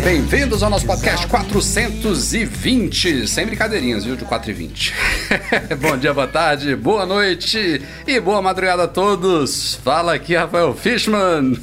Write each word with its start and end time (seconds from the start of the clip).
Bem-vindos 0.00 0.62
ao 0.62 0.70
nosso 0.70 0.86
podcast 0.86 1.26
420, 1.26 3.28
sem 3.28 3.44
brincadeirinhas, 3.44 4.06
viu, 4.06 4.16
de 4.16 4.24
4 4.24 4.50
e 4.50 4.54
20. 4.54 4.94
Bom 5.78 5.98
dia, 5.98 6.14
boa 6.14 6.26
tarde, 6.26 6.74
boa 6.74 7.04
noite 7.04 7.82
e 8.06 8.18
boa 8.18 8.40
madrugada 8.40 8.84
a 8.84 8.88
todos. 8.88 9.74
Fala 9.84 10.14
aqui 10.14 10.34
Rafael 10.34 10.74
Fishman, 10.74 11.58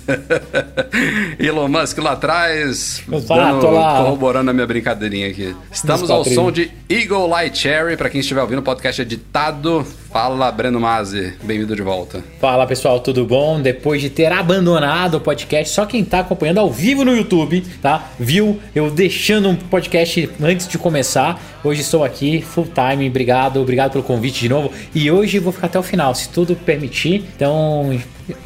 Elon 1.39 1.67
Musk 1.67 1.97
lá 1.97 2.11
atrás, 2.11 3.01
dando, 3.07 3.71
lá. 3.71 4.03
corroborando 4.03 4.51
a 4.51 4.53
minha 4.53 4.67
brincadeirinha 4.67 5.29
aqui. 5.29 5.55
Estamos 5.71 6.11
ao 6.11 6.23
som 6.23 6.51
de 6.51 6.69
Eagle 6.87 7.27
Light 7.27 7.57
Cherry, 7.57 7.97
para 7.97 8.11
quem 8.11 8.21
estiver 8.21 8.41
ouvindo 8.41 8.59
o 8.59 8.63
podcast 8.63 9.01
editado. 9.01 9.83
Fala, 10.11 10.51
Breno 10.51 10.79
Mazzi, 10.79 11.35
bem-vindo 11.43 11.75
de 11.75 11.83
volta. 11.83 12.23
Fala 12.39 12.65
pessoal, 12.65 12.99
tudo 12.99 13.25
bom? 13.25 13.61
Depois 13.61 14.01
de 14.01 14.09
ter 14.09 14.31
abandonado 14.31 15.15
o 15.15 15.21
podcast, 15.21 15.71
só 15.71 15.85
quem 15.85 16.03
tá 16.03 16.21
acompanhando 16.21 16.57
ao 16.57 16.71
vivo 16.71 17.05
no 17.05 17.15
YouTube, 17.15 17.63
tá? 17.79 18.09
Viu 18.19 18.59
eu 18.73 18.89
deixando 18.89 19.49
um 19.49 19.55
podcast 19.55 20.27
antes 20.41 20.67
de 20.67 20.79
começar. 20.79 21.39
Hoje 21.63 21.81
estou 21.81 22.03
aqui 22.03 22.41
full 22.41 22.67
time, 22.73 23.07
obrigado, 23.07 23.61
obrigado 23.61 23.91
pelo 23.91 24.03
convite 24.03 24.39
de 24.39 24.49
novo. 24.49 24.71
E 24.95 25.11
hoje 25.11 25.37
vou 25.37 25.53
ficar 25.53 25.67
até 25.67 25.77
o 25.77 25.83
final, 25.83 26.15
se 26.15 26.29
tudo 26.29 26.55
permitir. 26.55 27.23
Então, 27.35 27.95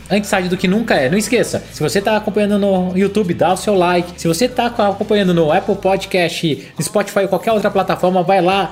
antes 0.10 0.30
tarde 0.30 0.50
do 0.50 0.58
que 0.58 0.68
nunca 0.68 0.96
é. 0.96 1.10
Não 1.10 1.18
esqueça, 1.18 1.64
se 1.72 1.80
você 1.80 2.00
está 2.00 2.18
acompanhando 2.18 2.58
no 2.58 2.98
YouTube, 2.98 3.34
dá 3.34 3.54
o 3.54 3.58
seu 3.58 3.76
like. 3.76 4.20
Se 4.20 4.28
você 4.28 4.46
está 4.46 4.66
acompanhando 4.66 5.34
no 5.34 5.52
Apple 5.52 5.76
Podcast, 5.76 6.72
no 6.78 6.84
Spotify 6.84 7.20
ou 7.20 7.28
qualquer 7.28 7.52
outra 7.52 7.70
plataforma, 7.70 8.24
vai 8.24 8.42
lá, 8.42 8.72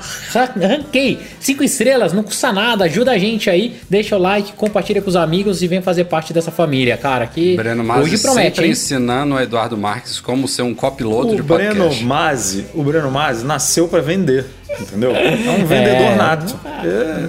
ranquei 0.59 1.19
cinco 1.39 1.63
estrelas, 1.63 2.13
não 2.13 2.23
custa 2.23 2.51
nada, 2.51 2.85
ajuda 2.85 3.11
a 3.11 3.17
gente 3.17 3.49
aí, 3.49 3.77
deixa 3.89 4.15
o 4.15 4.19
like, 4.19 4.53
compartilha 4.53 5.01
com 5.01 5.09
os 5.09 5.15
amigos 5.15 5.61
e 5.61 5.67
vem 5.67 5.81
fazer 5.81 6.05
parte 6.05 6.33
dessa 6.33 6.51
família, 6.51 6.97
cara. 6.97 7.27
Que 7.27 7.55
Breno 7.55 7.83
Mazzi 7.83 8.01
hoje 8.03 8.17
promete, 8.19 8.47
sempre 8.47 8.65
hein? 8.65 8.71
ensinando 8.71 9.35
o 9.35 9.39
Eduardo 9.39 9.77
Marques 9.77 10.19
como 10.19 10.47
ser 10.47 10.63
um 10.63 10.73
copiloto 10.73 11.33
O 11.33 11.35
de 11.35 11.43
podcast. 11.43 11.79
Breno 11.79 12.07
Mazzi, 12.07 12.65
o 12.73 12.83
Breno 12.83 13.11
Mazzi 13.11 13.45
nasceu 13.45 13.87
para 13.87 14.01
vender, 14.01 14.45
entendeu? 14.79 15.15
É 15.15 15.49
um 15.59 15.65
vendedor 15.65 16.11
É, 16.11 16.15
nato. 16.15 16.59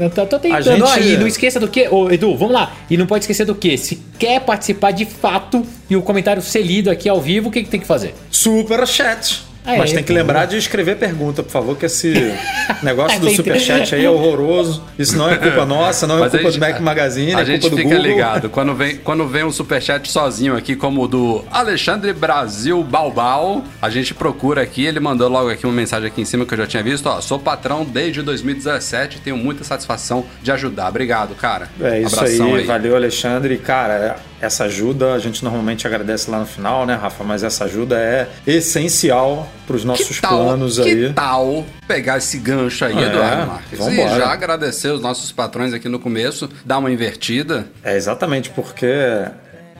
Eu 0.01 0.11
tô, 0.11 0.27
tô 0.27 0.39
tentando. 0.39 0.57
A 0.57 0.61
gente- 0.61 0.83
Ó, 0.83 0.97
e 0.97 1.17
não 1.17 1.27
esqueça 1.27 1.59
do 1.61 1.69
que, 1.69 1.89
ô 1.89 2.11
Edu, 2.11 2.37
vamos 2.37 2.55
lá. 2.55 2.73
E 2.91 2.97
não 2.97 3.07
pode 3.07 3.25
esquecer 3.25 3.45
do 3.45 3.55
que? 3.55 3.77
Se 3.77 4.01
quer 4.19 4.41
participar 4.41 4.91
de 4.93 5.05
fato 5.05 5.65
e 5.89 5.97
o 5.97 6.03
comentário 6.03 6.41
ser 6.43 6.63
lido 6.63 6.91
aqui 6.91 7.09
ao 7.09 7.21
vivo, 7.21 7.49
o 7.49 7.53
que, 7.53 7.63
que 7.63 7.69
tem 7.71 7.81
que 7.81 7.87
fazer? 7.87 8.15
Super 8.31 8.87
chat. 8.87 9.43
Ah, 9.65 9.77
Mas 9.79 9.93
é, 9.93 9.95
tem 9.95 10.03
que 10.05 10.13
lembrar 10.13 10.47
de 10.47 10.57
escrever 10.57 10.97
pergunta, 10.97 11.41
por 11.43 11.51
favor, 11.53 11.77
que 11.77 11.87
esse 11.87 12.13
negócio 12.83 13.21
do 13.21 13.27
Tem- 13.27 13.37
superchat 13.37 13.95
aí 13.95 14.05
é 14.05 14.11
horroroso. 14.11 14.83
Isso 14.99 15.17
não 15.17 15.31
é 15.31 15.37
culpa 15.37 15.65
nossa, 15.65 16.05
não 16.07 16.17
é 16.17 16.21
Mas 16.21 16.31
culpa 16.33 16.51
gente- 16.51 16.61
do 16.61 16.67
Mac 16.69 16.81
Magazine, 16.81 17.35
A 17.35 17.41
é 17.43 17.45
gente 17.45 17.61
culpa 17.63 17.77
do 17.77 17.83
fica 17.83 17.95
Google. 17.97 18.11
ligado. 18.11 18.51
Quando 18.51 18.75
vem, 18.75 18.97
quando 18.97 19.27
vem 19.29 19.45
um 19.45 19.53
superchat 19.53 20.11
sozinho 20.11 20.57
aqui, 20.57 20.75
como 20.75 21.03
o 21.03 21.07
do 21.09 21.45
Alexandre 21.51 22.13
Brasil 22.13 22.83
Balbal, 22.83 23.63
a 23.81 23.89
gente 23.89 24.13
procura 24.15 24.63
aqui. 24.63 24.85
Ele 24.85 24.99
mandou 24.99 25.29
logo 25.29 25.49
aqui 25.49 25.65
uma 25.65 25.73
mensagem 25.75 26.09
aqui 26.09 26.21
em 26.21 26.25
cima 26.25 26.45
que 26.45 26.55
eu 26.55 26.59
já 26.59 26.67
tinha 26.67 26.83
visto. 26.83 27.07
Ó, 27.09 27.21
sou 27.21 27.39
patrão 27.39 27.85
desde 27.85 28.21
2017 28.21 29.21
tenho 29.21 29.37
muita 29.37 29.63
satisfação 29.63 30.25
de 30.43 30.51
ajudar. 30.51 30.89
Obrigado, 30.89 31.35
cara. 31.37 31.69
É 31.81 32.01
isso 32.01 32.17
Abração 32.17 32.55
aí, 32.57 32.65
valeu 32.65 32.97
Alexandre. 32.97 33.57
Cara, 33.59 34.17
essa 34.43 34.65
ajuda 34.65 35.15
a 35.15 35.19
gente 35.19 35.43
normalmente 35.45 35.87
agradece 35.87 36.31
lá 36.31 36.41
no 36.41 36.47
final, 36.47 36.85
né, 36.85 36.95
Rafa? 36.95 37.23
Mas 37.25 37.43
essa 37.43 37.65
ajuda 37.65 37.97
é 37.99 38.29
essencial 38.47 39.49
para 39.67 39.77
os 39.77 39.85
nossos 39.85 40.17
Que 40.17 40.21
tal, 40.23 40.45
planos 40.45 40.79
que 40.79 40.83
aí. 40.89 41.13
tal 41.13 41.65
pegar 41.87 42.19
esse 42.19 42.39
gancho 42.39 42.85
aí, 42.85 42.97
É, 42.99 43.07
Eduardo 43.07 43.47
Marques? 43.47 43.87
E 43.87 43.97
já 43.97 44.33
agradecer 44.33 44.89
os 44.89 45.01
nossos 45.01 45.31
patrões 45.31 45.73
aqui 45.73 45.89
no 45.89 45.99
começo, 45.99 46.49
dar 46.65 46.79
uma 46.79 46.91
invertida. 46.91 47.67
É 47.85 47.97
exatamente 47.97 48.51
porque 48.51 48.87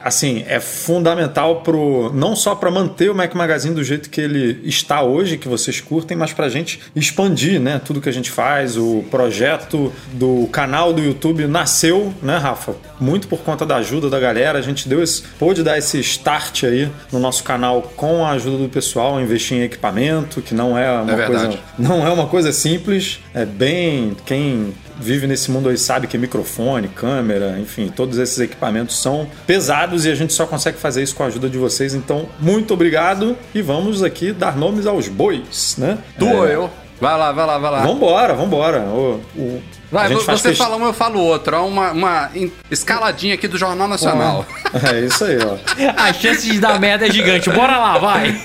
assim 0.03 0.43
é 0.47 0.59
fundamental 0.59 1.61
pro 1.61 2.11
não 2.13 2.35
só 2.35 2.55
para 2.55 2.69
manter 2.69 3.09
o 3.09 3.15
Mac 3.15 3.33
Magazine 3.33 3.73
do 3.73 3.83
jeito 3.83 4.09
que 4.09 4.19
ele 4.19 4.59
está 4.67 5.01
hoje, 5.01 5.37
que 5.37 5.47
vocês 5.47 5.79
curtem, 5.79 6.17
mas 6.17 6.33
para 6.33 6.45
a 6.45 6.49
gente 6.49 6.79
expandir, 6.95 7.59
né? 7.59 7.81
Tudo 7.83 8.01
que 8.01 8.09
a 8.09 8.13
gente 8.13 8.29
faz, 8.29 8.77
o 8.77 9.03
projeto 9.09 9.91
do 10.13 10.47
canal 10.51 10.93
do 10.93 11.01
YouTube 11.01 11.47
nasceu, 11.47 12.13
né, 12.21 12.37
Rafa? 12.37 12.75
Muito 12.99 13.27
por 13.27 13.39
conta 13.39 13.65
da 13.65 13.77
ajuda 13.77 14.09
da 14.09 14.19
galera. 14.19 14.59
A 14.59 14.61
gente 14.61 14.87
deu 14.87 15.01
esse, 15.01 15.23
pôde 15.39 15.63
dar 15.63 15.77
esse 15.77 15.99
start 15.99 16.63
aí 16.63 16.89
no 17.11 17.19
nosso 17.19 17.43
canal 17.43 17.81
com 17.95 18.25
a 18.25 18.31
ajuda 18.31 18.57
do 18.57 18.69
pessoal, 18.69 19.19
investir 19.21 19.57
em 19.57 19.61
equipamento, 19.61 20.41
que 20.41 20.53
não 20.53 20.77
é 20.77 20.91
uma 20.91 21.13
É 21.13 21.25
coisa 21.25 21.59
não 21.77 22.05
é 22.05 22.11
uma 22.11 22.27
coisa 22.27 22.51
simples. 22.51 23.19
É 23.33 23.45
bem 23.45 24.15
quem 24.25 24.73
vive 24.99 25.27
nesse 25.27 25.49
mundo 25.51 25.69
aí 25.69 25.77
sabe 25.77 26.07
que 26.07 26.17
microfone, 26.17 26.87
câmera, 26.87 27.57
enfim, 27.59 27.91
todos 27.95 28.17
esses 28.17 28.39
equipamentos 28.39 29.01
são 29.01 29.27
pesados 29.47 30.05
e 30.05 30.11
a 30.11 30.15
gente 30.15 30.33
só 30.33 30.45
consegue 30.45 30.77
fazer 30.77 31.03
isso 31.03 31.15
com 31.15 31.23
a 31.23 31.27
ajuda 31.27 31.49
de 31.49 31.57
vocês. 31.57 31.93
Então, 31.93 32.27
muito 32.39 32.73
obrigado 32.73 33.37
e 33.53 33.61
vamos 33.61 34.01
aqui 34.03 34.31
dar 34.31 34.55
nomes 34.57 34.85
aos 34.85 35.07
bois, 35.07 35.75
né? 35.77 35.97
Tu 36.17 36.25
ou 36.27 36.45
eu? 36.47 36.69
Vai 37.01 37.17
lá, 37.17 37.31
vai 37.31 37.45
lá, 37.45 37.57
vai 37.57 37.71
lá. 37.71 37.81
Vambora, 37.85 38.33
vambora. 38.33 38.79
O, 38.81 39.19
o- 39.35 39.61
Vai, 39.93 40.07
a 40.07 40.09
gente 40.09 40.25
você 40.25 40.55
fala 40.55 40.75
um, 40.75 40.85
eu 40.85 40.93
falo 40.93 41.19
outro. 41.19 41.55
É 41.55 41.59
uma, 41.59 41.91
uma 41.91 42.29
in- 42.33 42.51
escaladinha 42.71 43.35
aqui 43.35 43.47
do 43.47 43.57
Jornal 43.59 43.87
Nacional. 43.87 44.43
É 44.91 44.99
isso 45.01 45.23
aí, 45.23 45.37
ó. 45.37 45.55
A 45.95 46.11
chance 46.11 46.49
de 46.51 46.59
dar 46.59 46.79
merda 46.79 47.05
é 47.07 47.11
gigante. 47.11 47.47
Bora 47.51 47.77
lá, 47.77 47.99
vai. 47.99 48.41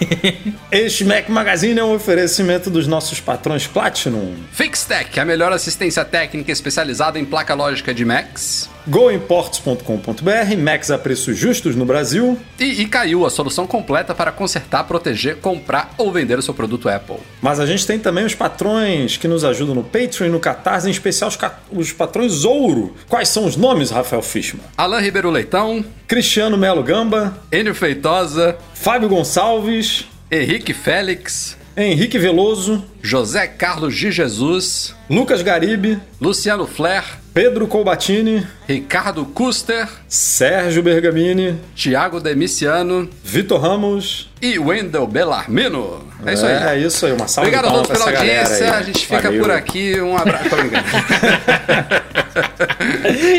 Este 0.70 1.06
Mac 1.06 1.26
Magazine 1.31 1.81
é 1.81 1.82
um 1.82 1.94
oferecimento 1.94 2.69
dos 2.69 2.86
nossos 2.86 3.19
patrões 3.19 3.66
Platinum. 3.66 4.34
FixTech, 4.53 5.19
a 5.19 5.25
melhor 5.25 5.50
assistência 5.50 6.04
técnica 6.04 6.53
especializada 6.53 7.19
em 7.19 7.25
placa 7.25 7.54
lógica 7.54 7.94
de 7.94 8.04
Macs. 8.04 8.69
GoImports.com.br, 8.86 10.56
Macs 10.59 10.91
a 10.91 10.98
preços 10.98 11.36
justos 11.36 11.76
no 11.76 11.84
Brasil. 11.84 12.38
E, 12.59 12.82
e 12.82 12.86
caiu 12.86 13.25
a 13.26 13.30
solução 13.30 13.66
completa 13.66 14.15
para 14.15 14.32
consertar, 14.32 14.84
proteger, 14.84 15.36
comprar 15.36 15.91
ou 15.98 16.10
vender 16.12 16.38
o 16.38 16.42
seu 16.42 16.54
produto 16.54 16.88
Apple. 16.88 17.16
Mas 17.41 17.60
a 17.60 17.66
gente 17.66 17.86
tem 17.86 17.98
também 17.98 18.25
os 18.25 18.34
patrões 18.34 19.16
que 19.16 19.28
nos 19.28 19.44
ajudam 19.44 19.75
no 19.75 19.84
Patreon 19.84 20.26
e 20.26 20.30
no 20.30 20.41
Catarse, 20.41 20.88
em 20.88 20.91
especial 20.91 21.28
os, 21.28 21.36
os 21.71 21.93
patrões 21.93 22.44
ouro. 22.44 22.94
Quais 23.09 23.28
são 23.28 23.44
os 23.44 23.56
nomes, 23.56 23.91
Rafael 23.91 24.22
Fishman? 24.22 24.62
Alain 24.76 25.03
Ribeiro 25.03 25.31
Leitão, 25.31 25.84
Cristiano 26.06 26.56
Melo 26.56 26.82
Gamba, 26.82 27.38
Enio 27.53 27.75
Feitosa, 27.75 28.56
Fábio 28.75 29.09
Gonçalves, 29.09 30.06
Henrique 30.31 30.72
Félix, 30.72 31.57
Henrique 31.81 32.19
Veloso, 32.19 32.84
José 33.00 33.47
Carlos 33.47 33.94
de 33.94 34.11
Jesus, 34.11 34.97
Lucas 35.09 35.43
Garibe, 35.43 35.97
Luciano 36.21 36.66
Flair, 36.66 37.05
Pedro 37.33 37.69
Colbatini, 37.69 38.44
Ricardo 38.69 39.25
Custer, 39.25 39.89
Sérgio 40.09 40.83
Bergamini, 40.83 41.56
Tiago 41.77 42.19
Demiciano 42.19 43.09
Vitor 43.22 43.61
Ramos. 43.61 44.28
e 44.43 44.59
Wendel 44.59 45.06
Bellarmino. 45.06 46.05
É 46.27 46.33
isso 46.34 46.47
aí. 46.47 46.53
É 46.53 46.78
isso 46.81 47.06
aí, 47.06 47.12
uma 47.12 47.28
salva 47.28 47.49
Obrigado 47.49 47.66
a 47.66 47.69
de 47.69 47.75
todos 47.87 47.89
palmas 47.91 48.05
pela 48.12 48.19
audiência. 48.19 48.75
A 48.75 48.83
gente 48.83 49.06
fica 49.06 49.22
Valeu. 49.22 49.41
por 49.41 49.51
aqui. 49.53 50.01
Um 50.01 50.16
abraço. 50.16 50.48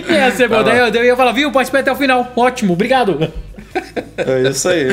Ia 0.10 0.32
ser 0.32 0.48
bom. 0.48 0.64
Daí 0.64 0.80
eu 0.80 1.04
ia 1.04 1.16
falar, 1.18 1.34
viu? 1.34 1.52
Participei 1.52 1.82
até 1.82 1.92
o 1.92 1.96
final. 1.98 2.32
Ótimo, 2.38 2.72
obrigado. 2.72 3.30
É 4.18 4.50
isso 4.50 4.68
aí. 4.68 4.88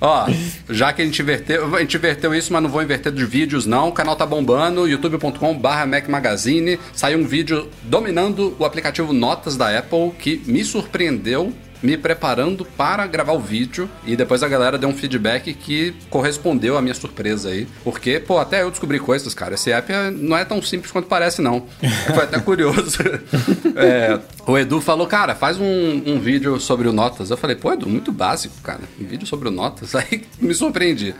Ó, 0.00 0.28
já 0.70 0.92
que 0.92 1.02
a 1.02 1.04
gente 1.04 1.20
inverteu, 1.20 1.74
a 1.74 1.80
gente 1.80 1.96
inverteu 1.96 2.34
isso, 2.34 2.52
mas 2.52 2.62
não 2.62 2.70
vou 2.70 2.82
inverter 2.82 3.12
de 3.12 3.24
vídeos 3.24 3.66
não. 3.66 3.88
O 3.88 3.92
canal 3.92 4.14
tá 4.14 4.24
bombando, 4.24 4.86
youtube.com/barra 4.86 5.86
Mac 5.86 6.08
Magazine. 6.08 6.78
Saiu 6.92 7.18
um 7.18 7.26
vídeo 7.26 7.68
dominando 7.82 8.54
o 8.58 8.64
aplicativo 8.64 9.12
Notas 9.12 9.56
da 9.56 9.76
Apple 9.76 10.12
que 10.18 10.42
me 10.46 10.64
surpreendeu 10.64 11.52
me 11.82 11.96
preparando 11.96 12.64
para 12.64 13.06
gravar 13.06 13.32
o 13.32 13.38
vídeo 13.40 13.88
e 14.06 14.16
depois 14.16 14.42
a 14.42 14.48
galera 14.48 14.76
deu 14.78 14.88
um 14.88 14.94
feedback 14.94 15.52
que 15.54 15.94
correspondeu 16.10 16.76
à 16.76 16.82
minha 16.82 16.94
surpresa 16.94 17.50
aí. 17.50 17.66
Porque, 17.84 18.18
pô, 18.20 18.38
até 18.38 18.62
eu 18.62 18.70
descobri 18.70 18.98
coisas, 18.98 19.32
cara. 19.34 19.54
Esse 19.54 19.70
app 19.72 19.92
é- 19.92 20.10
não 20.10 20.36
é 20.36 20.44
tão 20.44 20.60
simples 20.62 20.90
quanto 20.90 21.06
parece, 21.08 21.40
não. 21.40 21.64
Foi 22.14 22.24
até 22.24 22.38
curioso. 22.40 22.98
É, 23.76 24.18
o 24.46 24.58
Edu 24.58 24.80
falou, 24.80 25.06
cara, 25.06 25.34
faz 25.36 25.56
um, 25.60 26.02
um 26.04 26.18
vídeo 26.18 26.58
sobre 26.58 26.88
o 26.88 26.92
Notas. 26.92 27.30
Eu 27.30 27.36
falei, 27.36 27.54
pô, 27.54 27.72
Edu, 27.72 27.88
muito 27.88 28.10
básico, 28.10 28.54
cara. 28.62 28.80
Um 29.00 29.04
vídeo 29.04 29.24
sobre 29.26 29.46
o 29.48 29.50
Notas. 29.52 29.94
Aí 29.96 30.22
me 30.40 30.52
surpreendi. 30.52 31.14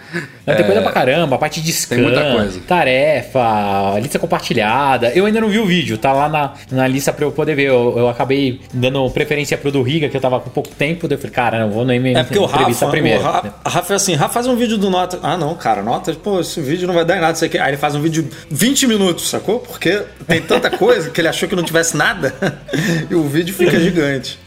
Não, 0.44 0.56
tem 0.56 0.64
coisa 0.64 0.82
pra 0.82 0.90
caramba, 0.90 1.36
a 1.36 1.38
parte 1.38 1.60
de 1.60 1.72
scan, 1.72 1.96
É. 1.96 2.02
muita 2.02 2.32
coisa. 2.34 2.60
tarefa, 2.66 3.98
lista 4.00 4.18
compartilhada. 4.18 5.10
Eu 5.14 5.26
ainda 5.26 5.40
não 5.40 5.48
vi 5.48 5.58
o 5.58 5.66
vídeo, 5.66 5.98
tá 5.98 6.12
lá 6.12 6.28
na, 6.28 6.54
na 6.70 6.88
lista 6.88 7.12
pra 7.12 7.24
eu 7.24 7.32
poder 7.32 7.54
ver. 7.54 7.64
Eu, 7.68 7.94
eu 7.96 8.08
acabei 8.08 8.60
dando 8.72 9.08
preferência 9.10 9.56
pro 9.56 9.70
do 9.70 9.82
Riga, 9.82 10.08
que 10.08 10.16
eu 10.16 10.20
tava 10.20 10.40
com 10.48 10.54
pouco 10.54 10.70
tempo. 10.70 11.06
Eu 11.10 11.16
falei, 11.18 11.30
cara, 11.32 11.60
não 11.60 11.70
vou 11.70 11.84
nem 11.84 12.00
me 12.00 12.14
É 12.14 12.22
porque 12.24 12.38
o 12.38 12.44
Rafa, 12.46 12.88
primeiro. 12.88 13.20
o 13.20 13.22
Ra- 13.22 13.44
a 13.64 13.68
Rafa 13.68 13.92
é 13.92 13.96
assim, 13.96 14.14
Rafa 14.14 14.34
faz 14.34 14.46
um 14.46 14.56
vídeo 14.56 14.78
do 14.78 14.90
Notas. 14.90 15.20
Ah, 15.22 15.36
não, 15.36 15.54
cara, 15.54 15.82
Notas, 15.82 16.16
pô, 16.16 16.40
esse 16.40 16.60
vídeo 16.60 16.86
não 16.86 16.94
vai 16.94 17.04
dar 17.04 17.16
em 17.16 17.20
nada. 17.20 17.32
Isso 17.34 17.44
aqui. 17.44 17.58
Aí 17.58 17.70
ele 17.70 17.76
faz 17.76 17.94
um 17.94 18.00
vídeo 18.00 18.22
de 18.22 18.30
20 18.50 18.86
minutos, 18.86 19.28
sacou? 19.28 19.60
Porque 19.60 20.02
tem 20.26 20.40
tanta 20.42 20.70
coisa 20.70 21.10
que 21.10 21.20
ele 21.20 21.28
achou 21.28 21.48
que 21.48 21.54
não 21.56 21.62
tivesse 21.62 21.96
nada 21.96 22.34
e 23.10 23.14
o 23.14 23.24
vídeo 23.28 23.54
fica 23.54 23.78
gigante. 23.78 24.38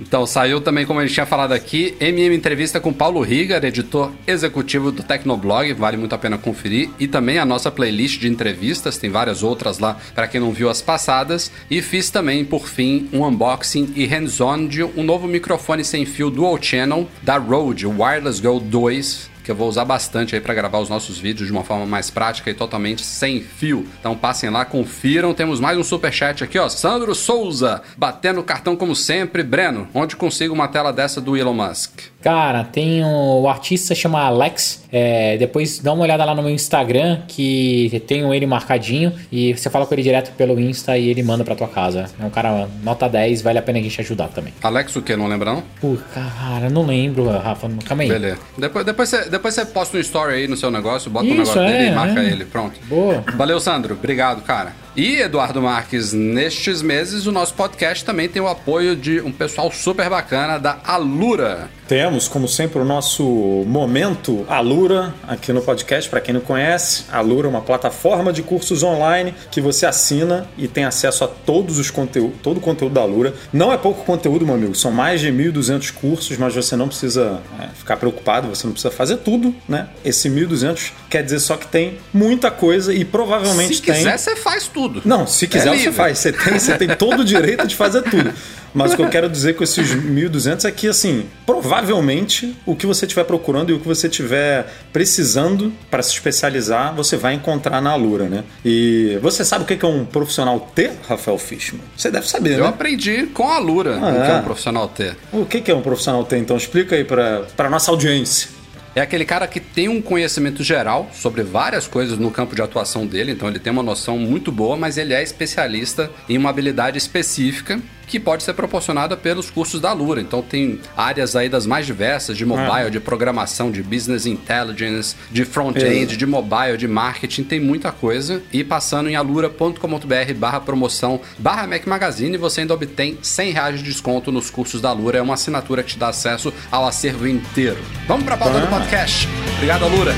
Então, 0.00 0.24
saiu 0.26 0.60
também, 0.60 0.86
como 0.86 1.00
a 1.00 1.02
gente 1.06 1.14
tinha 1.14 1.26
falado 1.26 1.52
aqui, 1.52 1.96
MM 2.00 2.34
Entrevista 2.34 2.78
com 2.78 2.92
Paulo 2.92 3.20
Riga, 3.20 3.64
editor 3.66 4.12
executivo 4.26 4.92
do 4.92 5.02
Tecnoblog, 5.02 5.72
vale 5.72 5.96
muito 5.96 6.14
a 6.14 6.18
pena 6.18 6.38
conferir. 6.38 6.90
E 6.98 7.08
também 7.08 7.38
a 7.38 7.44
nossa 7.44 7.70
playlist 7.70 8.20
de 8.20 8.28
entrevistas, 8.28 8.96
tem 8.96 9.10
várias 9.10 9.42
outras 9.42 9.78
lá 9.78 9.96
para 10.14 10.28
quem 10.28 10.40
não 10.40 10.52
viu 10.52 10.70
as 10.70 10.80
passadas. 10.80 11.50
E 11.70 11.82
fiz 11.82 12.10
também, 12.10 12.44
por 12.44 12.68
fim, 12.68 13.08
um 13.12 13.26
unboxing 13.26 13.92
e 13.96 14.06
hands-on 14.06 14.66
de 14.66 14.84
um 14.84 15.02
novo 15.02 15.26
microfone 15.26 15.84
sem 15.84 16.06
fio 16.06 16.30
Dual 16.30 16.62
Channel 16.62 17.08
da 17.22 17.36
Rode, 17.36 17.86
Wireless 17.86 18.40
Go 18.40 18.60
2, 18.60 19.30
que 19.48 19.52
eu 19.52 19.56
vou 19.56 19.66
usar 19.66 19.86
bastante 19.86 20.34
aí 20.34 20.42
para 20.42 20.52
gravar 20.52 20.78
os 20.78 20.90
nossos 20.90 21.18
vídeos 21.18 21.46
de 21.46 21.52
uma 21.54 21.64
forma 21.64 21.86
mais 21.86 22.10
prática 22.10 22.50
e 22.50 22.54
totalmente 22.54 23.02
sem 23.02 23.40
fio. 23.40 23.88
Então 23.98 24.14
passem 24.14 24.50
lá, 24.50 24.62
confiram. 24.62 25.32
Temos 25.32 25.58
mais 25.58 25.78
um 25.78 25.82
super 25.82 26.12
chat 26.12 26.44
aqui, 26.44 26.58
ó. 26.58 26.68
Sandro 26.68 27.14
Souza, 27.14 27.80
batendo 27.96 28.42
cartão 28.42 28.76
como 28.76 28.94
sempre. 28.94 29.42
Breno, 29.42 29.88
onde 29.94 30.16
consigo 30.16 30.52
uma 30.52 30.68
tela 30.68 30.92
dessa 30.92 31.18
do 31.18 31.34
Elon 31.34 31.54
Musk? 31.54 31.98
Cara, 32.20 32.64
tem 32.64 33.04
um, 33.04 33.40
o 33.42 33.48
artista 33.48 33.94
chama 33.94 34.20
Alex. 34.20 34.84
é, 34.90 35.36
depois 35.36 35.78
dá 35.78 35.92
uma 35.92 36.02
olhada 36.02 36.24
lá 36.24 36.34
no 36.34 36.42
meu 36.42 36.50
Instagram, 36.50 37.20
que 37.28 38.02
tenho 38.06 38.32
ele 38.34 38.46
marcadinho. 38.46 39.12
E 39.30 39.52
você 39.54 39.70
fala 39.70 39.86
com 39.86 39.94
ele 39.94 40.02
direto 40.02 40.32
pelo 40.32 40.58
Insta 40.58 40.96
e 40.98 41.08
ele 41.08 41.22
manda 41.22 41.44
pra 41.44 41.54
tua 41.54 41.68
casa. 41.68 42.06
É 42.20 42.24
um 42.24 42.30
cara 42.30 42.68
nota 42.82 43.08
10, 43.08 43.42
vale 43.42 43.58
a 43.58 43.62
pena 43.62 43.78
a 43.78 43.82
gente 43.82 44.00
ajudar 44.00 44.28
também. 44.28 44.52
Alex 44.62 44.96
o 44.96 45.02
que? 45.02 45.14
Não 45.16 45.26
lembra 45.28 45.52
não? 45.52 45.62
Pô, 45.80 45.96
cara, 46.12 46.68
não 46.68 46.84
lembro, 46.84 47.28
Rafa. 47.28 47.70
Calma 47.84 48.02
aí. 48.02 48.08
Beleza. 48.08 48.38
Depois, 48.56 48.84
depois, 48.84 49.08
você, 49.08 49.28
depois 49.28 49.54
você 49.54 49.64
posta 49.64 49.96
um 49.96 50.00
story 50.00 50.34
aí 50.34 50.48
no 50.48 50.56
seu 50.56 50.70
negócio, 50.70 51.10
bota 51.10 51.24
o 51.24 51.28
Isso, 51.28 51.38
negócio 51.38 51.60
dele 51.60 51.84
é, 51.84 51.88
e 51.88 51.94
marca 51.94 52.20
é. 52.20 52.26
ele. 52.26 52.44
Pronto. 52.44 52.78
Boa. 52.88 53.22
Valeu, 53.36 53.60
Sandro. 53.60 53.94
Obrigado, 53.94 54.42
cara. 54.42 54.72
E 54.96 55.20
Eduardo 55.20 55.62
Marques, 55.62 56.12
nestes 56.12 56.82
meses 56.82 57.26
o 57.26 57.32
nosso 57.32 57.54
podcast 57.54 58.04
também 58.04 58.28
tem 58.28 58.42
o 58.42 58.48
apoio 58.48 58.96
de 58.96 59.20
um 59.20 59.30
pessoal 59.30 59.70
super 59.70 60.10
bacana 60.10 60.58
da 60.58 60.78
Alura. 60.84 61.70
Temos, 61.86 62.28
como 62.28 62.46
sempre, 62.46 62.78
o 62.78 62.84
nosso 62.84 63.24
momento 63.66 64.44
Alura 64.46 65.14
aqui 65.26 65.54
no 65.54 65.62
podcast. 65.62 66.10
Para 66.10 66.20
quem 66.20 66.34
não 66.34 66.40
conhece, 66.42 67.04
Alura 67.10 67.46
é 67.46 67.50
uma 67.50 67.62
plataforma 67.62 68.30
de 68.30 68.42
cursos 68.42 68.82
online 68.82 69.34
que 69.50 69.58
você 69.58 69.86
assina 69.86 70.46
e 70.58 70.68
tem 70.68 70.84
acesso 70.84 71.24
a 71.24 71.28
todos 71.28 71.78
os 71.78 71.90
conteúdos, 71.90 72.36
todo 72.42 72.58
o 72.58 72.60
conteúdo 72.60 72.92
da 72.92 73.00
Alura. 73.00 73.32
Não 73.50 73.72
é 73.72 73.78
pouco 73.78 74.04
conteúdo, 74.04 74.44
meu 74.44 74.54
amigo. 74.56 74.74
São 74.74 74.90
mais 74.90 75.20
de 75.20 75.28
1.200 75.32 75.92
cursos, 75.94 76.36
mas 76.36 76.54
você 76.54 76.76
não 76.76 76.88
precisa 76.88 77.40
é, 77.58 77.68
ficar 77.68 77.96
preocupado. 77.96 78.48
Você 78.48 78.66
não 78.66 78.74
precisa 78.74 78.92
fazer 78.92 79.18
tudo, 79.18 79.54
né? 79.66 79.88
Esse 80.04 80.28
1.200 80.28 80.92
quer 81.08 81.22
dizer 81.22 81.40
só 81.40 81.56
que 81.56 81.68
tem 81.68 81.98
muita 82.12 82.50
coisa 82.50 82.92
e 82.92 83.02
provavelmente 83.02 83.76
Se 83.76 83.82
tem. 83.82 83.94
quiser, 83.94 84.18
você 84.18 84.36
faz 84.36 84.68
tudo. 84.68 84.87
Não, 85.04 85.26
se 85.26 85.46
quiser 85.46 85.68
É 85.68 85.70
você 85.72 85.76
livre. 85.84 85.92
faz. 85.92 86.18
Você 86.18 86.32
tem, 86.32 86.58
você 86.58 86.76
tem 86.78 86.88
todo 86.88 87.20
o 87.20 87.24
direito 87.24 87.66
de 87.66 87.74
fazer 87.76 88.02
tudo. 88.02 88.32
Mas 88.74 88.92
o 88.92 88.96
que 88.96 89.02
eu 89.02 89.08
quero 89.08 89.28
dizer 89.30 89.54
com 89.56 89.64
esses 89.64 89.88
1.200 89.94 90.64
é 90.66 90.70
que, 90.70 90.86
assim, 90.88 91.24
provavelmente 91.46 92.54
o 92.66 92.76
que 92.76 92.86
você 92.86 93.06
estiver 93.06 93.24
procurando 93.24 93.70
e 93.70 93.72
o 93.74 93.80
que 93.80 93.86
você 93.86 94.08
estiver 94.08 94.66
precisando 94.92 95.72
para 95.90 96.02
se 96.02 96.12
especializar, 96.12 96.94
você 96.94 97.16
vai 97.16 97.34
encontrar 97.34 97.80
na 97.80 97.90
Alura, 97.90 98.24
né? 98.28 98.44
E 98.64 99.18
você 99.22 99.44
sabe 99.44 99.64
o 99.64 99.66
que 99.66 99.84
é 99.84 99.88
um 99.88 100.04
profissional 100.04 100.60
T, 100.74 100.90
Rafael 101.08 101.38
Fishman? 101.38 101.80
Você 101.96 102.10
deve 102.10 102.28
saber, 102.28 102.54
Eu 102.58 102.64
né? 102.64 102.68
aprendi 102.68 103.24
com 103.32 103.48
a 103.48 103.56
Alura, 103.56 103.96
o 103.96 104.00
que 104.00 104.30
é 104.30 104.30
é? 104.30 104.34
um 104.38 104.42
profissional 104.42 104.88
T. 104.88 105.12
O 105.32 105.46
que 105.46 105.70
é 105.70 105.74
um 105.74 105.82
profissional 105.82 106.24
T? 106.24 106.36
Então 106.36 106.56
explica 106.56 106.94
aí 106.96 107.04
para 107.04 107.46
a 107.56 107.70
nossa 107.70 107.90
audiência. 107.90 108.57
É 108.98 109.00
aquele 109.00 109.24
cara 109.24 109.46
que 109.46 109.60
tem 109.60 109.88
um 109.88 110.02
conhecimento 110.02 110.64
geral 110.64 111.08
sobre 111.14 111.44
várias 111.44 111.86
coisas 111.86 112.18
no 112.18 112.32
campo 112.32 112.56
de 112.56 112.62
atuação 112.62 113.06
dele, 113.06 113.30
então 113.30 113.46
ele 113.46 113.60
tem 113.60 113.72
uma 113.72 113.80
noção 113.80 114.18
muito 114.18 114.50
boa, 114.50 114.76
mas 114.76 114.98
ele 114.98 115.14
é 115.14 115.22
especialista 115.22 116.10
em 116.28 116.36
uma 116.36 116.50
habilidade 116.50 116.98
específica 116.98 117.80
que 118.08 118.18
pode 118.18 118.42
ser 118.42 118.54
proporcionada 118.54 119.16
pelos 119.16 119.50
cursos 119.50 119.80
da 119.80 119.92
Lura. 119.92 120.20
Então 120.20 120.42
tem 120.42 120.80
áreas 120.96 121.36
aí 121.36 121.48
das 121.48 121.66
mais 121.66 121.86
diversas, 121.86 122.36
de 122.36 122.44
mobile, 122.44 122.90
de 122.90 122.98
programação, 122.98 123.70
de 123.70 123.82
business 123.82 124.26
intelligence, 124.26 125.14
de 125.30 125.44
front-end, 125.44 126.14
É. 126.14 126.16
de 126.16 126.26
mobile, 126.26 126.76
de 126.76 126.88
marketing, 126.88 127.44
tem 127.44 127.60
muita 127.60 127.92
coisa. 127.92 128.42
E 128.52 128.64
passando 128.64 129.08
em 129.08 129.14
alura.com.br 129.16 130.34
barra 130.36 130.60
promoção 130.60 131.20
barra 131.38 131.66
Mac 131.66 131.86
Magazine, 131.86 132.36
você 132.36 132.62
ainda 132.62 132.74
obtém 132.74 133.18
100 133.20 133.52
reais 133.52 133.76
de 133.78 133.82
desconto 133.84 134.32
nos 134.32 134.50
cursos 134.50 134.80
da 134.80 134.90
Lura. 134.92 135.18
É 135.18 135.22
uma 135.22 135.34
assinatura 135.34 135.82
que 135.82 135.90
te 135.92 135.98
dá 135.98 136.08
acesso 136.08 136.52
ao 136.72 136.86
acervo 136.86 137.26
inteiro. 137.28 137.78
Vamos 138.06 138.24
pra 138.24 138.36
pauta 138.36 138.58
do 138.60 138.66
podcast. 138.68 139.28
Obrigado, 139.56 139.84
Alura. 139.84 140.14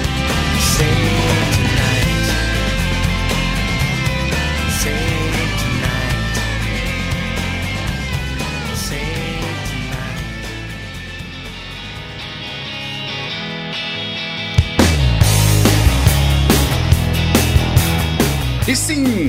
E 1.46 1.49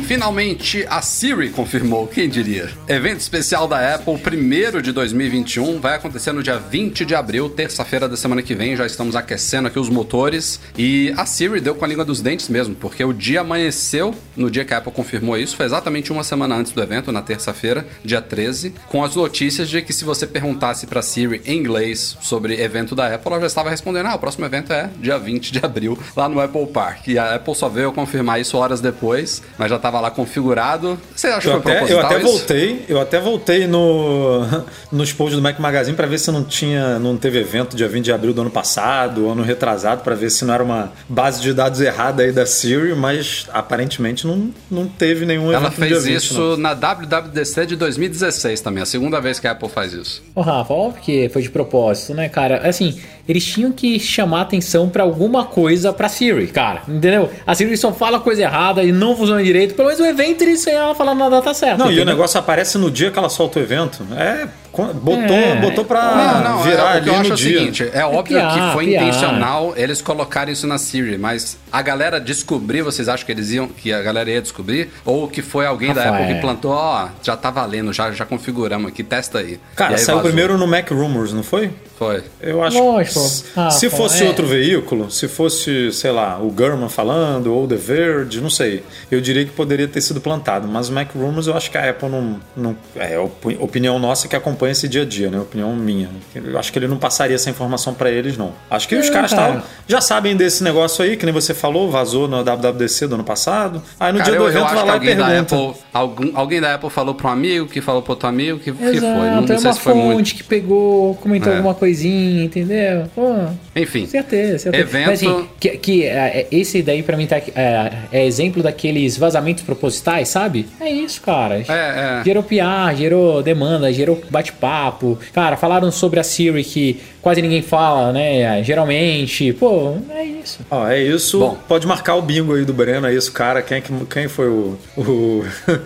finalmente 0.01 0.86
a 0.89 1.01
Siri 1.01 1.50
confirmou, 1.50 2.07
quem 2.07 2.30
diria? 2.30 2.69
Evento 2.88 3.19
especial 3.19 3.68
da 3.68 3.95
Apple, 3.95 4.18
primeiro 4.18 4.81
de 4.81 4.92
2021, 4.92 5.80
vai 5.80 5.95
acontecer 5.95 6.31
no 6.31 6.44
dia 6.44 6.57
20 6.57 7.06
de 7.06 7.15
abril, 7.15 7.50
terça-feira 7.50 8.07
da 8.07 8.18
semana 8.18 8.42
que 8.42 8.53
vem. 8.56 8.75
Já 8.75 8.86
estamos 8.86 9.15
aquecendo 9.15 9.68
aqui 9.68 9.80
os 9.80 9.89
motores. 9.89 10.59
E 10.77 11.13
a 11.18 11.25
Siri 11.25 11.59
deu 11.59 11.75
com 11.75 11.86
a 11.86 11.88
língua 11.88 12.06
dos 12.06 12.21
dentes 12.21 12.50
mesmo, 12.50 12.75
porque 12.75 13.03
o 13.03 13.13
dia 13.13 13.42
amanheceu 13.42 14.13
no 14.36 14.50
dia 14.50 14.65
que 14.65 14.74
a 14.74 14.77
Apple 14.77 14.92
confirmou 14.92 15.38
isso. 15.38 15.56
Foi 15.56 15.65
exatamente 15.65 16.12
uma 16.12 16.24
semana 16.24 16.56
antes 16.56 16.71
do 16.71 16.81
evento, 16.81 17.12
na 17.12 17.21
terça-feira, 17.21 17.86
dia 18.03 18.21
13, 18.21 18.74
com 18.88 19.03
as 19.03 19.15
notícias 19.15 19.69
de 19.69 19.81
que 19.81 19.94
se 19.94 20.03
você 20.03 20.25
perguntasse 20.25 20.88
pra 20.88 21.01
Siri 21.01 21.42
em 21.45 21.57
inglês 21.57 22.18
sobre 22.21 22.62
evento 22.62 22.95
da 22.95 23.13
Apple, 23.13 23.31
ela 23.31 23.42
já 23.42 23.48
estava 23.48 23.69
respondendo: 23.69 24.07
ah, 24.07 24.15
o 24.15 24.19
próximo 24.19 24.45
evento 24.45 24.74
é 24.74 24.89
dia 25.00 25.18
20 25.18 25.51
de 25.51 25.59
abril, 25.63 25.98
lá 26.15 26.27
no 26.27 26.39
Apple 26.39 26.68
Park. 26.68 27.07
E 27.07 27.18
a 27.18 27.36
Apple 27.36 27.56
só 27.56 27.69
veio 27.69 27.92
confirmar 27.92 28.39
isso 28.39 28.57
horas 28.57 28.81
depois, 28.81 29.42
mas 29.57 29.69
já 29.69 29.75
estava 29.75 29.90
lá 29.99 30.11
configurado. 30.11 30.99
Você 31.15 31.27
acha 31.27 31.50
Eu 31.50 31.57
que 31.57 31.63
foi 31.63 31.77
até, 31.77 31.93
eu 31.93 32.00
até 32.00 32.17
isso? 32.17 32.25
voltei, 32.27 32.86
eu 32.88 33.01
até 33.01 33.19
voltei 33.19 33.67
no, 33.67 34.41
nos 34.91 35.12
posts 35.12 35.36
do 35.36 35.41
Mac 35.41 35.60
Magazine 35.60 35.95
para 35.95 36.07
ver 36.07 36.17
se 36.19 36.31
não 36.31 36.43
tinha, 36.43 36.98
não 37.00 37.17
teve 37.17 37.39
evento 37.39 37.75
dia 37.75 37.88
20 37.88 38.05
de 38.05 38.12
abril 38.12 38.33
do 38.33 38.41
ano 38.41 38.50
passado, 38.50 39.29
ano 39.29 39.43
retrasado, 39.43 40.03
para 40.03 40.15
ver 40.15 40.29
se 40.29 40.45
não 40.45 40.53
era 40.53 40.63
uma 40.63 40.91
base 41.10 41.41
de 41.41 41.53
dados 41.53 41.81
errada 41.81 42.24
aí 42.24 42.31
da 42.31 42.45
Siri, 42.45 42.95
mas 42.95 43.48
aparentemente 43.51 44.25
não, 44.25 44.51
não 44.69 44.88
teve 44.88 45.25
nenhum 45.25 45.51
Ela 45.51 45.67
evento 45.67 45.77
dia 45.86 45.88
fez 46.01 46.03
20, 46.05 46.15
isso 46.17 46.39
não. 46.39 46.57
na 46.57 46.74
WWDC 46.74 47.65
de 47.65 47.75
2016 47.75 48.62
também, 48.62 48.83
a 48.83 48.86
segunda 48.86 49.19
vez 49.19 49.39
que 49.39 49.48
a 49.48 49.51
Apple 49.51 49.69
faz 49.69 49.93
isso. 49.93 50.24
Ô, 50.36 50.41
Rafa, 50.41 50.74
óbvio 50.74 51.01
que 51.01 51.29
foi 51.29 51.41
de 51.41 51.50
propósito, 51.50 52.13
né, 52.13 52.29
cara? 52.29 52.67
Assim, 52.67 53.00
eles 53.28 53.46
tinham 53.46 53.72
que 53.72 54.00
chamar 54.00 54.42
atenção 54.42 54.90
pra 54.90 55.04
alguma 55.04 55.46
coisa 55.46 55.92
pra 55.94 56.10
Siri, 56.10 56.48
cara. 56.48 56.82
Entendeu? 56.88 57.30
A 57.46 57.54
Siri 57.56 57.75
só 57.78 57.92
fala 57.92 58.20
coisa 58.20 58.42
errada 58.42 58.84
e 58.84 58.92
não 58.92 59.16
funciona 59.16 59.44
direito. 59.44 59.74
Pelo 59.75 59.88
menos 59.88 60.01
o 60.01 60.06
evento 60.06 60.42
eles 60.42 60.66
ela 60.68 60.96
falar 60.96 61.16
na 61.16 61.30
data 61.30 61.54
certa. 61.54 61.78
Não, 61.78 61.86
e 61.86 61.90
o 61.90 61.92
entendeu? 61.94 62.13
negócio 62.13 62.40
aparece 62.40 62.78
no 62.78 62.90
dia 62.90 63.12
que 63.12 63.20
ela 63.20 63.30
solta 63.30 63.60
o 63.60 63.62
evento. 63.62 64.06
É, 64.18 64.48
botou, 64.72 65.36
É. 65.36 65.56
botou 65.60 65.86
pra 65.86 66.16
Não, 66.44 66.51
não, 66.58 66.63
virar 66.63 66.82
é, 66.82 66.86
o 66.86 66.88
ali 66.98 67.01
que 67.04 67.10
eu 67.10 67.13
acho 67.16 67.24
no 67.24 67.30
é 67.30 67.34
o 67.34 67.36
dia. 67.38 67.60
seguinte, 67.60 67.90
é 67.94 68.06
óbvio 68.06 68.38
piar, 68.38 68.54
que 68.68 68.74
foi 68.74 68.86
piar. 68.88 69.04
intencional 69.04 69.74
eles 69.75 70.01
colocarem 70.01 70.54
isso 70.54 70.66
na 70.68 70.78
Siri, 70.78 71.18
mas 71.18 71.58
a 71.72 71.82
galera 71.82 72.20
descobrir, 72.20 72.82
vocês 72.82 73.10
acham 73.10 73.25
que 73.25 73.32
eles 73.32 73.51
iam, 73.51 73.68
que 73.68 73.92
a 73.92 74.01
galera 74.01 74.30
ia 74.30 74.42
descobrir? 74.42 74.90
Ou 75.06 75.28
que 75.28 75.42
foi 75.42 75.66
alguém 75.66 75.94
da. 75.94 76.10
Apple 76.10 76.34
que 76.36 76.42
plantou, 76.42 76.72
ó, 76.72 77.10
já 77.22 77.36
tá 77.38 77.50
valendo, 77.51 77.92
já, 77.94 78.12
já 78.12 78.25
configuramos 78.25 78.90
aqui, 78.92 79.04
testa 79.04 79.40
aí. 79.40 79.60
Cara, 79.75 79.92
aí 79.94 79.98
saiu 80.00 80.18
vazou. 80.18 80.30
primeiro 80.32 80.58
no 80.58 80.68
Mac 80.68 80.90
Rumors, 80.90 81.34
não 81.34 81.44
foi? 81.44 81.72
Foi. 81.98 82.24
Eu 82.42 82.63
acho 82.63 82.80
Lógico. 82.84 83.20
Ah, 83.56 83.70
se 83.70 83.88
pô, 83.90 83.98
fosse 83.98 84.24
é. 84.24 84.28
outro 84.28 84.48
veículo, 84.48 85.12
se 85.12 85.28
fosse, 85.28 85.92
sei 85.92 86.12
lá, 86.12 86.40
o 86.42 86.50
Gurman 86.50 86.90
falando, 86.90 87.54
ou 87.54 87.68
The 87.68 87.75
Verge, 87.75 88.42
não 88.42 88.50
sei. 88.50 88.84
Eu 89.12 89.22
diria 89.22 89.46
que 89.46 89.51
poderia 89.51 89.88
ter 89.88 90.01
sido 90.01 90.20
plantado. 90.20 90.68
Mas 90.68 90.90
o 90.90 90.94
Mac 90.94 91.10
Rumors 91.13 91.46
eu 91.46 91.56
acho 91.56 91.70
que 91.70 91.78
a 91.78 91.90
Apple 91.90 92.10
não. 92.10 92.40
não 92.58 92.75
é 92.96 93.20
opi- 93.20 93.58
opinião 93.60 94.00
nossa 94.00 94.28
que 94.28 94.36
acompanha 94.36 94.61
esse 94.68 94.88
dia 94.88 95.01
a 95.01 95.06
dia, 95.06 95.30
né? 95.30 95.39
Opinião 95.39 95.75
minha. 95.75 96.10
Eu 96.36 96.58
acho 96.60 96.72
que 96.72 96.80
ele 96.80 96.88
não 96.88 96.98
passaria 96.98 97.36
essa 97.36 97.50
informação 97.50 97.94
para 97.94 98.10
eles, 98.12 98.38
não. 98.38 98.53
Acho 98.70 98.88
que 98.88 98.96
os 98.96 99.08
É, 99.08 99.12
caras 99.12 99.32
cara. 99.32 99.48
tavam- 99.48 99.63
já 99.88 100.01
sabem 100.01 100.36
desse 100.36 100.63
negócio 100.63 101.03
aí, 101.03 101.18
que 101.18 101.25
nem 101.25 101.34
você 101.34 101.53
falou, 101.53 101.89
vazou 101.89 102.27
no 102.27 102.44
WWDC 102.44 103.08
do 103.08 103.15
ano 103.15 103.24
passado. 103.24 103.82
Aí 104.00 104.12
no 104.12 104.20
Cara, 104.20 104.32
dia 104.32 104.39
eu, 104.39 104.44
do 104.44 104.50
evento 104.50 104.65
acho 104.65 104.74
vai 104.75 104.84
que 104.84 104.88
lá 104.89 104.94
e 104.94 104.98
alguém 104.98 105.15
da, 105.15 105.25
pergunta. 105.27 105.56
Apple, 105.56 105.82
algum, 105.94 106.32
alguém 106.38 106.62
da 106.62 106.75
Apple 106.75 106.89
falou 106.89 107.15
para 107.15 107.27
um 107.27 107.32
amigo, 107.32 107.68
que 107.68 107.82
falou 107.82 108.01
para 108.01 108.12
outro 108.13 108.27
amigo, 108.27 108.60
que, 108.60 108.72
que 108.72 108.77
foi. 108.77 108.96
Exato, 108.96 109.13
Não, 109.13 109.36
não 109.41 109.44
é 109.44 109.48
sei 109.48 109.56
uma 109.58 109.74
se 109.74 109.80
foi 109.80 109.94
fonte 109.94 110.13
muito. 110.13 110.36
que 110.36 110.44
pegou, 110.44 111.15
comentou 111.15 111.51
É. 111.51 111.56
alguma 111.58 111.74
coisinha, 111.74 112.44
entendeu? 112.44 113.03
Pô, 113.15 113.34
Enfim. 113.75 114.06
certeza, 114.06 114.60
certeza. 114.60 114.84
Evento- 114.84 115.06
Mas, 115.08 115.24
assim, 115.24 115.48
que, 115.60 115.70
que, 115.77 116.03
é, 116.06 116.48
esse 116.51 116.82
daí 116.82 117.03
pra 117.03 117.18
mim 117.18 117.25
tá, 117.27 117.38
é, 117.38 117.91
é 118.12 118.25
exemplo 118.25 118.62
daqueles 118.63 119.18
vazamentos 119.18 119.63
propositais, 119.63 120.30
sabe? 120.30 120.68
É 120.80 120.89
isso, 120.89 121.22
cara. 121.22 121.56
É, 121.58 121.63
é. 121.68 122.22
Gerou 122.25 122.44
PR, 122.44 122.96
gerou 122.98 123.41
demanda, 123.44 123.91
gerou 123.91 124.22
bate-papo. 124.51 125.17
Cara, 125.34 125.58
falaram 125.58 125.91
sobre 125.91 126.20
a 126.20 126.24
Siri 126.24 126.63
que 126.63 127.00
quase 127.22 127.41
ninguém 127.41 127.62
fala, 127.62 128.12
né? 128.12 128.62
Geralmente. 128.63 129.53
Pô, 129.53 129.96
é 130.10 130.24
isso. 130.24 130.60
Ó, 130.70 130.88
é 130.88 131.00
isso. 131.01 131.39
Bom. 131.39 131.58
Pode 131.67 131.88
marcar 131.88 132.15
o 132.15 132.22
bingo 132.22 132.53
aí 132.55 132.65
do 132.65 132.74
Breno, 132.74 133.08
é 133.08 133.13
isso, 133.13 133.31
cara. 133.31 133.62
Quem, 133.62 133.77
é 133.77 133.81
que- 133.81 134.05
quem 134.10 134.27
foi 134.27 134.48
o, 134.48 134.77
o, 134.98 135.43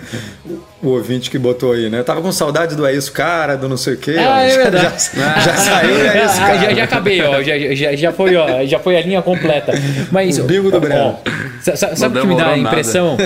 o 0.82 0.88
ouvinte 0.90 1.30
que 1.30 1.38
botou 1.38 1.74
aí, 1.74 1.90
né? 1.90 2.00
Eu 2.00 2.04
tava 2.04 2.22
com 2.22 2.32
saudade 2.32 2.76
do 2.76 2.86
é 2.86 2.94
isso, 2.94 3.12
cara, 3.12 3.56
do 3.56 3.68
não 3.68 3.78
sei 3.78 3.94
o 3.94 3.98
quê. 3.98 4.16
Ah, 4.18 4.36
ó. 4.38 4.40
é 4.40 4.50
já, 4.50 4.58
verdade. 4.58 5.10
já, 5.16 5.40
já 5.40 5.56
saiu, 5.58 5.96
é 5.96 6.26
isso, 6.26 6.36
Ah, 6.36 6.48
cara. 6.48 6.58
já, 6.60 6.74
já 6.74 6.84
acabei, 6.84 7.22
ó. 7.22 7.42
Já, 7.44 7.58
já, 7.76 7.96
já, 7.96 8.12
foi, 8.14 8.36
ó, 8.36 8.66
já 8.66 8.80
foi 8.80 8.98
a 8.98 9.02
linha 9.02 9.22
completa. 9.22 9.74
Mas, 10.12 10.38
O 10.40 10.44
bingo 10.44 10.72
do 10.72 10.80
Breno. 10.80 11.18
sa- 11.62 11.76
sa- 11.76 11.96
sabe 11.96 12.18
o 12.18 12.22
que 12.22 12.28
me 12.28 12.36
dá 12.38 12.44
a 12.46 12.48
nada. 12.58 12.60
impressão? 12.60 13.18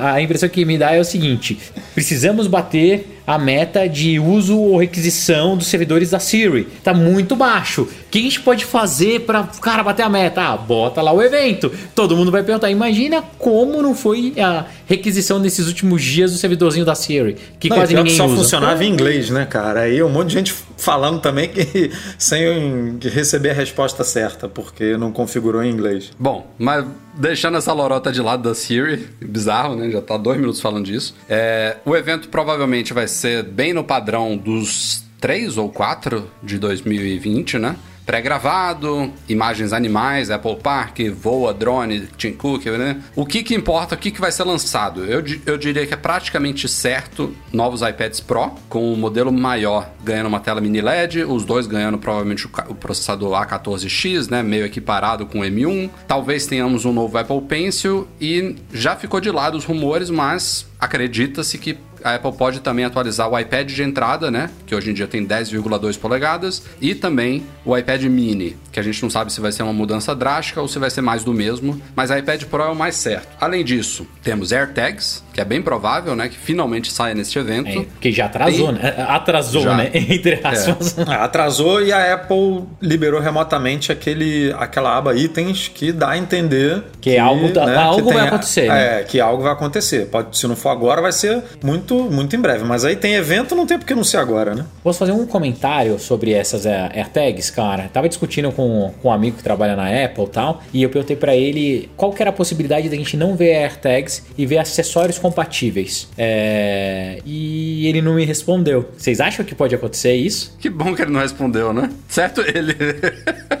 A- 0.00 0.12
a 0.14 0.22
impressão 0.22 0.48
que 0.48 0.64
me 0.64 0.78
dá 0.78 0.92
é 0.94 1.00
o 1.00 1.04
seguinte: 1.04 1.58
precisamos 1.94 2.46
bater 2.46 3.15
a 3.26 3.38
meta 3.38 3.88
de 3.88 4.20
uso 4.20 4.56
ou 4.58 4.76
requisição 4.78 5.56
dos 5.56 5.66
servidores 5.66 6.10
da 6.10 6.18
Siri. 6.18 6.68
Tá 6.84 6.94
muito 6.94 7.34
baixo. 7.34 7.82
O 7.82 7.88
que 8.10 8.18
a 8.18 8.22
gente 8.22 8.40
pode 8.40 8.64
fazer 8.64 9.22
para 9.22 9.42
cara 9.60 9.82
bater 9.82 10.02
a 10.04 10.08
meta? 10.08 10.40
Ah, 10.42 10.56
bota 10.56 11.02
lá 11.02 11.12
o 11.12 11.20
evento. 11.22 11.70
Todo 11.94 12.16
mundo 12.16 12.30
vai 12.30 12.42
perguntar. 12.42 12.70
Imagina 12.70 13.22
como 13.38 13.82
não 13.82 13.94
foi 13.94 14.32
a 14.38 14.64
requisição 14.86 15.38
nesses 15.38 15.66
últimos 15.66 16.02
dias 16.02 16.32
do 16.32 16.38
servidorzinho 16.38 16.84
da 16.84 16.94
Siri, 16.94 17.36
que 17.58 17.68
Não, 17.68 17.76
quase 17.76 17.94
que 17.94 18.00
ninguém 18.00 18.16
só 18.16 18.26
usa. 18.26 18.36
funcionava 18.36 18.84
em 18.84 18.90
inglês, 18.92 19.30
né, 19.30 19.44
cara? 19.44 19.80
Aí 19.80 20.02
um 20.02 20.08
monte 20.08 20.28
de 20.28 20.34
gente 20.34 20.54
falando 20.76 21.20
também 21.20 21.48
que 21.48 21.90
sem 22.18 22.98
receber 23.02 23.50
a 23.50 23.54
resposta 23.54 24.04
certa, 24.04 24.48
porque 24.48 24.96
não 24.96 25.12
configurou 25.12 25.62
em 25.62 25.70
inglês. 25.70 26.10
Bom, 26.18 26.46
mas 26.58 26.84
deixando 27.14 27.56
essa 27.56 27.72
lorota 27.72 28.12
de 28.12 28.20
lado 28.20 28.42
da 28.42 28.54
Siri, 28.54 29.08
bizarro, 29.20 29.76
né? 29.76 29.90
Já 29.90 30.02
tá 30.02 30.16
dois 30.16 30.38
minutos 30.38 30.60
falando 30.60 30.84
disso. 30.84 31.14
É, 31.28 31.76
o 31.84 31.96
evento 31.96 32.28
provavelmente 32.28 32.92
vai 32.92 33.08
ser 33.08 33.42
bem 33.42 33.72
no 33.72 33.84
padrão 33.84 34.36
dos 34.36 35.04
três 35.20 35.56
ou 35.56 35.70
quatro 35.70 36.30
de 36.42 36.58
2020, 36.58 37.58
né? 37.58 37.76
Pré-gravado, 38.06 39.12
imagens 39.28 39.72
animais, 39.72 40.30
Apple 40.30 40.54
Park, 40.62 41.00
voa, 41.12 41.52
drone, 41.52 42.06
Tim 42.16 42.32
Cook, 42.32 42.66
né? 42.66 43.02
O 43.16 43.26
que 43.26 43.42
que 43.42 43.52
importa, 43.52 43.96
o 43.96 43.98
que 43.98 44.12
que 44.12 44.20
vai 44.20 44.30
ser 44.30 44.44
lançado? 44.44 45.04
Eu, 45.04 45.24
eu 45.44 45.58
diria 45.58 45.84
que 45.84 45.92
é 45.92 45.96
praticamente 45.96 46.68
certo 46.68 47.34
novos 47.52 47.82
iPads 47.82 48.20
Pro, 48.20 48.52
com 48.68 48.92
o 48.92 48.96
modelo 48.96 49.32
maior 49.32 49.90
ganhando 50.04 50.28
uma 50.28 50.38
tela 50.38 50.60
mini 50.60 50.80
LED, 50.80 51.24
os 51.24 51.44
dois 51.44 51.66
ganhando 51.66 51.98
provavelmente 51.98 52.46
o 52.46 52.74
processador 52.76 53.32
A14X, 53.42 54.30
né? 54.30 54.40
Meio 54.40 54.64
equiparado 54.64 55.26
com 55.26 55.40
o 55.40 55.42
M1. 55.42 55.90
Talvez 56.06 56.46
tenhamos 56.46 56.84
um 56.84 56.92
novo 56.92 57.18
Apple 57.18 57.40
Pencil 57.42 58.06
e 58.20 58.54
já 58.72 58.94
ficou 58.94 59.20
de 59.20 59.32
lado 59.32 59.58
os 59.58 59.64
rumores, 59.64 60.10
mas 60.10 60.64
acredita-se 60.78 61.58
que 61.58 61.76
a 62.06 62.14
Apple 62.14 62.32
pode 62.32 62.60
também 62.60 62.84
atualizar 62.84 63.28
o 63.28 63.38
iPad 63.38 63.70
de 63.70 63.82
entrada, 63.82 64.30
né? 64.30 64.50
Que 64.64 64.74
hoje 64.74 64.90
em 64.90 64.94
dia 64.94 65.06
tem 65.06 65.26
10,2 65.26 65.98
polegadas, 65.98 66.62
e 66.80 66.94
também 66.94 67.44
o 67.64 67.76
iPad 67.76 68.02
mini, 68.04 68.56
que 68.70 68.78
a 68.78 68.82
gente 68.82 69.02
não 69.02 69.10
sabe 69.10 69.32
se 69.32 69.40
vai 69.40 69.50
ser 69.52 69.62
uma 69.64 69.72
mudança 69.72 70.14
drástica 70.14 70.60
ou 70.60 70.68
se 70.68 70.78
vai 70.78 70.88
ser 70.90 71.00
mais 71.00 71.24
do 71.24 71.32
mesmo, 71.32 71.80
mas 71.94 72.10
a 72.10 72.18
iPad 72.18 72.44
Pro 72.44 72.62
é 72.62 72.68
o 72.68 72.74
mais 72.76 72.94
certo. 72.96 73.26
Além 73.40 73.64
disso, 73.64 74.06
temos 74.22 74.52
AirTags, 74.52 75.24
que 75.32 75.40
é 75.40 75.44
bem 75.44 75.60
provável, 75.60 76.14
né? 76.14 76.28
Que 76.28 76.36
finalmente 76.36 76.90
saia 76.92 77.14
neste 77.14 77.38
evento. 77.38 77.68
É, 77.68 77.82
porque 77.84 78.12
já 78.12 78.26
atrasou, 78.26 78.70
E- 78.70 78.72
né? 78.72 78.94
Atrasou, 79.08 79.62
Já. 79.62 79.76
né? 79.76 79.90
Entre 79.94 80.40
aspas. 80.44 80.96
Ah, 81.06 81.24
Atrasou 81.24 81.82
e 81.82 81.92
a 81.92 82.14
Apple 82.14 82.64
liberou 82.80 83.20
remotamente 83.20 83.90
aquele, 83.90 84.54
aquela 84.58 84.96
aba 84.96 85.14
itens 85.16 85.68
que 85.68 85.90
dá 85.92 86.10
a 86.10 86.18
entender 86.18 86.82
Que 87.00 87.18
algo 87.18 87.50
tá- 87.50 87.82
algo 87.82 88.06
que 88.08 88.14
vai 88.14 88.28
acontecer, 88.28 88.68
né? 88.68 89.00
É, 89.00 89.04
que 89.04 89.20
algo 89.20 89.42
vai 89.42 89.52
acontecer. 89.52 90.06
Pode, 90.06 90.36
se 90.38 90.46
não 90.46 90.54
for 90.56 90.70
agora, 90.70 91.02
vai 91.02 91.12
ser 91.12 91.42
muito, 91.62 91.95
muito 92.04 92.34
em 92.36 92.40
breve. 92.40 92.64
Mas 92.64 92.84
aí 92.84 92.96
tem 92.96 93.14
evento, 93.14 93.54
não 93.54 93.66
tem 93.66 93.78
por 93.78 93.86
que 93.86 93.94
não 93.94 94.04
ser 94.04 94.18
agora, 94.18 94.54
né? 94.54 94.64
Posso 94.82 94.98
fazer 94.98 95.12
um 95.12 95.26
comentário 95.26 95.98
sobre 95.98 96.32
essas 96.32 96.66
AirTags, 96.66 97.50
cara? 97.50 97.90
Tava 97.92 98.08
discutindo 98.08 98.50
com, 98.52 98.92
com 99.02 99.08
um 99.08 99.12
amigo 99.12 99.36
que 99.36 99.42
trabalha 99.42 99.74
na 99.76 99.86
Apple 100.04 100.24
e 100.24 100.28
tal, 100.28 100.62
e 100.72 100.82
eu 100.82 100.90
perguntei 100.90 101.16
pra 101.16 101.34
ele 101.34 101.88
qual 101.96 102.12
que 102.12 102.22
era 102.22 102.30
a 102.30 102.32
possibilidade 102.32 102.88
da 102.88 102.96
gente 102.96 103.16
não 103.16 103.36
ver 103.36 103.54
AirTags 103.56 104.24
e 104.36 104.46
ver 104.46 104.58
acessórios 104.58 105.18
compatíveis. 105.18 106.08
É, 106.16 107.18
e 107.24 107.86
ele 107.86 108.00
não 108.02 108.14
me 108.14 108.24
respondeu. 108.24 108.90
Vocês 108.96 109.20
acham 109.20 109.44
que 109.44 109.54
pode 109.54 109.74
acontecer 109.74 110.14
isso? 110.14 110.54
Que 110.58 110.68
bom 110.70 110.94
que 110.94 111.02
ele 111.02 111.10
não 111.10 111.20
respondeu, 111.20 111.72
né? 111.72 111.90
Certo 112.08 112.40
ele. 112.40 112.74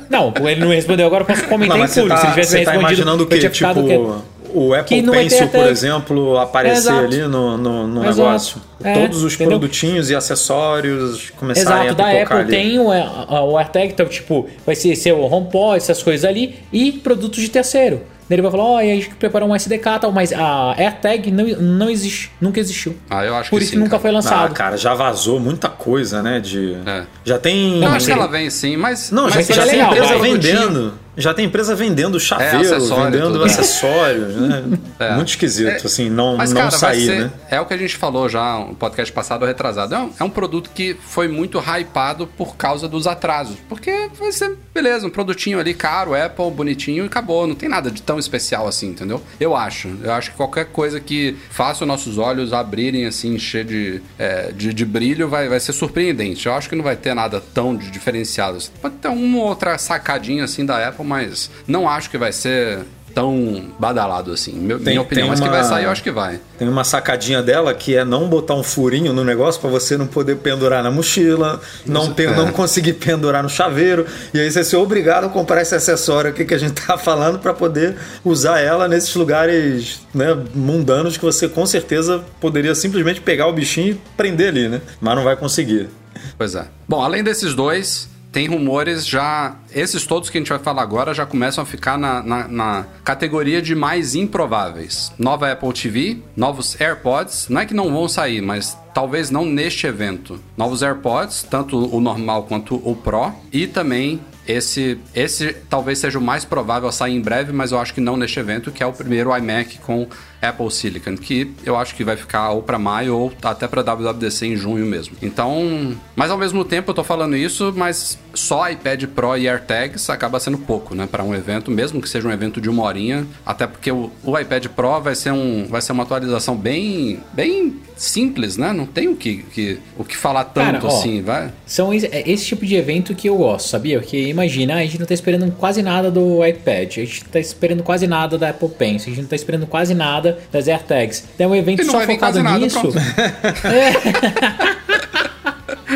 Não, 0.08 0.32
ele 0.48 0.60
não 0.60 0.68
respondeu 0.68 1.06
agora, 1.06 1.22
eu 1.22 1.26
posso 1.26 1.44
comentar 1.44 1.76
Não, 1.76 1.84
em 1.84 1.88
público. 1.88 1.94
Se 1.94 2.00
ele 2.00 2.08
tá, 2.08 2.30
tivesse 2.30 2.52
tá 2.52 2.58
respondido, 2.58 2.80
imaginando 2.80 3.22
o 3.22 3.26
eu 3.26 3.28
quê? 3.28 3.38
tinha 3.38 3.50
Tipo, 3.50 3.68
ficado 3.68 3.86
quieto. 3.86 4.22
O 4.58 4.74
Apple 4.74 5.02
Pencil, 5.02 5.48
por 5.48 5.66
exemplo, 5.66 6.38
aparecer 6.38 6.78
Exato. 6.90 7.04
ali 7.04 7.22
no, 7.22 7.56
no, 7.58 7.86
no 7.86 8.02
negócio. 8.02 8.60
É, 8.82 8.94
Todos 8.94 9.22
os 9.22 9.34
entendeu? 9.34 9.58
produtinhos 9.58 10.10
e 10.10 10.14
acessórios 10.14 11.30
começarem 11.36 11.86
Exato, 11.88 12.00
a 12.02 12.04
da 12.04 12.10
pipocar 12.12 12.38
Apple 12.40 12.54
ali. 12.56 12.68
tem 12.68 12.78
o, 12.78 12.86
o 12.88 13.56
AirTag, 13.58 13.92
então, 13.92 14.06
tipo, 14.06 14.48
vai 14.64 14.74
ser 14.74 14.94
seu 14.96 15.20
HomePod, 15.22 15.76
essas 15.76 16.02
coisas 16.02 16.24
ali, 16.28 16.56
e 16.72 16.92
produtos 16.92 17.40
de 17.40 17.48
terceiro. 17.48 18.02
Ele 18.28 18.42
vai 18.42 18.50
falar, 18.50 18.64
ó, 18.64 18.80
e 18.80 18.90
a 18.90 18.94
gente 18.96 19.10
preparou 19.14 19.48
um 19.48 19.54
SDK 19.54 19.86
e 19.86 19.98
tal, 20.00 20.10
mas 20.10 20.32
a 20.32 20.74
AirTag 20.76 21.30
não, 21.30 21.44
não 21.46 21.88
existe, 21.88 22.32
nunca 22.40 22.58
existiu. 22.58 22.96
Ah, 23.08 23.24
eu 23.24 23.36
acho 23.36 23.50
Por 23.50 23.58
que 23.58 23.64
isso 23.64 23.74
sim, 23.74 23.78
nunca 23.78 23.90
cara. 23.90 24.00
foi 24.02 24.10
Ah, 24.10 24.14
lançado. 24.14 24.52
cara, 24.52 24.76
já 24.76 24.94
vazou 24.94 25.38
muita 25.38 25.68
coisa, 25.68 26.20
né? 26.22 26.40
De... 26.40 26.76
É. 26.84 27.04
Já 27.24 27.38
tem. 27.38 27.74
Eu 27.74 27.80
Não, 27.82 27.92
acho 27.94 28.06
que 28.06 28.12
ela 28.12 28.26
vem 28.26 28.50
sim, 28.50 28.76
mas. 28.76 29.12
Não, 29.12 29.28
mas 29.30 29.46
já, 29.46 29.54
já 29.54 29.62
tem 29.62 29.72
legal, 29.76 29.92
empresa 29.94 30.18
vai. 30.18 30.30
vendendo. 30.32 30.94
Já 31.16 31.32
tem 31.34 31.46
empresa 31.46 31.74
vendendo 31.74 32.18
chaveiro, 32.20 32.60
acessório, 32.60 33.04
vendendo 33.12 33.32
tudo. 33.32 33.44
acessórios, 33.44 34.34
né? 34.36 34.64
É. 34.98 35.14
Muito 35.14 35.28
esquisito, 35.28 35.86
assim, 35.86 36.08
não, 36.08 36.38
Mas, 36.38 36.52
não 36.52 36.62
cara, 36.62 36.70
sair, 36.70 37.04
ser- 37.04 37.20
né? 37.24 37.30
É 37.50 37.60
o 37.60 37.66
que 37.66 37.74
a 37.74 37.76
gente 37.76 37.96
falou 37.96 38.30
já 38.30 38.58
no 38.60 38.74
podcast 38.74 39.12
passado 39.12 39.42
ou 39.42 39.48
retrasado. 39.48 39.94
É 39.94 39.98
um, 39.98 40.10
é 40.20 40.24
um 40.24 40.30
produto 40.30 40.70
que 40.74 40.96
foi 41.00 41.28
muito 41.28 41.58
hypado 41.58 42.26
por 42.26 42.56
causa 42.56 42.88
dos 42.88 43.06
atrasos. 43.06 43.58
Porque 43.68 44.08
vai 44.18 44.32
ser, 44.32 44.56
beleza, 44.72 45.06
um 45.06 45.10
produtinho 45.10 45.60
ali 45.60 45.74
caro, 45.74 46.14
Apple, 46.14 46.50
bonitinho 46.50 47.04
e 47.04 47.06
acabou. 47.06 47.46
Não 47.46 47.54
tem 47.54 47.68
nada 47.68 47.90
de 47.90 48.00
tão 48.00 48.18
especial 48.18 48.66
assim, 48.66 48.88
entendeu? 48.88 49.22
Eu 49.38 49.54
acho. 49.54 49.90
Eu 50.02 50.12
acho 50.12 50.30
que 50.30 50.36
qualquer 50.38 50.64
coisa 50.66 50.98
que 50.98 51.36
faça 51.50 51.84
os 51.84 51.88
nossos 51.88 52.16
olhos 52.16 52.54
abrirem 52.54 53.04
assim, 53.04 53.34
encher 53.34 53.64
de, 53.66 54.00
é, 54.18 54.50
de, 54.52 54.72
de 54.72 54.84
brilho, 54.86 55.28
vai, 55.28 55.46
vai 55.46 55.60
ser 55.60 55.74
surpreendente. 55.74 56.46
Eu 56.46 56.54
acho 56.54 56.70
que 56.70 56.74
não 56.74 56.84
vai 56.84 56.96
ter 56.96 57.12
nada 57.12 57.42
tão 57.52 57.76
de 57.76 57.90
diferenciado. 57.90 58.56
Pode 58.80 58.94
ter 58.96 59.08
uma 59.08 59.38
ou 59.38 59.44
outra 59.44 59.76
sacadinha 59.76 60.44
assim 60.44 60.64
da 60.64 60.88
Apple, 60.88 61.04
mas 61.06 61.50
não 61.66 61.88
acho 61.88 62.10
que 62.10 62.18
vai 62.18 62.32
ser 62.32 62.80
tão 63.14 63.70
badalado 63.78 64.30
assim. 64.30 64.52
Meu- 64.52 64.76
Tem- 64.78 64.88
minha 64.88 65.00
opinião, 65.00 65.28
mas 65.28 65.40
que 65.40 65.46
uma- 65.46 65.52
vai 65.56 65.64
sair, 65.64 65.84
eu 65.84 65.90
acho 65.90 66.02
que 66.02 66.10
vai. 66.10 66.38
Tem 66.58 66.68
uma 66.68 66.84
sacadinha 66.84 67.42
dela 67.42 67.72
que 67.72 67.96
é 67.96 68.04
não 68.04 68.28
botar 68.28 68.52
um 68.54 68.62
furinho 68.62 69.10
no 69.14 69.24
negócio 69.24 69.58
pra 69.58 69.70
você 69.70 69.96
não 69.96 70.06
poder 70.06 70.36
pendurar 70.36 70.82
na 70.84 70.90
mochila, 70.90 71.58
não, 71.86 72.12
pe- 72.12 72.26
é. 72.26 72.36
não 72.36 72.52
conseguir 72.52 72.92
pendurar 72.92 73.42
no 73.42 73.48
chaveiro, 73.48 74.04
e 74.34 74.38
aí 74.40 74.50
você 74.50 74.62
ser 74.62 74.76
obrigado 74.76 75.24
a 75.24 75.28
comprar 75.30 75.62
esse 75.62 75.74
acessório 75.74 76.28
aqui 76.28 76.44
que 76.44 76.52
a 76.52 76.58
gente 76.58 76.74
tá 76.74 76.98
falando 76.98 77.38
pra 77.38 77.54
poder 77.54 77.96
usar 78.22 78.60
ela 78.60 78.86
nesses 78.86 79.14
lugares 79.14 80.00
né, 80.12 80.36
mundanos 80.54 81.16
que 81.16 81.24
você 81.24 81.48
com 81.48 81.64
certeza 81.64 82.22
poderia 82.38 82.74
simplesmente 82.74 83.22
pegar 83.22 83.46
o 83.46 83.52
bichinho 83.54 83.92
e 83.92 84.00
prender 84.14 84.48
ali, 84.48 84.68
né? 84.68 84.82
Mas 85.00 85.16
não 85.16 85.24
vai 85.24 85.36
conseguir. 85.36 85.88
Pois 86.36 86.54
é. 86.54 86.66
Bom, 86.86 87.00
além 87.02 87.24
desses 87.24 87.54
dois, 87.54 88.10
tem 88.36 88.48
rumores 88.48 89.06
já. 89.06 89.56
Esses 89.74 90.04
todos 90.04 90.28
que 90.28 90.36
a 90.36 90.40
gente 90.42 90.50
vai 90.50 90.58
falar 90.58 90.82
agora 90.82 91.14
já 91.14 91.24
começam 91.24 91.64
a 91.64 91.66
ficar 91.66 91.96
na, 91.96 92.22
na, 92.22 92.46
na 92.46 92.86
categoria 93.02 93.62
de 93.62 93.74
mais 93.74 94.14
improváveis. 94.14 95.10
Nova 95.18 95.50
Apple 95.50 95.72
TV, 95.72 96.18
novos 96.36 96.78
AirPods. 96.78 97.48
Não 97.48 97.62
é 97.62 97.64
que 97.64 97.72
não 97.72 97.90
vão 97.90 98.06
sair, 98.06 98.42
mas 98.42 98.76
talvez 98.92 99.30
não 99.30 99.46
neste 99.46 99.86
evento. 99.86 100.38
Novos 100.54 100.82
AirPods, 100.82 101.44
tanto 101.44 101.78
o 101.78 101.98
normal 101.98 102.42
quanto 102.42 102.74
o 102.74 102.94
Pro. 102.94 103.32
E 103.50 103.66
também. 103.66 104.20
Esse, 104.46 105.00
esse 105.12 105.54
talvez 105.68 105.98
seja 105.98 106.20
o 106.20 106.22
mais 106.22 106.44
provável 106.44 106.88
a 106.88 106.92
sair 106.92 107.16
em 107.16 107.20
breve, 107.20 107.52
mas 107.52 107.72
eu 107.72 107.80
acho 107.80 107.92
que 107.92 108.00
não 108.00 108.16
neste 108.16 108.38
evento, 108.38 108.70
que 108.70 108.80
é 108.80 108.86
o 108.86 108.92
primeiro 108.92 109.36
iMac 109.36 109.78
com 109.78 110.06
Apple 110.48 110.70
Silicon, 110.70 111.16
que 111.16 111.52
eu 111.64 111.76
acho 111.76 111.94
que 111.94 112.04
vai 112.04 112.16
ficar 112.16 112.50
ou 112.50 112.62
para 112.62 112.78
maio 112.78 113.16
ou 113.16 113.32
até 113.42 113.66
para 113.66 113.82
WWDC 113.82 114.46
em 114.46 114.56
junho 114.56 114.86
mesmo. 114.86 115.16
Então, 115.22 115.96
mas 116.14 116.30
ao 116.30 116.38
mesmo 116.38 116.64
tempo 116.64 116.90
eu 116.90 116.94
tô 116.94 117.04
falando 117.04 117.36
isso, 117.36 117.72
mas 117.76 118.18
só 118.34 118.68
iPad 118.70 119.04
Pro 119.06 119.36
e 119.36 119.48
AirTags 119.48 120.08
acaba 120.10 120.38
sendo 120.38 120.58
pouco, 120.58 120.94
né, 120.94 121.08
para 121.10 121.22
um 121.22 121.34
evento, 121.34 121.70
mesmo 121.70 122.00
que 122.00 122.08
seja 122.08 122.28
um 122.28 122.32
evento 122.32 122.60
de 122.60 122.68
uma 122.68 122.82
horinha, 122.82 123.26
até 123.44 123.66
porque 123.66 123.90
o, 123.90 124.10
o 124.22 124.38
iPad 124.38 124.66
Pro 124.68 125.00
vai 125.00 125.14
ser, 125.14 125.32
um, 125.32 125.66
vai 125.68 125.80
ser 125.80 125.92
uma 125.92 126.02
atualização 126.02 126.56
bem, 126.56 127.20
bem 127.32 127.80
simples, 127.96 128.56
né? 128.56 128.72
Não 128.72 128.86
tem 128.86 129.08
o 129.08 129.16
que, 129.16 129.38
que 129.38 129.78
o 129.98 130.04
que 130.04 130.16
falar 130.16 130.44
tanto 130.44 130.82
Cara, 130.82 130.86
ó, 130.86 130.88
assim, 130.88 131.22
vai. 131.22 131.50
São 131.64 131.92
esse, 131.92 132.06
é 132.06 132.30
esse 132.30 132.44
tipo 132.44 132.64
de 132.64 132.76
evento 132.76 133.14
que 133.14 133.28
eu 133.28 133.36
gosto, 133.36 133.68
sabia? 133.68 133.98
Porque 133.98 134.28
imagina, 134.28 134.74
a 134.74 134.82
gente 134.82 134.98
não 134.98 135.06
tá 135.06 135.14
esperando 135.14 135.50
quase 135.52 135.82
nada 135.82 136.10
do 136.10 136.44
iPad, 136.44 136.98
a 136.98 137.00
gente 137.00 137.24
tá 137.24 137.40
esperando 137.40 137.82
quase 137.82 138.06
nada 138.06 138.36
da 138.36 138.50
Apple 138.50 138.68
Pencil, 138.68 139.12
a 139.12 139.14
gente 139.14 139.22
não 139.22 139.28
tá 139.28 139.36
esperando 139.36 139.66
quase 139.66 139.94
nada 139.94 140.35
das 140.52 140.68
AirTags. 140.68 141.24
Tem 141.36 141.46
um 141.46 141.54
evento 141.54 141.82
E 141.82 141.84
não 141.84 141.92
só 141.92 142.00
focado 142.00 142.18
quase 142.18 142.42
nada, 142.42 142.58
nisso. 142.58 142.80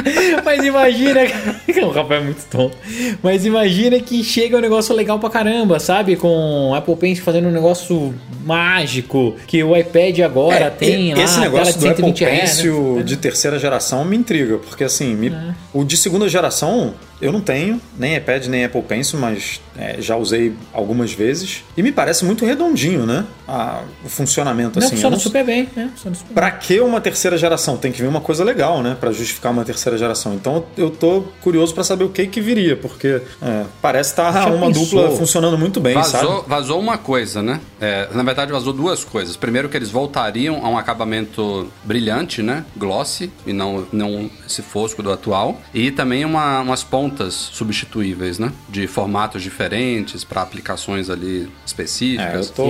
Mas 0.45 0.65
imagina. 0.65 1.21
o 1.87 1.91
Rafael 1.91 2.21
é 2.21 2.25
muito 2.25 2.45
tonto. 2.51 2.77
Mas 3.23 3.45
imagina 3.45 3.99
que 4.01 4.23
chega 4.25 4.57
um 4.57 4.61
negócio 4.61 4.95
legal 4.95 5.19
pra 5.19 5.31
caramba, 5.31 5.79
sabe? 5.79 6.17
Com 6.17 6.75
Apple 6.75 6.97
Pencil 6.97 7.25
fazendo 7.25 7.49
um 7.49 7.53
negócio 7.53 8.15
mágico. 8.45 9.37
Que 9.47 9.63
o 9.63 9.77
iPad 9.77 10.21
agora 10.21 10.67
É, 10.67 10.71
tem 10.71 11.11
e- 11.11 11.15
lá. 11.15 11.23
esse 11.23 11.39
negócio 11.41 11.79
do 11.79 11.89
Apple 11.89 12.05
120 12.15 12.25
Hz, 12.25 12.41
Pencil 12.41 12.97
né? 12.97 13.03
de 13.03 13.17
terceira 13.17 13.59
geração 13.59 14.05
me 14.05 14.17
intriga, 14.17 14.59
porque 14.59 14.85
assim, 14.85 15.15
me- 15.15 15.33
o 15.73 15.85
de 15.85 15.97
segunda 15.97 16.29
geração 16.29 16.95
eu 17.21 17.31
não 17.31 17.41
tenho, 17.43 17.79
nem 17.99 18.17
iPad 18.17 18.47
nem 18.47 18.65
Apple 18.65 18.81
Pencil, 18.81 19.19
mas 19.19 19.61
é, 19.79 19.97
já 20.01 20.17
usei 20.17 20.55
algumas 20.73 21.13
vezes. 21.13 21.63
E 21.77 21.83
me 21.83 21.93
parece 21.93 22.25
muito 22.25 22.47
redondinho, 22.47 23.05
né? 23.05 23.27
A- 23.47 23.83
o 24.03 24.09
funcionamento 24.09 24.79
Não, 24.81 24.87
assim. 24.87 24.97
funciona 24.97 25.17
não- 25.17 25.21
super 25.23 25.45
bem, 25.45 25.69
né? 25.77 25.91
Funciona 25.95 26.17
super 26.17 26.29
bem. 26.29 26.35
Pra 26.35 26.51
que 26.51 26.81
uma 26.81 26.99
terceira 27.01 27.37
geração? 27.37 27.77
Tem 27.77 27.93
que 27.93 28.01
vir 28.01 28.09
uma 28.09 28.23
coisa 28.23 28.43
legal, 28.43 28.83
né? 28.83 28.97
Pra 28.99 29.13
justificar 29.13 29.53
uma 29.53 29.65
terceira 29.65 29.90
geração. 29.97 30.35
Então 30.35 30.65
eu 30.77 30.91
tô 30.91 31.25
curioso 31.41 31.75
pra 31.75 31.85
saber 31.85 32.05
o 32.05 32.09
que 32.09 32.27
que 32.27 32.41
viria, 32.41 32.77
porque 32.77 33.21
é, 33.43 33.65
parece 33.83 34.11
estar 34.11 34.33
Já 34.33 34.47
uma 34.47 34.67
pensou? 34.69 34.85
dupla 35.03 35.17
funcionando 35.17 35.57
muito 35.59 35.81
bem, 35.81 35.95
sabe? 36.03 36.27
Vazou, 36.27 36.45
vazou 36.47 36.81
uma 36.81 36.99
coisa, 36.99 37.43
né? 37.43 37.61
É, 37.81 38.09
na 38.13 38.23
verdade, 38.23 38.53
vazou 38.53 38.73
duas 38.73 39.05
coisas. 39.05 39.37
Primeiro, 39.37 39.69
que 39.69 39.77
eles 39.77 39.91
voltariam 39.91 40.65
a 40.65 40.69
um 40.69 40.77
acabamento 40.79 41.69
brilhante, 41.85 42.43
né? 42.43 42.65
Glossy, 42.77 43.31
e 43.47 43.53
não, 43.53 43.87
não 43.93 44.31
esse 44.47 44.63
fosco 44.63 45.03
do 45.03 45.11
atual. 45.13 45.61
E 45.73 45.91
também 45.91 46.25
uma- 46.25 46.61
umas 46.61 46.83
pontas 46.85 47.35
substituíveis, 47.35 48.39
né? 48.39 48.53
De 48.69 48.87
formatos 48.87 49.43
diferentes 49.43 50.25
para 50.25 50.43
aplicações 50.43 51.09
ali 51.09 51.41
É, 51.41 51.45
eu 51.45 51.49
específicas. 51.67 52.51
tô. 52.51 52.63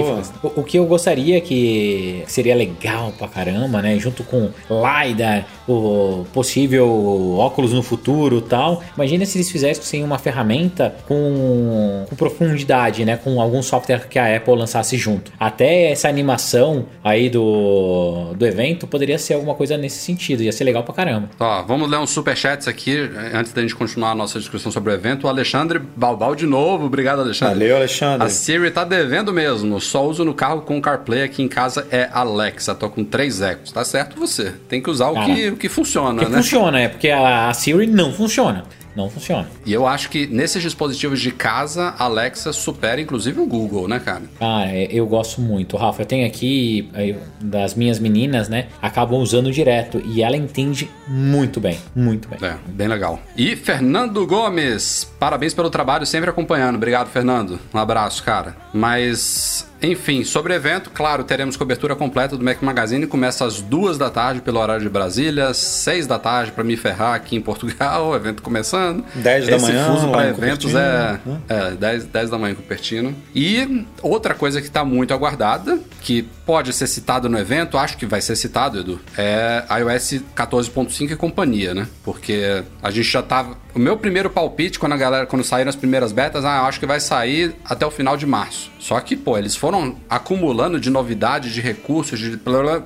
O, 0.42 0.52
o 0.60 0.62
que 0.62 0.78
eu 0.78 0.86
gostaria 0.86 1.40
que 1.40 2.22
seria 2.26 2.54
legal 2.54 3.12
pra 3.18 3.26
caramba, 3.28 3.80
né? 3.82 3.98
Junto 3.98 4.22
com 4.24 4.50
LiDAR, 4.70 5.46
o 5.68 6.24
possível 6.32 7.09
óculos 7.38 7.72
no 7.72 7.82
futuro 7.82 8.38
e 8.38 8.42
tal. 8.42 8.82
Imagina 8.94 9.24
se 9.26 9.38
eles 9.38 9.50
fizessem 9.50 10.02
uma 10.02 10.18
ferramenta 10.18 10.94
com, 11.06 12.04
com 12.08 12.16
profundidade, 12.16 13.04
né? 13.04 13.16
Com 13.16 13.40
algum 13.40 13.62
software 13.62 14.08
que 14.08 14.18
a 14.18 14.36
Apple 14.36 14.54
lançasse 14.54 14.96
junto. 14.96 15.32
Até 15.38 15.90
essa 15.90 16.08
animação 16.08 16.86
aí 17.02 17.28
do, 17.28 18.34
do 18.34 18.46
evento 18.46 18.86
poderia 18.86 19.18
ser 19.18 19.34
alguma 19.34 19.54
coisa 19.54 19.76
nesse 19.76 19.98
sentido. 19.98 20.42
Ia 20.42 20.52
ser 20.52 20.64
legal 20.64 20.82
pra 20.82 20.94
caramba. 20.94 21.30
Ó, 21.38 21.62
vamos 21.62 21.90
ler 21.90 21.98
uns 21.98 22.10
superchats 22.10 22.68
aqui, 22.68 22.96
eh, 22.96 23.30
antes 23.34 23.52
da 23.52 23.62
gente 23.62 23.74
continuar 23.74 24.10
a 24.10 24.14
nossa 24.14 24.38
discussão 24.38 24.70
sobre 24.70 24.92
o 24.92 24.94
evento. 24.94 25.24
O 25.24 25.28
Alexandre 25.28 25.78
Balbal 25.78 26.34
de 26.34 26.46
novo. 26.46 26.86
Obrigado, 26.86 27.20
Alexandre. 27.20 27.58
Valeu, 27.58 27.76
Alexandre. 27.76 28.26
A 28.26 28.30
Siri 28.30 28.70
tá 28.70 28.84
devendo 28.84 29.32
mesmo. 29.32 29.80
Só 29.80 30.06
uso 30.06 30.24
no 30.24 30.34
carro 30.34 30.62
com 30.62 30.78
o 30.78 30.82
CarPlay 30.82 31.22
aqui 31.22 31.42
em 31.42 31.48
casa 31.48 31.86
é 31.90 32.08
Alexa. 32.12 32.74
Tô 32.74 32.88
com 32.88 33.04
três 33.04 33.40
ecos. 33.40 33.72
Tá 33.72 33.84
certo 33.84 34.18
você. 34.18 34.52
Tem 34.68 34.82
que 34.82 34.90
usar 34.90 35.10
o, 35.10 35.24
que, 35.24 35.48
o 35.50 35.56
que 35.56 35.68
funciona, 35.68 36.14
Porque 36.14 36.30
né? 36.30 36.38
funciona, 36.38 36.80
é 36.80 36.88
porque 36.90 37.10
a, 37.10 37.48
a 37.48 37.54
Siri 37.54 37.86
não 37.86 38.12
funciona. 38.12 38.64
Não 38.94 39.08
funciona. 39.08 39.48
E 39.64 39.72
eu 39.72 39.86
acho 39.86 40.10
que 40.10 40.26
nesses 40.26 40.62
dispositivos 40.62 41.20
de 41.20 41.30
casa, 41.30 41.94
a 41.98 42.04
Alexa 42.04 42.52
supera 42.52 43.00
inclusive 43.00 43.40
o 43.40 43.46
Google, 43.46 43.86
né, 43.86 44.00
cara? 44.00 44.22
Cara, 44.38 44.66
é, 44.66 44.88
eu 44.90 45.06
gosto 45.06 45.40
muito. 45.40 45.76
Rafa, 45.76 46.02
eu 46.02 46.06
tenho 46.06 46.26
aqui 46.26 46.88
aí, 46.92 47.16
das 47.40 47.74
minhas 47.74 47.98
meninas, 47.98 48.48
né? 48.48 48.66
Acabam 48.82 49.20
usando 49.20 49.52
direto 49.52 50.02
e 50.04 50.22
ela 50.22 50.36
entende 50.36 50.90
muito 51.06 51.60
bem. 51.60 51.78
Muito 51.94 52.28
bem. 52.28 52.38
É, 52.42 52.56
bem 52.66 52.88
legal. 52.88 53.20
E 53.36 53.54
Fernando 53.54 54.26
Gomes, 54.26 55.10
parabéns 55.18 55.54
pelo 55.54 55.70
trabalho, 55.70 56.04
sempre 56.04 56.28
acompanhando. 56.28 56.74
Obrigado, 56.74 57.08
Fernando. 57.08 57.60
Um 57.72 57.78
abraço, 57.78 58.22
cara. 58.24 58.56
Mas, 58.72 59.69
enfim, 59.82 60.24
sobre 60.24 60.52
o 60.52 60.56
evento, 60.56 60.90
claro, 60.90 61.24
teremos 61.24 61.56
cobertura 61.56 61.96
completa 61.96 62.36
do 62.36 62.44
Mac 62.44 62.60
Magazine. 62.62 63.06
Começa 63.06 63.44
às 63.44 63.60
duas 63.60 63.96
da 63.96 64.10
tarde 64.10 64.40
pelo 64.40 64.58
horário 64.58 64.82
de 64.82 64.88
Brasília, 64.88 65.54
seis 65.54 66.06
da 66.06 66.18
tarde 66.18 66.52
para 66.52 66.62
me 66.62 66.76
ferrar 66.76 67.14
aqui 67.14 67.36
em 67.36 67.40
Portugal, 67.40 68.08
o 68.10 68.16
evento 68.16 68.42
começando. 68.42 69.04
10 69.14 69.46
da 69.46 69.56
Esse 69.56 69.66
manhã, 69.66 69.86
fuso 69.86 70.10
para 70.10 70.28
eventos 70.28 70.74
é, 70.74 71.20
é 71.48 71.70
10, 71.72 72.04
10 72.04 72.30
da 72.30 72.38
manhã 72.38 72.52
em 72.52 72.56
Cupertino. 72.56 73.14
E 73.34 73.86
outra 74.02 74.34
coisa 74.34 74.60
que 74.60 74.66
está 74.66 74.84
muito 74.84 75.14
aguardada, 75.14 75.78
que 76.02 76.22
pode 76.44 76.72
ser 76.72 76.86
citado 76.86 77.28
no 77.28 77.38
evento, 77.38 77.78
acho 77.78 77.96
que 77.96 78.04
vai 78.04 78.20
ser 78.20 78.36
citado, 78.36 78.80
Edu, 78.80 79.00
é 79.16 79.64
iOS 79.78 80.22
14.5 80.36 81.12
e 81.12 81.16
companhia, 81.16 81.72
né? 81.72 81.86
Porque 82.04 82.62
a 82.82 82.90
gente 82.90 83.08
já 83.08 83.22
tava. 83.22 83.56
O 83.74 83.78
meu 83.78 83.96
primeiro 83.96 84.28
palpite, 84.28 84.78
quando 84.78 84.92
a 84.92 84.96
galera, 84.96 85.26
quando 85.26 85.44
saíram 85.44 85.68
as 85.68 85.76
primeiras 85.76 86.12
betas, 86.12 86.44
ah, 86.44 86.62
acho 86.62 86.80
que 86.80 86.86
vai 86.86 86.98
sair 86.98 87.54
até 87.64 87.86
o 87.86 87.90
final 87.90 88.16
de 88.16 88.26
março. 88.26 88.70
Só 88.80 88.98
que, 89.00 89.16
pô, 89.16 89.38
eles 89.38 89.54
foram 89.54 89.69
acumulando 90.08 90.78
de 90.80 90.90
novidades, 90.90 91.52
de 91.52 91.60
recursos, 91.60 92.18
de. 92.18 92.38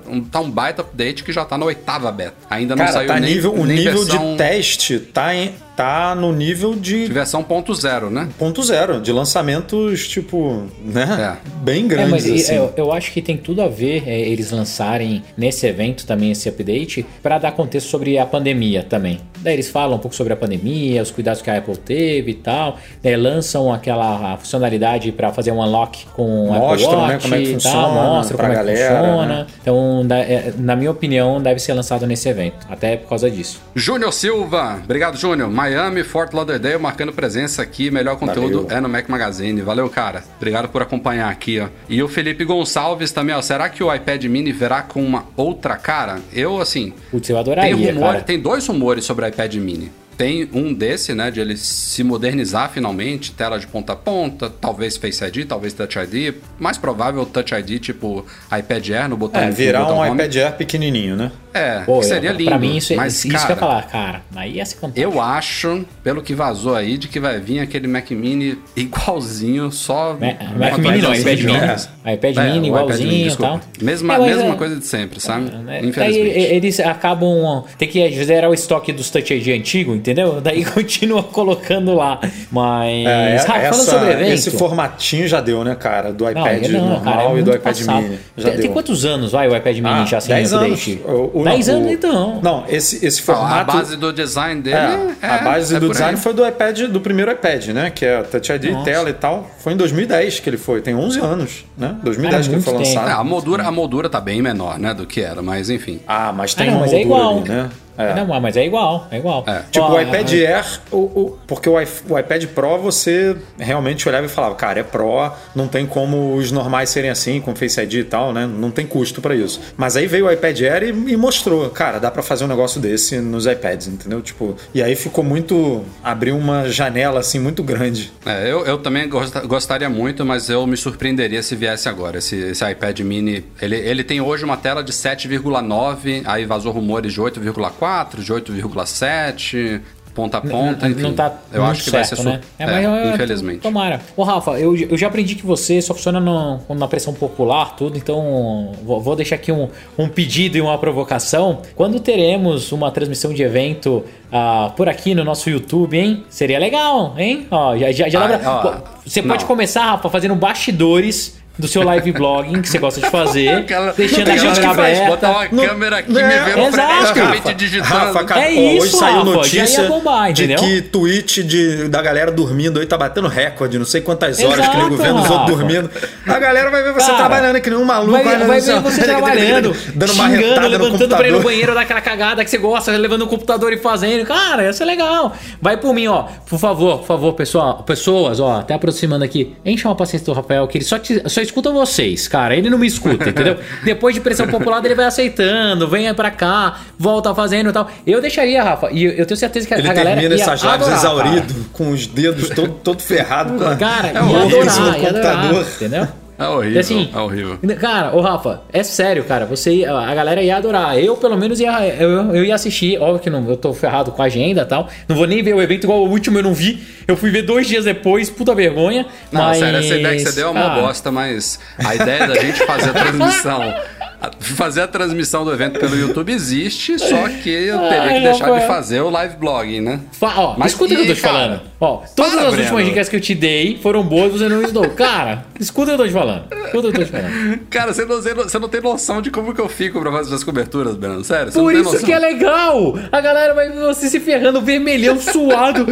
um, 0.08 0.22
tá 0.22 0.40
um 0.40 0.50
baita 0.50 0.82
update 0.82 1.24
que 1.24 1.32
já 1.32 1.44
tá 1.44 1.56
na 1.58 1.64
oitava 1.66 2.10
beta. 2.12 2.34
Ainda 2.50 2.74
não 2.76 2.84
Cara, 2.84 2.92
saiu 2.92 3.08
tá 3.08 3.20
nem, 3.20 3.34
nível, 3.34 3.54
o 3.54 3.64
nem 3.64 3.76
nível 3.78 4.04
versão 4.04 4.32
de 4.32 4.38
teste 4.38 4.98
tá, 4.98 5.34
em, 5.34 5.52
tá 5.76 6.14
no 6.14 6.32
nível 6.32 6.74
de 6.74 7.06
de 7.06 7.12
versão 7.12 7.42
ponto 7.42 7.74
zero, 7.74 8.10
né? 8.10 8.28
ponto 8.38 8.62
zero, 8.62 9.00
de 9.00 9.12
lançamentos, 9.12 10.06
tipo, 10.08 10.64
né? 10.84 11.38
Bem 11.62 11.84
É, 11.84 11.88
grandes, 11.88 12.10
mas 12.10 12.26
e- 12.26 12.34
assim. 12.34 12.54
eu, 12.54 12.72
eu 12.76 12.92
acho 12.92 13.12
que 13.12 13.20
tem 13.22 13.36
tudo 13.36 13.62
a 13.62 13.68
ver 13.68 14.04
é, 14.06 14.20
eles 14.20 14.50
lançarem 14.50 15.22
nesse 15.36 15.66
evento 15.66 16.06
também 16.06 16.30
esse 16.30 16.48
update 16.48 17.04
para 17.22 17.38
dar 17.38 17.52
contexto 17.52 17.88
sobre 17.88 18.18
a 18.18 18.26
pandemia 18.26 18.82
também. 18.82 19.20
Daí 19.44 19.54
eles 19.54 19.68
falam 19.68 19.96
um 19.96 20.00
pouco 20.00 20.16
sobre 20.16 20.32
a 20.32 20.36
pandemia, 20.36 21.02
os 21.02 21.10
cuidados 21.10 21.42
que 21.42 21.50
a 21.50 21.58
Apple 21.58 21.76
teve 21.76 22.30
e 22.32 22.34
tal. 22.34 22.78
Daí 23.02 23.14
lançam 23.16 23.72
aquela 23.72 24.36
funcionalidade 24.38 25.12
para 25.12 25.32
fazer 25.32 25.52
um 25.52 25.60
unlock 25.62 26.06
com 26.14 26.48
o 26.48 26.52
Apple 26.54 26.66
Mostram, 26.68 27.06
né, 27.06 27.12
Watch 27.14 27.22
como 27.22 27.34
é 27.34 27.38
que 27.38 27.44
e 27.44 27.52
funciona 27.54 27.76
tal, 27.82 27.94
mostra 27.94 28.36
pra 28.36 28.46
como 28.46 28.58
galera, 28.58 28.78
é 28.80 28.88
que 28.88 28.96
funciona. 28.96 29.26
né? 29.26 29.46
Então, 29.60 30.06
é, 30.10 30.52
na 30.58 30.74
minha 30.74 30.90
opinião, 30.90 31.40
deve 31.42 31.60
ser 31.60 31.74
lançado 31.74 32.06
nesse 32.06 32.28
evento, 32.28 32.66
até 32.70 32.96
por 32.96 33.08
causa 33.10 33.30
disso. 33.30 33.60
Júnior 33.74 34.12
Silva, 34.12 34.80
obrigado 34.82 35.16
Júnior. 35.18 35.50
Miami, 35.50 36.02
Fort 36.02 36.32
Lauderdale 36.32 36.78
marcando 36.78 37.12
presença 37.12 37.60
aqui. 37.62 37.90
Melhor 37.90 38.16
conteúdo 38.16 38.62
Valeu. 38.62 38.78
é 38.78 38.80
no 38.80 38.88
Mac 38.88 39.08
Magazine. 39.08 39.60
Valeu, 39.60 39.88
cara. 39.90 40.22
Obrigado 40.36 40.68
por 40.68 40.80
acompanhar 40.80 41.28
aqui, 41.30 41.60
ó. 41.60 41.66
E 41.88 42.02
o 42.02 42.08
Felipe 42.08 42.44
Gonçalves 42.44 43.12
também, 43.12 43.34
ó. 43.34 43.42
Será 43.42 43.68
que 43.68 43.82
o 43.84 43.94
iPad 43.94 44.24
Mini 44.24 44.52
verá 44.52 44.82
com 44.82 45.02
uma 45.02 45.24
outra 45.36 45.76
cara? 45.76 46.20
Eu, 46.32 46.60
assim, 46.60 46.92
Putz, 47.10 47.28
eu 47.28 47.34
tem, 47.36 47.40
adoraria, 47.52 47.92
rumor, 47.92 48.12
cara. 48.12 48.20
tem 48.22 48.38
dois 48.38 48.66
rumores 48.66 49.04
sobre 49.04 49.24
o 49.26 49.28
iPad 49.34 49.54
Mini. 49.60 50.03
Tem 50.16 50.48
um 50.52 50.72
desse, 50.72 51.14
né, 51.14 51.30
de 51.30 51.40
ele 51.40 51.56
se 51.56 52.02
modernizar 52.04 52.70
finalmente, 52.70 53.32
tela 53.32 53.58
de 53.58 53.66
ponta 53.66 53.92
a 53.92 53.96
ponta, 53.96 54.48
talvez 54.48 54.96
Face 54.96 55.24
ID, 55.24 55.46
talvez 55.46 55.72
Touch 55.72 55.98
ID. 55.98 56.34
Mais 56.58 56.78
provável 56.78 57.24
Touch 57.26 57.52
ID, 57.54 57.80
tipo 57.80 58.24
iPad 58.56 58.90
Air 58.90 59.08
no 59.08 59.16
botão 59.16 59.40
É, 59.42 59.50
virar 59.50 59.80
botão 59.80 59.96
um 59.96 60.00
home. 60.00 60.12
iPad 60.14 60.36
Air 60.36 60.52
pequenininho, 60.56 61.16
né? 61.16 61.32
É, 61.52 61.80
Pô, 61.84 62.00
que 62.00 62.06
seria 62.06 62.32
lindo. 62.32 62.50
Pra 62.50 62.58
mim, 62.58 62.76
isso, 62.76 62.92
é- 62.92 62.96
mas, 62.96 63.24
isso 63.24 63.28
cara, 63.32 63.46
que 63.46 63.52
eu 63.52 63.54
ia 63.54 63.60
falar, 63.60 63.82
cara. 63.84 64.22
Aí 64.34 64.54
ia 64.54 64.66
ser 64.66 64.74
fantástico. 64.76 65.12
eu 65.12 65.20
acho, 65.20 65.84
pelo 66.02 66.20
que 66.20 66.34
vazou 66.34 66.74
aí, 66.74 66.98
de 66.98 67.06
que 67.06 67.20
vai 67.20 67.38
vir 67.38 67.60
aquele 67.60 67.86
Mac 67.86 68.10
Mini 68.10 68.58
igualzinho, 68.74 69.70
só. 69.70 70.16
Ma- 70.20 70.58
Mac 70.58 70.78
Mini 70.78 70.98
não, 71.00 71.14
iPad 71.14 71.38
de 71.38 71.46
Mini. 71.46 71.58
jogos. 71.60 71.88
iPad 72.04 72.36
É, 72.36 72.42
Mini 72.44 72.56
iPad 72.56 72.66
igualzinho 72.66 73.28
e 73.32 73.36
tal. 73.36 73.60
Mesma, 73.80 74.14
É, 74.14 74.18
mesma 74.18 74.54
é- 74.54 74.56
coisa 74.56 74.76
de 74.76 74.86
sempre, 74.86 75.20
sabe? 75.20 75.46
É, 75.48 75.62
Daí 75.64 75.88
Infelizmente. 75.88 76.38
eles 76.38 76.80
acabam. 76.80 77.64
Tem 77.78 77.88
que 77.88 78.24
zerar 78.24 78.50
o 78.50 78.54
estoque 78.54 78.92
dos 78.92 79.10
Touch 79.10 79.32
ID 79.32 79.48
antigo, 79.56 79.94
entendeu? 80.04 80.40
Daí 80.40 80.64
continua 80.66 81.22
colocando 81.22 81.94
lá. 81.94 82.20
Mas. 82.50 83.06
É, 83.06 83.36
Rafa, 83.36 83.52
falando 83.52 83.64
essa- 83.72 83.84
sobre 83.90 84.08
o 84.08 84.12
evento. 84.12 84.32
esse 84.32 84.50
formatinho 84.50 85.26
já 85.26 85.40
deu, 85.40 85.64
né, 85.64 85.74
cara? 85.74 86.12
Do 86.12 86.24
Não, 86.24 86.30
iPad 86.30 86.68
não, 86.68 86.80
normal 86.90 87.00
cara, 87.02 87.22
é 87.36 87.38
e 87.38 87.42
do 87.42 87.50
iPad 87.54 87.62
passado. 87.78 88.02
Mini. 88.02 88.18
Já 88.36 88.44
tem, 88.44 88.52
deu. 88.52 88.62
tem 88.62 88.72
quantos 88.72 89.04
anos 89.04 89.32
vai 89.32 89.48
o 89.48 89.56
iPad 89.56 89.76
Mini 89.76 89.88
Ah, 89.88 90.04
já 90.04 90.20
sem 90.20 90.34
10 90.34 90.52
anos. 90.52 90.78
update? 90.80 91.02
O- 91.06 91.40
o- 91.40 91.44
10 91.44 91.68
o- 91.68 91.72
anos 91.72 91.90
então. 91.92 92.40
Não, 92.42 92.64
esse, 92.68 93.04
esse 93.04 93.22
formato. 93.22 93.70
a 93.70 93.74
base 93.74 93.96
do 93.96 94.12
design 94.12 94.60
dele 94.60 94.76
É, 94.76 95.26
é, 95.26 95.28
a 95.30 95.38
base 95.38 95.74
é 95.74 95.80
do 95.80 95.88
design 95.88 96.16
aí. 96.16 96.20
foi 96.22 96.34
do 96.34 96.46
iPad, 96.46 96.80
do 96.82 97.00
primeiro 97.00 97.30
iPad, 97.32 97.66
né? 97.68 97.90
Que 97.90 98.04
é 98.04 98.22
Touch 98.22 98.52
ID, 98.52 98.70
Nossa. 98.70 98.84
tela 98.84 99.08
e 99.10 99.14
tal. 99.14 99.48
Foi 99.58 99.72
em 99.72 99.76
2010 99.76 100.40
que 100.40 100.48
ele 100.50 100.58
foi, 100.58 100.80
tem 100.80 100.94
11 100.94 101.18
anos, 101.20 101.64
né? 101.76 101.96
2010 102.02 102.46
Cara, 102.46 102.48
que 102.48 102.54
ele 102.56 102.62
foi 102.62 102.72
tempo. 102.84 102.84
É, 102.98 103.00
lançado. 103.00 103.20
a 103.20 103.24
moldura, 103.24 103.62
a 103.64 103.70
moldura 103.70 104.08
tá 104.08 104.20
bem 104.20 104.42
menor, 104.42 104.78
né, 104.78 104.92
do 104.94 105.06
que 105.06 105.20
era, 105.20 105.40
mas 105.42 105.70
enfim. 105.70 106.00
Ah, 106.06 106.32
mas 106.36 106.54
tem 106.54 106.68
Ah, 106.68 106.70
não, 106.70 106.76
uma 106.78 106.80
mas 106.82 106.92
é 106.92 107.04
moldura 107.04 107.20
igual. 107.20 107.38
ali, 107.38 107.48
né? 107.48 107.70
É. 107.96 108.14
Não, 108.14 108.40
mas 108.40 108.56
é 108.56 108.64
igual, 108.64 109.06
é 109.10 109.18
igual. 109.18 109.44
É. 109.46 109.62
Tipo, 109.70 109.86
o 109.86 110.00
iPad 110.00 110.32
Air, 110.32 110.80
o, 110.90 110.96
o, 110.96 111.38
porque 111.46 111.68
o, 111.68 111.74
o, 111.74 112.18
iPad 112.18 112.44
Pro 112.46 112.78
você 112.78 113.36
realmente 113.58 114.08
olhava 114.08 114.26
e 114.26 114.28
falava, 114.28 114.54
cara, 114.54 114.80
é 114.80 114.82
Pro, 114.82 115.30
não 115.54 115.68
tem 115.68 115.86
como 115.86 116.34
os 116.34 116.50
normais 116.50 116.90
serem 116.90 117.10
assim, 117.10 117.40
com 117.40 117.54
Face 117.54 117.80
ID 117.80 117.94
e 117.94 118.04
tal, 118.04 118.32
né? 118.32 118.46
Não 118.46 118.70
tem 118.70 118.86
custo 118.86 119.20
para 119.20 119.34
isso. 119.34 119.60
Mas 119.76 119.96
aí 119.96 120.06
veio 120.06 120.26
o 120.26 120.32
iPad 120.32 120.60
Air 120.60 120.82
e, 120.84 121.12
e 121.12 121.16
mostrou, 121.16 121.68
cara, 121.70 121.98
dá 121.98 122.10
para 122.10 122.22
fazer 122.22 122.44
um 122.44 122.48
negócio 122.48 122.80
desse 122.80 123.20
nos 123.20 123.46
iPads, 123.46 123.86
entendeu? 123.88 124.20
Tipo, 124.20 124.56
e 124.74 124.82
aí 124.82 124.96
ficou 124.96 125.22
muito. 125.22 125.84
abriu 126.02 126.36
uma 126.36 126.68
janela 126.68 127.20
assim 127.20 127.38
muito 127.38 127.62
grande. 127.62 128.12
É, 128.26 128.50
eu, 128.50 128.64
eu 128.64 128.78
também 128.78 129.08
gostaria 129.46 129.88
muito, 129.88 130.24
mas 130.24 130.48
eu 130.48 130.66
me 130.66 130.76
surpreenderia 130.76 131.42
se 131.42 131.54
viesse 131.54 131.88
agora. 131.88 132.18
Esse, 132.18 132.36
esse 132.36 132.68
iPad 132.68 133.00
mini, 133.00 133.44
ele, 133.60 133.76
ele 133.76 134.04
tem 134.04 134.20
hoje 134.20 134.44
uma 134.44 134.56
tela 134.56 134.82
de 134.82 134.92
7,9, 134.92 136.22
aí 136.24 136.44
vazou 136.44 136.72
rumores 136.72 137.12
de 137.12 137.20
8,4, 137.20 137.83
de 138.22 138.32
8,7 138.32 139.82
ponta 140.14 140.38
a 140.38 140.40
ponta. 140.40 140.88
Enfim, 140.88 141.02
não 141.02 141.12
tá 141.12 141.34
eu 141.52 141.64
acho 141.64 141.82
que 141.84 141.90
certo, 141.90 142.10
vai 142.10 142.16
ser 142.16 142.24
né? 142.24 142.40
É, 142.58 142.64
é, 142.64 143.14
infelizmente. 143.14 143.58
Tomara. 143.58 144.00
Ô, 144.16 144.22
Rafa, 144.22 144.52
eu, 144.52 144.76
eu 144.76 144.96
já 144.96 145.08
aprendi 145.08 145.34
que 145.34 145.44
você 145.44 145.82
só 145.82 145.92
funciona 145.92 146.20
no, 146.20 146.60
na 146.74 146.86
pressão 146.86 147.12
popular, 147.12 147.74
tudo, 147.76 147.98
então 147.98 148.72
vou, 148.84 149.00
vou 149.00 149.16
deixar 149.16 149.34
aqui 149.34 149.50
um, 149.50 149.68
um 149.98 150.08
pedido 150.08 150.56
e 150.56 150.60
uma 150.60 150.78
provocação. 150.78 151.60
Quando 151.74 151.98
teremos 151.98 152.70
uma 152.72 152.90
transmissão 152.90 153.34
de 153.34 153.42
evento 153.42 154.04
uh, 154.32 154.70
por 154.76 154.88
aqui 154.88 155.14
no 155.14 155.24
nosso 155.24 155.50
YouTube, 155.50 155.98
hein? 155.98 156.24
Seria 156.30 156.58
legal, 156.58 157.14
hein? 157.18 157.46
Ó, 157.50 157.76
já, 157.76 157.90
já, 157.90 158.08
já 158.08 158.22
ah, 158.22 158.26
lembra. 158.26 158.48
Ó, 158.48 159.00
você 159.04 159.20
não. 159.20 159.28
pode 159.28 159.44
começar, 159.44 159.84
Rafa, 159.84 160.08
fazendo 160.08 160.34
bastidores 160.36 161.42
do 161.56 161.68
seu 161.68 161.82
live 161.82 162.12
blogging 162.12 162.60
que 162.60 162.68
você 162.68 162.78
gosta 162.78 163.00
de 163.00 163.08
fazer, 163.10 163.64
deixando 163.96 164.30
a 164.30 164.36
câmera 164.36 164.70
aberta. 164.70 165.06
Botar 165.06 165.30
uma 165.30 165.44
no, 165.44 165.62
câmera 165.62 165.98
aqui 165.98 166.18
é, 166.18 166.22
me 166.22 166.52
vendo 166.52 166.72
freneticamente 166.72 167.54
digitando. 167.54 167.94
Rafa, 167.94 168.24
cara, 168.24 168.40
é 168.40 168.52
isso, 168.52 168.82
hoje 168.82 168.96
saiu 168.96 169.18
Rafa, 169.18 169.30
notícia 169.30 169.88
bombar, 169.88 170.32
de 170.32 170.54
que 170.54 170.82
tweet 170.82 171.44
de, 171.44 171.88
da 171.88 172.02
galera 172.02 172.32
dormindo 172.32 172.80
aí 172.80 172.86
tá 172.86 172.98
batendo 172.98 173.28
recorde, 173.28 173.78
não 173.78 173.86
sei 173.86 174.00
quantas 174.00 174.40
horas 174.40 174.58
Exato, 174.58 174.70
que 174.70 174.76
nego 174.82 174.96
vendo 174.96 175.20
os 175.20 175.30
outros 175.30 175.48
dormindo. 175.48 175.90
A 176.26 176.38
galera 176.38 176.70
vai 176.70 176.82
ver 176.82 176.92
você 176.92 177.06
cara, 177.06 177.18
trabalhando 177.18 177.60
que 177.60 177.70
nem 177.70 177.78
um 177.78 177.84
maluco. 177.84 178.12
Vai, 178.12 178.38
vai 178.38 178.60
ver 178.60 178.80
você 178.80 179.02
trabalhando, 179.04 179.76
dando 179.94 180.12
uma 180.12 180.28
xingando, 180.28 180.68
levantando 180.68 181.16
pra 181.16 181.28
ir 181.28 181.32
no 181.32 181.40
banheiro 181.40 181.74
daquela 181.74 182.00
cagada 182.00 182.44
que 182.44 182.50
você 182.50 182.58
gosta, 182.58 182.90
levando 182.96 183.22
o 183.22 183.26
computador 183.28 183.72
e 183.72 183.78
fazendo. 183.78 184.26
Cara, 184.26 184.68
isso 184.68 184.82
é 184.82 184.86
legal. 184.86 185.32
Vai 185.62 185.76
por 185.76 185.94
mim, 185.94 186.08
ó. 186.08 186.24
Por 186.48 186.58
favor, 186.58 186.98
por 186.98 187.06
favor, 187.06 187.32
pessoal, 187.34 187.82
pessoas, 187.84 188.40
ó, 188.40 188.58
até 188.58 188.74
aproximando 188.74 189.24
aqui. 189.24 189.54
Encha 189.64 189.88
uma 189.88 189.94
paciência 189.94 190.26
do 190.26 190.32
Rafael, 190.32 190.66
que 190.66 190.78
ele 190.78 190.84
só, 190.84 190.98
te, 190.98 191.22
só 191.28 191.43
escuta 191.44 191.70
vocês 191.70 192.28
cara. 192.28 192.56
Ele 192.56 192.70
não 192.70 192.78
me 192.78 192.86
escuta, 192.86 193.30
entendeu? 193.30 193.56
Depois 193.84 194.14
de 194.14 194.20
pressão 194.20 194.46
popular, 194.46 194.84
ele 194.84 194.94
vai 194.94 195.06
aceitando, 195.06 195.88
vem 195.88 196.12
pra 196.14 196.30
cá, 196.30 196.80
volta 196.98 197.34
fazendo 197.34 197.70
e 197.70 197.72
tal. 197.72 197.90
Eu 198.06 198.20
deixaria, 198.20 198.62
Rafa, 198.62 198.90
e 198.90 199.04
eu 199.04 199.26
tenho 199.26 199.36
certeza 199.36 199.66
que 199.66 199.74
ele 199.74 199.88
a 199.88 199.92
galera. 199.92 200.20
Ele 200.20 200.28
termina 200.28 200.52
essas 200.52 200.62
lives 200.62 200.88
exaurido, 200.88 201.54
cara. 201.54 201.66
com 201.72 201.90
os 201.90 202.06
dedos 202.06 202.48
todo, 202.50 202.72
todo 202.82 203.00
ferrado. 203.00 203.54
Cara, 203.78 204.08
é 204.10 204.12
ia 204.12 204.42
adorar, 204.42 205.00
ia 205.00 205.08
adorar, 205.10 205.54
entendeu? 205.54 206.08
É 206.36 206.46
horrível, 206.48 206.80
assim, 206.80 207.10
é 207.14 207.18
horrível. 207.18 207.58
Cara, 207.80 208.14
ô 208.14 208.20
Rafa, 208.20 208.62
é 208.72 208.82
sério, 208.82 209.22
cara. 209.24 209.46
Você, 209.46 209.84
a 209.84 210.14
galera 210.14 210.42
ia 210.42 210.56
adorar. 210.56 210.98
Eu, 210.98 211.16
pelo 211.16 211.36
menos, 211.36 211.60
ia, 211.60 211.86
eu, 211.96 212.34
eu 212.34 212.44
ia 212.44 212.54
assistir. 212.54 213.00
Óbvio 213.00 213.20
que 213.20 213.30
não, 213.30 213.48
eu 213.48 213.56
tô 213.56 213.72
ferrado 213.72 214.10
com 214.10 214.20
a 214.20 214.24
agenda 214.24 214.62
e 214.62 214.64
tal. 214.64 214.88
Não 215.08 215.14
vou 215.14 215.26
nem 215.26 215.42
ver 215.42 215.54
o 215.54 215.62
evento 215.62 215.84
igual 215.84 216.00
o 216.04 216.10
último 216.10 216.38
eu 216.38 216.42
não 216.42 216.52
vi. 216.52 216.82
Eu 217.06 217.16
fui 217.16 217.30
ver 217.30 217.42
dois 217.42 217.68
dias 217.68 217.84
depois, 217.84 218.28
puta 218.30 218.54
vergonha. 218.54 219.06
Não, 219.30 219.42
mas... 219.42 219.58
sério, 219.58 219.78
essa 219.78 219.94
ideia 219.94 220.16
que 220.16 220.24
você 220.24 220.32
deu 220.32 220.48
é 220.48 220.50
uma 220.50 220.72
ah. 220.72 220.80
bosta, 220.80 221.12
mas 221.12 221.60
a 221.78 221.94
ideia 221.94 222.26
da 222.26 222.34
gente 222.34 222.66
fazer 222.66 222.90
a 222.90 222.92
transmissão 222.94 223.74
fazer 224.40 224.82
a 224.82 224.88
transmissão 224.88 225.44
do 225.44 225.52
evento 225.52 225.78
pelo 225.78 225.96
YouTube 225.96 226.32
existe, 226.32 226.98
só 226.98 227.28
que 227.28 227.50
eu 227.50 227.78
teria 227.88 228.14
que 228.14 228.20
deixar 228.20 228.58
de 228.58 228.66
fazer 228.66 229.00
o 229.00 229.10
live 229.10 229.36
blogging, 229.36 229.80
né? 229.80 230.00
Fa 230.12 230.32
ó, 230.36 230.54
Mas 230.58 230.72
escuta 230.72 230.94
o 230.94 230.96
que 230.96 231.02
eu 231.02 231.06
tô 231.08 231.14
te 231.14 231.20
falando. 231.20 231.60
Ó, 231.80 232.02
todas 232.16 232.34
as 232.34 232.46
Breno. 232.46 232.62
últimas 232.62 232.84
dicas 232.86 233.08
que 233.08 233.16
eu 233.16 233.20
te 233.20 233.34
dei 233.34 233.78
foram 233.82 234.02
boas, 234.02 234.32
você 234.32 234.48
não 234.48 234.60
estudou. 234.60 234.88
Cara, 234.90 235.44
escuta 235.60 235.92
o 235.92 235.96
que 235.96 236.02
eu 236.02 236.04
tô 236.04 236.06
te 236.06 236.12
falando. 236.12 236.44
Escuta 236.64 236.88
o 236.88 236.92
que 236.92 237.00
eu 237.00 237.00
tô 237.00 237.04
te 237.04 237.10
falando. 237.10 237.58
Cara, 237.70 237.92
você 237.92 238.04
não, 238.04 238.20
você 238.20 238.58
não 238.58 238.68
tem 238.68 238.80
noção 238.80 239.20
de 239.20 239.30
como 239.30 239.54
que 239.54 239.60
eu 239.60 239.68
fico 239.68 240.00
pra 240.00 240.10
fazer 240.12 240.34
as 240.34 240.44
coberturas, 240.44 240.96
Breno. 240.96 241.22
Sério, 241.24 241.52
você 241.52 241.58
Por 241.58 241.72
não 241.72 241.80
isso 241.80 241.92
noção. 241.92 242.06
que 242.06 242.12
é 242.12 242.18
legal. 242.18 242.98
A 243.12 243.20
galera 243.20 243.54
vai 243.54 243.68
ver 243.70 243.80
você 243.80 244.08
se 244.08 244.20
ferrando, 244.20 244.60
vermelhão, 244.60 245.20
suado. 245.20 245.86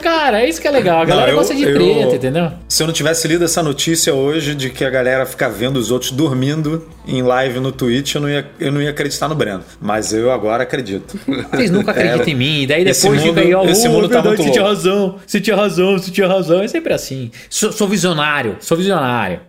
Cara, 0.00 0.42
é 0.42 0.48
isso 0.48 0.60
que 0.60 0.68
é 0.68 0.70
legal. 0.70 1.00
A 1.02 1.04
galera 1.04 1.26
não, 1.28 1.32
eu, 1.34 1.38
gosta 1.38 1.54
de 1.54 1.62
eu, 1.62 1.74
preto, 1.74 2.14
entendeu? 2.14 2.52
Se 2.68 2.82
eu 2.82 2.86
não 2.86 2.94
tivesse 2.94 3.26
lido 3.28 3.44
essa 3.44 3.62
notícia 3.62 4.14
hoje 4.14 4.54
de 4.54 4.70
que 4.70 4.84
a 4.84 4.90
galera 4.90 5.26
fica 5.26 5.48
vendo 5.48 5.76
os 5.76 5.90
outros 5.90 6.10
dormindo 6.10 6.86
em 7.06 7.22
live 7.32 7.60
no 7.60 7.72
Twitch, 7.72 8.14
eu 8.14 8.20
não 8.20 8.28
ia, 8.28 8.46
eu 8.60 8.70
não 8.70 8.80
ia 8.82 8.90
acreditar 8.90 9.28
no 9.28 9.34
Breno. 9.34 9.64
Mas 9.80 10.12
eu 10.12 10.30
agora 10.30 10.62
acredito. 10.62 11.18
Vocês 11.50 11.70
nunca 11.70 11.90
acreditam 11.92 12.26
é, 12.26 12.30
em 12.30 12.34
mim. 12.34 12.66
Daí 12.66 12.84
depois 12.84 13.20
mundo, 13.20 13.28
fica 13.28 13.40
aí, 13.40 13.54
ó, 13.54 13.64
esse 13.64 13.88
oh, 13.88 13.92
mundo 13.92 14.08
tá 14.08 14.22
muito 14.22 14.42
você 14.42 14.50
tinha 14.50 14.64
razão, 14.64 15.18
você 15.26 15.40
tinha 15.40 15.56
razão, 15.56 15.98
você 15.98 16.10
tinha 16.10 16.28
razão. 16.28 16.62
É 16.62 16.68
sempre 16.68 16.92
assim. 16.92 17.30
Sou, 17.48 17.72
sou 17.72 17.88
visionário, 17.88 18.56
sou 18.60 18.76
visionário. 18.76 19.40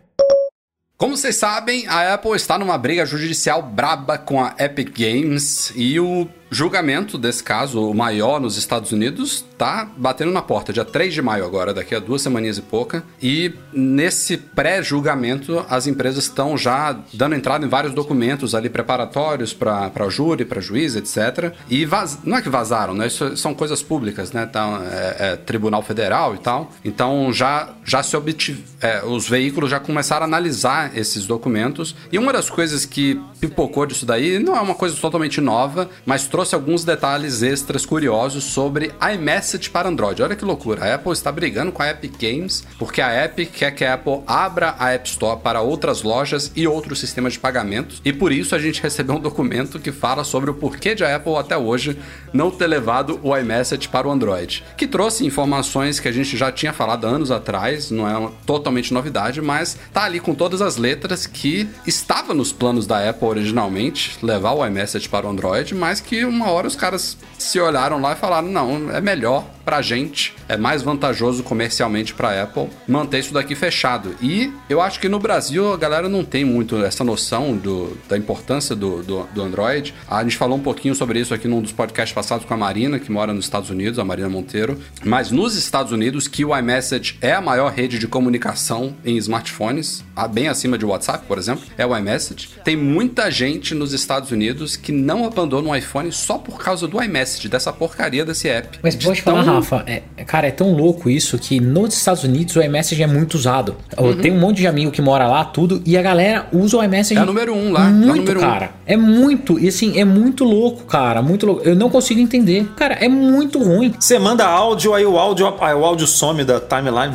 Como 0.97 1.17
vocês 1.17 1.35
sabem, 1.35 1.85
a 1.87 2.13
Apple 2.13 2.35
está 2.35 2.57
numa 2.57 2.77
briga 2.77 3.05
judicial 3.05 3.61
braba 3.61 4.17
com 4.17 4.41
a 4.41 4.55
Epic 4.57 4.97
Games 4.97 5.73
e 5.75 5.99
o 5.99 6.29
julgamento 6.53 7.17
desse 7.17 7.43
caso, 7.43 7.89
o 7.89 7.93
maior 7.93 8.39
nos 8.39 8.57
Estados 8.57 8.91
Unidos, 8.91 9.43
tá 9.57 9.87
batendo 9.95 10.31
na 10.31 10.41
porta, 10.41 10.73
dia 10.73 10.85
3 10.85 11.13
de 11.13 11.21
maio 11.21 11.45
agora, 11.45 11.73
daqui 11.73 11.95
a 11.95 11.99
duas 11.99 12.21
semaninhas 12.21 12.57
e 12.57 12.61
pouca. 12.61 13.03
E 13.21 13.53
nesse 13.71 14.37
pré-julgamento, 14.37 15.65
as 15.69 15.87
empresas 15.87 16.25
estão 16.25 16.57
já 16.57 16.97
dando 17.13 17.35
entrada 17.35 17.65
em 17.65 17.69
vários 17.69 17.93
documentos 17.93 18.53
ali 18.53 18.69
preparatórios 18.69 19.53
para 19.53 20.09
júri, 20.09 20.45
para 20.45 20.61
juiz, 20.61 20.95
etc. 20.95 21.53
E 21.69 21.85
vaz... 21.85 22.19
não 22.23 22.37
é 22.37 22.41
que 22.41 22.49
vazaram, 22.49 22.93
né? 22.93 23.07
Isso 23.07 23.35
são 23.37 23.53
coisas 23.53 23.81
públicas, 23.81 24.31
né? 24.31 24.45
Então, 24.49 24.81
é, 24.83 25.15
é 25.19 25.35
Tribunal 25.35 25.81
Federal 25.81 26.35
e 26.35 26.37
tal. 26.37 26.71
Então 26.83 27.31
já, 27.31 27.69
já 27.83 28.03
se 28.03 28.15
obtive... 28.15 28.63
É, 28.81 29.03
os 29.05 29.27
veículos 29.27 29.69
já 29.69 29.79
começaram 29.79 30.23
a 30.23 30.27
analisar 30.27 30.95
esses 30.97 31.25
documentos. 31.25 31.95
E 32.11 32.19
uma 32.19 32.33
das 32.33 32.49
coisas 32.49 32.85
que 32.85 33.19
pipocou 33.39 33.85
disso 33.85 34.05
daí, 34.05 34.39
não 34.39 34.55
é 34.55 34.61
uma 34.61 34.75
coisa 34.75 34.95
totalmente 34.95 35.39
nova, 35.39 35.89
mas 36.05 36.27
trouxe 36.27 36.42
trouxe 36.43 36.55
alguns 36.55 36.83
detalhes 36.83 37.41
extras 37.41 37.85
curiosos 37.85 38.43
sobre 38.43 38.91
iMessage 39.13 39.69
para 39.69 39.87
Android. 39.87 40.21
Olha 40.21 40.35
que 40.35 40.43
loucura, 40.43 40.83
a 40.83 40.95
Apple 40.95 41.13
está 41.13 41.31
brigando 41.31 41.71
com 41.71 41.81
a 41.81 41.89
Epic 41.89 42.15
Games 42.19 42.65
porque 42.77 43.01
a 43.01 43.23
Epic 43.23 43.49
quer 43.53 43.71
que 43.71 43.85
a 43.85 43.93
Apple 43.93 44.23
abra 44.27 44.75
a 44.77 44.91
App 44.91 45.07
Store 45.07 45.39
para 45.39 45.61
outras 45.61 46.03
lojas 46.03 46.51
e 46.53 46.67
outros 46.67 46.99
sistemas 46.99 47.33
de 47.33 47.39
pagamentos. 47.39 48.01
E 48.03 48.11
por 48.11 48.33
isso 48.33 48.55
a 48.55 48.59
gente 48.59 48.81
recebeu 48.81 49.15
um 49.15 49.21
documento 49.21 49.79
que 49.79 49.93
fala 49.93 50.25
sobre 50.25 50.49
o 50.49 50.53
porquê 50.53 50.93
de 50.93 51.05
a 51.05 51.15
Apple 51.15 51.37
até 51.37 51.55
hoje 51.57 51.97
não 52.33 52.51
ter 52.51 52.67
levado 52.67 53.21
o 53.23 53.37
iMessage 53.37 53.87
para 53.87 54.05
o 54.05 54.11
Android, 54.11 54.65
que 54.75 54.85
trouxe 54.85 55.25
informações 55.25 55.97
que 55.97 56.09
a 56.09 56.11
gente 56.11 56.35
já 56.35 56.51
tinha 56.51 56.73
falado 56.73 57.05
anos 57.05 57.31
atrás, 57.31 57.89
não 57.89 58.05
é 58.05 58.31
totalmente 58.45 58.93
novidade, 58.93 59.41
mas 59.41 59.77
tá 59.93 60.03
ali 60.03 60.19
com 60.19 60.35
todas 60.35 60.61
as 60.61 60.75
letras 60.75 61.25
que 61.25 61.69
estava 61.87 62.33
nos 62.33 62.51
planos 62.51 62.85
da 62.85 63.09
Apple 63.09 63.27
originalmente 63.27 64.17
levar 64.21 64.51
o 64.51 64.65
iMessage 64.65 65.07
para 65.07 65.25
o 65.25 65.29
Android, 65.29 65.73
mas 65.73 66.01
que 66.01 66.25
uma 66.33 66.49
hora 66.49 66.67
os 66.67 66.75
caras 66.75 67.17
se 67.37 67.59
olharam 67.59 68.01
lá 68.01 68.13
e 68.13 68.15
falaram: 68.15 68.47
não, 68.49 68.91
é 68.91 68.99
melhor 68.99 69.45
pra 69.63 69.81
gente, 69.81 70.33
é 70.47 70.57
mais 70.57 70.81
vantajoso 70.81 71.41
comercialmente 71.43 72.13
pra 72.13 72.41
Apple 72.41 72.69
manter 72.87 73.19
isso 73.19 73.33
daqui 73.33 73.55
fechado. 73.55 74.15
E 74.21 74.51
eu 74.69 74.81
acho 74.81 74.99
que 74.99 75.07
no 75.07 75.19
Brasil 75.19 75.73
a 75.73 75.77
galera 75.77 76.09
não 76.09 76.23
tem 76.23 76.43
muito 76.43 76.83
essa 76.83 77.03
noção 77.03 77.55
do, 77.55 77.97
da 78.09 78.17
importância 78.17 78.75
do, 78.75 79.01
do, 79.01 79.23
do 79.33 79.41
Android. 79.41 79.93
A 80.07 80.21
gente 80.23 80.37
falou 80.37 80.57
um 80.57 80.61
pouquinho 80.61 80.93
sobre 80.93 81.19
isso 81.19 81.33
aqui 81.33 81.47
num 81.47 81.61
dos 81.61 81.71
podcasts 81.71 82.13
passados 82.13 82.45
com 82.45 82.53
a 82.53 82.57
Marina, 82.57 82.99
que 82.99 83.11
mora 83.11 83.33
nos 83.33 83.45
Estados 83.45 83.69
Unidos, 83.69 83.99
a 83.99 84.03
Marina 84.03 84.29
Monteiro. 84.29 84.79
Mas 85.03 85.31
nos 85.31 85.55
Estados 85.55 85.91
Unidos, 85.91 86.27
que 86.27 86.43
o 86.43 86.55
iMessage 86.57 87.17
é 87.21 87.33
a 87.33 87.41
maior 87.41 87.71
rede 87.71 87.97
de 87.97 88.07
comunicação 88.07 88.95
em 89.05 89.15
smartphones, 89.17 90.03
bem 90.31 90.47
acima 90.47 90.77
de 90.77 90.85
WhatsApp, 90.85 91.25
por 91.25 91.37
exemplo, 91.37 91.63
é 91.77 91.85
o 91.85 91.97
iMessage. 91.97 92.49
Tem 92.63 92.75
muita 92.75 93.31
gente 93.31 93.73
nos 93.73 93.93
Estados 93.93 94.31
Unidos 94.31 94.75
que 94.75 94.91
não 94.91 95.25
abandona 95.25 95.69
o 95.69 95.75
iPhone 95.75 96.11
só 96.13 96.37
por 96.37 96.57
causa 96.57 96.87
do 96.87 97.01
iMessage, 97.01 97.47
dessa 97.47 97.73
porcaria 97.73 98.23
desse 98.25 98.47
app. 98.47 98.79
Mas 98.81 98.95
pode 98.95 99.15
de 99.15 99.21
falar, 99.21 99.43
tão... 99.43 99.55
Rafa, 99.55 99.83
é, 99.87 100.01
cara, 100.25 100.47
é 100.47 100.51
tão 100.51 100.73
louco 100.73 101.09
isso 101.09 101.37
que 101.37 101.59
nos 101.59 101.93
Estados 101.93 102.23
Unidos 102.23 102.55
o 102.55 102.61
iMessage 102.61 103.01
é 103.01 103.07
muito 103.07 103.35
usado. 103.35 103.75
Uhum. 103.97 104.15
Tem 104.17 104.31
um 104.31 104.39
monte 104.39 104.57
de 104.57 104.67
amigo 104.67 104.91
que 104.91 105.01
mora 105.01 105.27
lá, 105.27 105.43
tudo, 105.45 105.81
e 105.85 105.97
a 105.97 106.01
galera 106.01 106.47
usa 106.51 106.77
o 106.77 106.83
iMessage. 106.83 107.19
É 107.19 107.23
o 107.23 107.25
número 107.25 107.53
um 107.53 107.71
lá. 107.71 107.85
Muito, 107.85 108.11
é 108.11 108.17
número 108.17 108.39
cara. 108.39 108.65
Um. 108.65 108.69
É 108.85 108.97
muito, 108.97 109.59
e 109.59 109.67
assim, 109.67 109.99
é 109.99 110.05
muito 110.05 110.43
louco, 110.43 110.83
cara. 110.83 111.21
Muito 111.21 111.45
louco. 111.45 111.61
Eu 111.63 111.75
não 111.75 111.89
consigo 111.89 112.19
entender. 112.19 112.71
Cara, 112.75 112.95
é 112.95 113.07
muito 113.07 113.61
ruim. 113.61 113.93
Você 113.97 114.19
manda 114.19 114.45
áudio, 114.45 114.93
aí 114.93 115.05
o 115.05 115.17
áudio, 115.17 115.53
aí 115.59 115.73
o 115.73 115.85
áudio 115.85 116.07
some 116.07 116.43
da 116.43 116.59
timeline. 116.59 117.11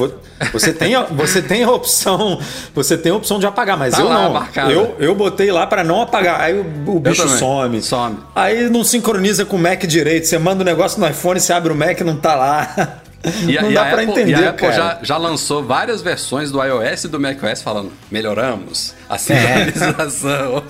Você 0.52 0.72
tem, 0.72 0.92
você 1.10 1.42
tem 1.42 1.64
a 1.64 1.70
opção. 1.70 2.38
Você 2.74 2.96
tem 2.96 3.12
a 3.12 3.14
opção 3.14 3.38
de 3.38 3.46
apagar, 3.46 3.76
mas 3.76 3.94
tá 3.94 4.00
eu 4.00 4.08
lá, 4.08 4.48
não. 4.56 4.70
Eu, 4.70 4.96
eu 4.98 5.14
botei 5.14 5.50
lá 5.50 5.66
para 5.66 5.84
não 5.84 6.02
apagar. 6.02 6.40
Aí 6.40 6.54
o, 6.54 6.96
o 6.96 7.00
bicho 7.00 7.28
some. 7.28 7.82
Some. 7.82 8.16
Aí 8.34 8.68
não 8.68 8.84
sincroniza 8.88 9.44
com 9.44 9.56
o 9.56 9.58
Mac 9.58 9.84
direito. 9.84 10.26
Você 10.26 10.38
manda 10.38 10.60
o 10.60 10.62
um 10.62 10.64
negócio 10.64 11.00
no 11.00 11.08
iPhone, 11.08 11.38
você 11.38 11.52
abre 11.52 11.72
o 11.72 11.76
Mac 11.76 12.00
e 12.00 12.04
não 12.04 12.16
tá 12.16 12.34
lá. 12.34 13.00
E, 13.48 13.60
não 13.60 13.72
dá 13.72 13.86
para 13.86 14.04
entender, 14.04 14.30
e 14.30 14.34
a 14.34 14.50
Apple 14.50 14.72
já, 14.72 14.98
já, 15.02 15.16
lançou 15.16 15.64
várias 15.64 16.00
versões 16.00 16.52
do 16.52 16.62
iOS 16.62 17.04
e 17.04 17.08
do 17.08 17.18
macOS 17.18 17.60
falando 17.60 17.92
melhoramos, 18.10 18.94
A 19.08 19.16
sincronização. 19.18 20.62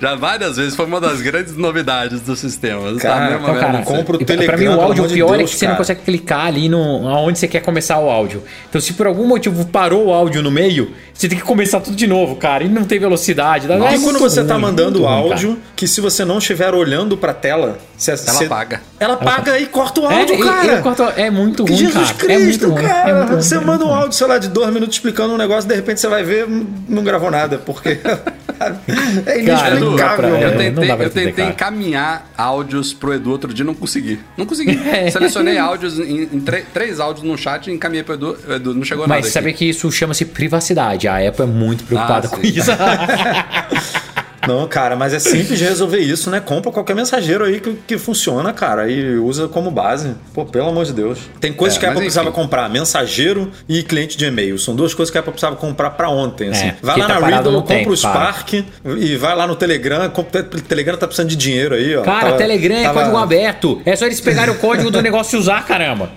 Já 0.00 0.14
várias 0.14 0.56
vezes 0.56 0.76
foi 0.76 0.86
uma 0.86 1.00
das 1.00 1.20
grandes 1.20 1.56
novidades 1.56 2.20
do 2.20 2.36
sistema. 2.36 2.92
Tá 2.94 3.00
Cara, 3.00 3.34
então, 3.36 3.46
vendo 3.52 3.60
cara, 3.60 3.82
compra 3.82 4.16
o 4.16 4.22
E 4.22 4.24
pra- 4.24 4.36
Telegram. 4.36 4.46
pra 4.46 4.56
mim, 4.56 4.68
o 4.68 4.80
áudio 4.80 5.06
de 5.08 5.14
pior 5.14 5.34
é 5.34 5.38
Deus, 5.38 5.50
que 5.50 5.56
você 5.58 5.64
não 5.66 5.72
cara. 5.72 5.78
consegue 5.78 6.00
clicar 6.02 6.46
ali 6.46 6.68
no 6.68 7.08
aonde 7.08 7.38
você 7.38 7.48
quer 7.48 7.60
começar 7.60 7.98
o 7.98 8.08
áudio. 8.08 8.42
Então, 8.68 8.80
se 8.80 8.92
por 8.92 9.06
algum 9.06 9.26
motivo 9.26 9.64
parou 9.66 10.06
o 10.06 10.12
áudio 10.14 10.42
no 10.42 10.50
meio, 10.50 10.92
você 11.12 11.28
tem 11.28 11.36
que 11.38 11.44
começar 11.44 11.80
tudo 11.80 11.96
de 11.96 12.06
novo, 12.06 12.36
cara. 12.36 12.64
E 12.64 12.68
não 12.68 12.84
tem 12.84 12.98
velocidade. 12.98 13.66
Nossa, 13.66 13.94
é 13.94 13.96
E 13.96 14.00
quando 14.00 14.18
você 14.18 14.40
ruim, 14.40 14.48
tá 14.48 14.58
mandando 14.58 14.98
ruim, 15.00 15.08
cara. 15.08 15.20
áudio, 15.34 15.58
que 15.76 15.86
se 15.86 16.00
você 16.00 16.24
não 16.24 16.38
estiver 16.38 16.72
olhando 16.74 17.16
pra 17.16 17.34
tela, 17.34 17.78
você, 17.96 18.12
ela 18.12 18.44
apaga. 18.44 18.80
Ela 18.98 19.14
apaga 19.14 19.58
e 19.58 19.66
corta 19.66 20.00
o 20.00 20.10
É, 20.10 20.20
áudio, 20.20 20.34
e- 20.36 20.42
cara. 20.42 20.78
e 20.78 20.82
corta- 20.82 21.14
é 21.16 21.30
muito 21.30 21.64
ruim, 21.64 21.76
Jesus 21.76 22.12
cara. 22.12 22.32
É 22.32 22.38
muito 22.38 22.44
Cristo, 22.58 22.68
ruim, 22.70 22.82
cara. 22.86 23.10
é 23.10 23.14
muito 23.14 23.30
ruim, 23.32 23.42
você 23.42 23.54
é 23.56 23.60
manda 23.60 23.84
um 23.84 23.88
ruim. 23.88 23.98
áudio, 23.98 24.12
sei 24.12 24.26
lá, 24.26 24.38
de 24.38 24.48
dois 24.48 24.72
minutos 24.72 24.94
explicando 24.96 25.34
um 25.34 25.36
negócio, 25.36 25.68
de 25.68 25.74
repente 25.74 26.00
você 26.00 26.08
vai 26.08 26.22
ver, 26.22 26.46
não 26.88 27.02
gravou 27.02 27.30
nada, 27.30 27.58
porque 27.58 27.79
é 29.26 29.42
Cara, 29.44 29.74
inexplicável. 29.74 29.96
dá 29.96 30.08
pra- 30.14 30.28
Eu 30.28 30.36
é, 30.36 30.40
né? 30.40 30.70
tentei, 30.70 30.90
eu 30.90 31.10
tentei 31.10 31.32
cara. 31.32 31.48
encaminhar 31.50 32.30
áudios 32.36 32.92
pro 32.92 33.12
Edu 33.14 33.30
outro 33.30 33.52
dia, 33.54 33.64
não 33.64 33.74
consegui. 33.74 34.20
Não 34.36 34.44
consegui. 34.46 34.78
Selecionei 35.10 35.58
áudios, 35.58 35.98
em, 35.98 36.22
em 36.32 36.40
três 36.72 37.00
áudios 37.00 37.24
no 37.24 37.36
chat 37.38 37.68
e 37.68 37.72
encaminhei 37.72 38.02
pro 38.02 38.14
Edu. 38.14 38.36
Edu 38.48 38.74
não 38.74 38.84
chegou 38.84 39.06
nada. 39.06 39.16
Mas 39.18 39.26
aqui. 39.26 39.32
sabe 39.34 39.52
que 39.52 39.64
isso 39.68 39.90
chama-se 39.90 40.24
privacidade. 40.24 41.08
A 41.08 41.16
Apple 41.26 41.44
é 41.44 41.46
muito 41.46 41.84
preocupada 41.84 42.28
Ah, 42.30 42.36
com 42.36 42.42
isso. 42.42 42.70
Não, 44.46 44.66
cara, 44.66 44.96
mas 44.96 45.12
é 45.12 45.18
simples 45.18 45.58
de 45.58 45.64
resolver 45.64 45.98
isso, 45.98 46.30
né? 46.30 46.40
Compra 46.40 46.72
qualquer 46.72 46.94
mensageiro 46.96 47.44
aí 47.44 47.60
que, 47.60 47.74
que 47.86 47.98
funciona, 47.98 48.52
cara, 48.52 48.88
e 48.90 49.16
usa 49.16 49.48
como 49.48 49.70
base. 49.70 50.14
Pô, 50.32 50.44
pelo 50.44 50.68
amor 50.68 50.84
de 50.84 50.92
Deus. 50.92 51.18
Tem 51.40 51.52
coisas 51.52 51.76
É, 51.76 51.80
que 51.80 51.86
a 51.86 51.90
Apple 51.90 52.02
precisava 52.02 52.32
comprar: 52.32 52.68
mensageiro 52.70 53.50
e 53.68 53.82
cliente 53.82 54.16
de 54.16 54.24
e-mail. 54.24 54.58
São 54.58 54.74
duas 54.74 54.94
coisas 54.94 55.10
que 55.10 55.18
a 55.18 55.20
Apple 55.20 55.32
precisava 55.32 55.56
comprar 55.56 55.90
pra 55.90 56.08
ontem. 56.08 56.50
Assim. 56.50 56.66
É, 56.68 56.76
vai 56.82 56.98
lá 56.98 57.06
tá 57.06 57.20
na 57.20 57.26
Riddle, 57.26 57.54
compra 57.60 57.76
tempo, 57.76 57.90
o 57.90 57.96
Spark 57.96 58.52
e 58.98 59.16
vai 59.16 59.36
lá 59.36 59.46
no 59.46 59.56
Telegram. 59.56 60.08
compra- 60.10 60.40
O 60.40 60.60
Telegram 60.62 60.96
tá 60.96 61.06
precisando 61.06 61.28
de 61.30 61.36
dinheiro 61.36 61.74
aí, 61.74 61.96
ó. 61.96 62.02
Cara, 62.02 62.20
Tava- 62.26 62.36
Telegram 62.38 62.76
é 62.76 62.82
tava- 62.84 63.00
código 63.00 63.16
aberto. 63.18 63.82
É 63.84 63.94
só 63.96 64.06
eles 64.06 64.20
pegarem 64.20 64.54
o 64.54 64.58
código 64.60 64.90
do 64.90 65.00
negócio 65.02 65.36
e 65.36 65.38
usar, 65.40 65.64
caramba. 65.66 66.10